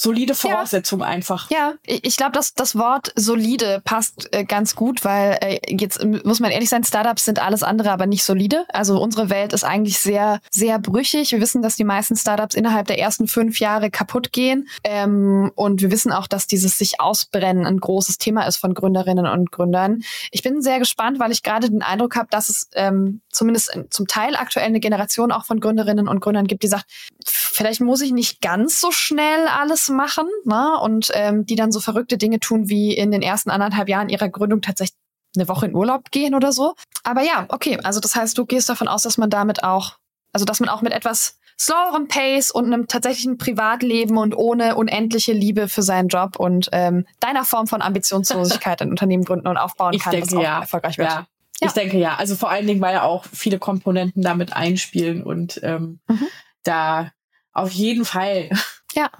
solide 0.00 0.34
Voraussetzungen 0.34 1.02
ja. 1.02 1.08
einfach. 1.08 1.50
Ja, 1.50 1.74
ich 1.84 2.16
glaube, 2.16 2.32
dass 2.32 2.54
das 2.54 2.74
Wort 2.74 3.12
solide 3.16 3.82
passt 3.84 4.30
äh, 4.32 4.44
ganz 4.44 4.74
gut, 4.74 5.04
weil 5.04 5.36
äh, 5.42 5.60
jetzt 5.68 6.02
muss 6.02 6.40
man 6.40 6.50
ehrlich 6.50 6.70
sein, 6.70 6.84
Startups 6.84 7.26
sind 7.26 7.38
alles 7.38 7.62
andere, 7.62 7.90
aber 7.90 8.06
nicht 8.06 8.24
solide. 8.24 8.64
Also 8.72 8.98
unsere 8.98 9.28
Welt 9.28 9.52
ist 9.52 9.62
eigentlich 9.62 9.98
sehr, 9.98 10.40
sehr 10.50 10.78
brüchig. 10.78 11.32
Wir 11.32 11.40
wissen, 11.42 11.60
dass 11.60 11.76
die 11.76 11.84
meisten 11.84 12.16
Startups 12.16 12.54
innerhalb 12.54 12.86
der 12.86 12.98
ersten 12.98 13.28
fünf 13.28 13.60
Jahre 13.60 13.90
kaputt 13.90 14.32
gehen. 14.32 14.68
Ähm, 14.84 15.52
und 15.54 15.82
wir 15.82 15.90
wissen 15.90 16.12
auch, 16.12 16.26
dass 16.26 16.46
dieses 16.46 16.78
sich 16.78 16.98
ausbrennen 16.98 17.66
ein 17.66 17.78
großes 17.78 18.16
Thema 18.16 18.44
ist 18.44 18.56
von 18.56 18.72
Gründerinnen 18.72 19.26
und 19.26 19.52
Gründern. 19.52 20.00
Ich 20.30 20.42
bin 20.42 20.62
sehr 20.62 20.78
gespannt, 20.78 21.18
weil 21.18 21.30
ich 21.30 21.42
gerade 21.42 21.68
den 21.68 21.82
Eindruck 21.82 22.16
habe, 22.16 22.28
dass 22.30 22.48
es 22.48 22.70
ähm, 22.72 23.20
zumindest 23.28 23.78
zum 23.90 24.06
Teil 24.06 24.34
aktuell 24.34 24.64
eine 24.64 24.80
Generation 24.80 25.30
auch 25.30 25.44
von 25.44 25.60
Gründerinnen 25.60 26.08
und 26.08 26.20
Gründern 26.20 26.46
gibt, 26.46 26.62
die 26.62 26.68
sagt, 26.68 26.86
vielleicht 27.26 27.82
muss 27.82 28.00
ich 28.00 28.12
nicht 28.12 28.40
ganz 28.40 28.80
so 28.80 28.90
schnell 28.92 29.46
alles 29.46 29.89
machen 29.90 30.26
ne? 30.44 30.78
und 30.80 31.10
ähm, 31.14 31.46
die 31.46 31.56
dann 31.56 31.72
so 31.72 31.80
verrückte 31.80 32.18
Dinge 32.18 32.40
tun, 32.40 32.68
wie 32.68 32.94
in 32.94 33.10
den 33.10 33.22
ersten 33.22 33.50
anderthalb 33.50 33.88
Jahren 33.88 34.08
ihrer 34.08 34.28
Gründung 34.28 34.62
tatsächlich 34.62 34.98
eine 35.36 35.48
Woche 35.48 35.66
in 35.66 35.74
Urlaub 35.74 36.10
gehen 36.10 36.34
oder 36.34 36.52
so. 36.52 36.74
Aber 37.04 37.22
ja, 37.22 37.46
okay, 37.48 37.78
also 37.82 38.00
das 38.00 38.14
heißt, 38.14 38.36
du 38.36 38.46
gehst 38.46 38.68
davon 38.68 38.88
aus, 38.88 39.02
dass 39.02 39.18
man 39.18 39.30
damit 39.30 39.62
auch, 39.62 39.96
also 40.32 40.44
dass 40.44 40.60
man 40.60 40.68
auch 40.68 40.82
mit 40.82 40.92
etwas 40.92 41.38
slowerem 41.58 42.08
Pace 42.08 42.50
und 42.50 42.66
einem 42.66 42.88
tatsächlichen 42.88 43.36
Privatleben 43.36 44.16
und 44.16 44.34
ohne 44.34 44.76
unendliche 44.76 45.32
Liebe 45.32 45.68
für 45.68 45.82
seinen 45.82 46.08
Job 46.08 46.36
und 46.36 46.70
ähm, 46.72 47.06
deiner 47.20 47.44
Form 47.44 47.66
von 47.66 47.82
Ambitionslosigkeit 47.82 48.80
ein 48.80 48.90
Unternehmen 48.90 49.24
gründen 49.24 49.46
und 49.46 49.58
aufbauen 49.58 49.92
ich 49.92 50.02
kann, 50.02 50.12
denke, 50.12 50.34
das 50.34 50.42
ja. 50.42 50.60
erfolgreich 50.60 50.96
wird. 50.96 51.10
Ja. 51.10 51.26
Ja. 51.60 51.68
Ich 51.68 51.74
denke 51.74 51.98
ja. 51.98 52.16
Also 52.16 52.36
vor 52.36 52.50
allen 52.50 52.66
Dingen, 52.66 52.80
weil 52.80 52.94
ja 52.94 53.02
auch 53.02 53.26
viele 53.30 53.58
Komponenten 53.58 54.22
damit 54.22 54.54
einspielen 54.54 55.22
und 55.22 55.60
ähm, 55.62 56.00
mhm. 56.08 56.26
da 56.62 57.12
auf 57.52 57.70
jeden 57.70 58.04
Fall. 58.04 58.48
Ja. 58.94 59.10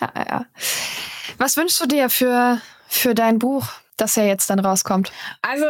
Ja, 0.00 0.12
ja. 0.16 0.46
Was 1.38 1.56
wünschst 1.56 1.80
du 1.80 1.86
dir 1.86 2.10
für, 2.10 2.60
für 2.88 3.14
dein 3.14 3.38
Buch, 3.38 3.68
das 3.96 4.16
ja 4.16 4.24
jetzt 4.24 4.50
dann 4.50 4.60
rauskommt? 4.60 5.12
Also, 5.42 5.66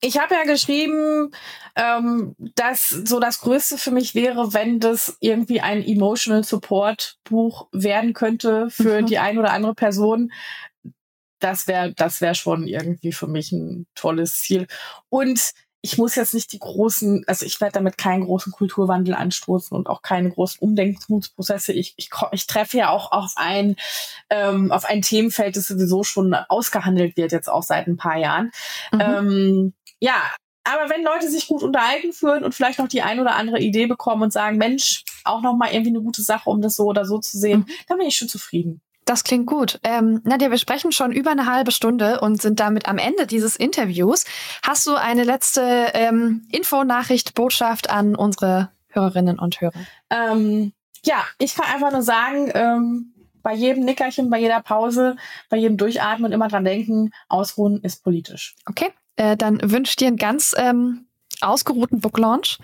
ich 0.00 0.18
habe 0.18 0.34
ja 0.34 0.42
geschrieben, 0.42 1.30
ähm, 1.76 2.34
dass 2.38 2.88
so 2.88 3.20
das 3.20 3.40
Größte 3.40 3.78
für 3.78 3.92
mich 3.92 4.14
wäre, 4.14 4.52
wenn 4.52 4.80
das 4.80 5.16
irgendwie 5.20 5.60
ein 5.60 5.82
Emotional 5.82 6.42
Support 6.42 7.18
Buch 7.24 7.68
werden 7.72 8.12
könnte 8.12 8.68
für 8.68 9.02
mhm. 9.02 9.06
die 9.06 9.18
ein 9.18 9.38
oder 9.38 9.52
andere 9.52 9.74
Person. 9.74 10.32
Das 11.38 11.66
wäre, 11.68 11.92
das 11.94 12.20
wäre 12.20 12.34
schon 12.34 12.66
irgendwie 12.66 13.12
für 13.12 13.28
mich 13.28 13.52
ein 13.52 13.86
tolles 13.94 14.42
Ziel. 14.42 14.66
Und 15.08 15.52
ich 15.84 15.98
muss 15.98 16.14
jetzt 16.14 16.32
nicht 16.32 16.52
die 16.52 16.60
großen, 16.60 17.24
also 17.26 17.44
ich 17.44 17.60
werde 17.60 17.72
damit 17.74 17.98
keinen 17.98 18.24
großen 18.24 18.52
Kulturwandel 18.52 19.14
anstoßen 19.14 19.76
und 19.76 19.88
auch 19.88 20.00
keine 20.00 20.30
großen 20.30 20.60
Umdenkungsprozesse. 20.60 21.72
Ich, 21.72 21.94
ich, 21.96 22.08
ich 22.30 22.46
treffe 22.46 22.78
ja 22.78 22.90
auch 22.90 23.10
auf 23.10 23.32
ein, 23.34 23.74
ähm, 24.30 24.70
auf 24.70 24.84
ein 24.84 25.02
Themenfeld, 25.02 25.56
das 25.56 25.66
sowieso 25.66 26.04
schon 26.04 26.34
ausgehandelt 26.34 27.16
wird, 27.16 27.32
jetzt 27.32 27.50
auch 27.50 27.64
seit 27.64 27.88
ein 27.88 27.96
paar 27.96 28.16
Jahren. 28.16 28.52
Mhm. 28.92 29.00
Ähm, 29.00 29.72
ja, 29.98 30.22
aber 30.62 30.88
wenn 30.88 31.02
Leute 31.02 31.28
sich 31.28 31.48
gut 31.48 31.64
unterhalten 31.64 32.12
fühlen 32.12 32.44
und 32.44 32.54
vielleicht 32.54 32.78
noch 32.78 32.86
die 32.86 33.02
ein 33.02 33.18
oder 33.18 33.34
andere 33.34 33.58
Idee 33.58 33.86
bekommen 33.86 34.22
und 34.22 34.32
sagen, 34.32 34.58
Mensch, 34.58 35.04
auch 35.24 35.42
noch 35.42 35.56
mal 35.56 35.72
irgendwie 35.72 35.90
eine 35.90 36.02
gute 36.02 36.22
Sache, 36.22 36.48
um 36.48 36.62
das 36.62 36.76
so 36.76 36.84
oder 36.84 37.04
so 37.04 37.18
zu 37.18 37.38
sehen, 37.38 37.60
mhm. 37.60 37.72
dann 37.88 37.98
bin 37.98 38.06
ich 38.06 38.16
schon 38.16 38.28
zufrieden. 38.28 38.80
Das 39.12 39.24
klingt 39.24 39.46
gut. 39.46 39.78
Ähm, 39.82 40.22
Nadja, 40.24 40.50
wir 40.50 40.56
sprechen 40.56 40.90
schon 40.90 41.12
über 41.12 41.32
eine 41.32 41.44
halbe 41.44 41.70
Stunde 41.70 42.20
und 42.20 42.40
sind 42.40 42.60
damit 42.60 42.88
am 42.88 42.96
Ende 42.96 43.26
dieses 43.26 43.56
Interviews. 43.56 44.24
Hast 44.62 44.86
du 44.86 44.94
eine 44.94 45.22
letzte 45.22 45.90
ähm, 45.92 46.48
Info, 46.50 46.82
Nachricht, 46.82 47.34
Botschaft 47.34 47.90
an 47.90 48.16
unsere 48.16 48.70
Hörerinnen 48.88 49.38
und 49.38 49.60
Hörer? 49.60 49.74
Ähm, 50.08 50.72
ja, 51.04 51.22
ich 51.36 51.54
kann 51.54 51.66
einfach 51.74 51.92
nur 51.92 52.00
sagen, 52.00 52.50
ähm, 52.54 53.12
bei 53.42 53.52
jedem 53.52 53.84
Nickerchen, 53.84 54.30
bei 54.30 54.38
jeder 54.38 54.62
Pause, 54.62 55.16
bei 55.50 55.58
jedem 55.58 55.76
Durchatmen 55.76 56.32
immer 56.32 56.48
dran 56.48 56.64
denken, 56.64 57.10
ausruhen 57.28 57.82
ist 57.82 58.02
politisch. 58.02 58.54
Okay, 58.64 58.88
äh, 59.16 59.36
dann 59.36 59.60
wünsche 59.62 59.90
ich 59.90 59.96
dir 59.96 60.08
einen 60.08 60.16
ganz 60.16 60.54
ähm, 60.56 61.04
ausgeruhten 61.42 62.00
Book 62.00 62.16
Launch 62.16 62.56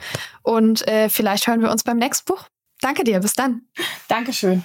und 0.43 0.89
äh, 0.89 1.11
vielleicht 1.11 1.47
hören 1.47 1.61
wir 1.61 1.71
uns 1.71 1.85
beim 1.85 1.99
nächsten 1.99 2.25
Buch. 2.25 2.47
Danke 2.81 3.05
dir, 3.05 3.21
bis 3.21 3.35
dann. 3.35 3.67
Dankeschön. 4.09 4.65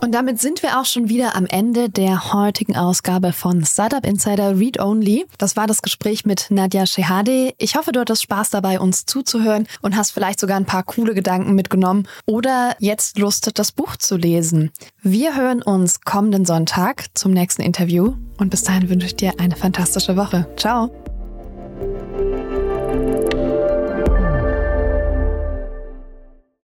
Und 0.00 0.12
damit 0.12 0.40
sind 0.40 0.62
wir 0.62 0.80
auch 0.80 0.84
schon 0.84 1.08
wieder 1.08 1.36
am 1.36 1.46
Ende 1.46 1.90
der 1.90 2.32
heutigen 2.32 2.76
Ausgabe 2.76 3.32
von 3.32 3.64
Startup 3.64 4.04
Insider 4.06 4.58
Read 4.58 4.80
Only. 4.80 5.26
Das 5.38 5.56
war 5.56 5.66
das 5.66 5.82
Gespräch 5.82 6.24
mit 6.24 6.46
Nadja 6.50 6.86
Shehade. 6.86 7.54
Ich 7.58 7.76
hoffe, 7.76 7.92
du 7.92 8.00
hattest 8.00 8.22
Spaß 8.22 8.50
dabei, 8.50 8.80
uns 8.80 9.04
zuzuhören 9.06 9.66
und 9.82 9.96
hast 9.96 10.12
vielleicht 10.12 10.40
sogar 10.40 10.56
ein 10.56 10.66
paar 10.66 10.82
coole 10.82 11.14
Gedanken 11.14 11.54
mitgenommen 11.54 12.06
oder 12.26 12.76
jetzt 12.78 13.18
Lust, 13.18 13.50
das 13.58 13.72
Buch 13.72 13.96
zu 13.96 14.16
lesen. 14.16 14.70
Wir 15.02 15.36
hören 15.36 15.62
uns 15.62 16.00
kommenden 16.00 16.44
Sonntag 16.44 17.06
zum 17.14 17.32
nächsten 17.32 17.62
Interview 17.62 18.14
und 18.38 18.50
bis 18.50 18.62
dahin 18.62 18.88
wünsche 18.88 19.06
ich 19.06 19.16
dir 19.16 19.34
eine 19.38 19.56
fantastische 19.56 20.16
Woche. 20.16 20.46
Ciao! 20.56 20.90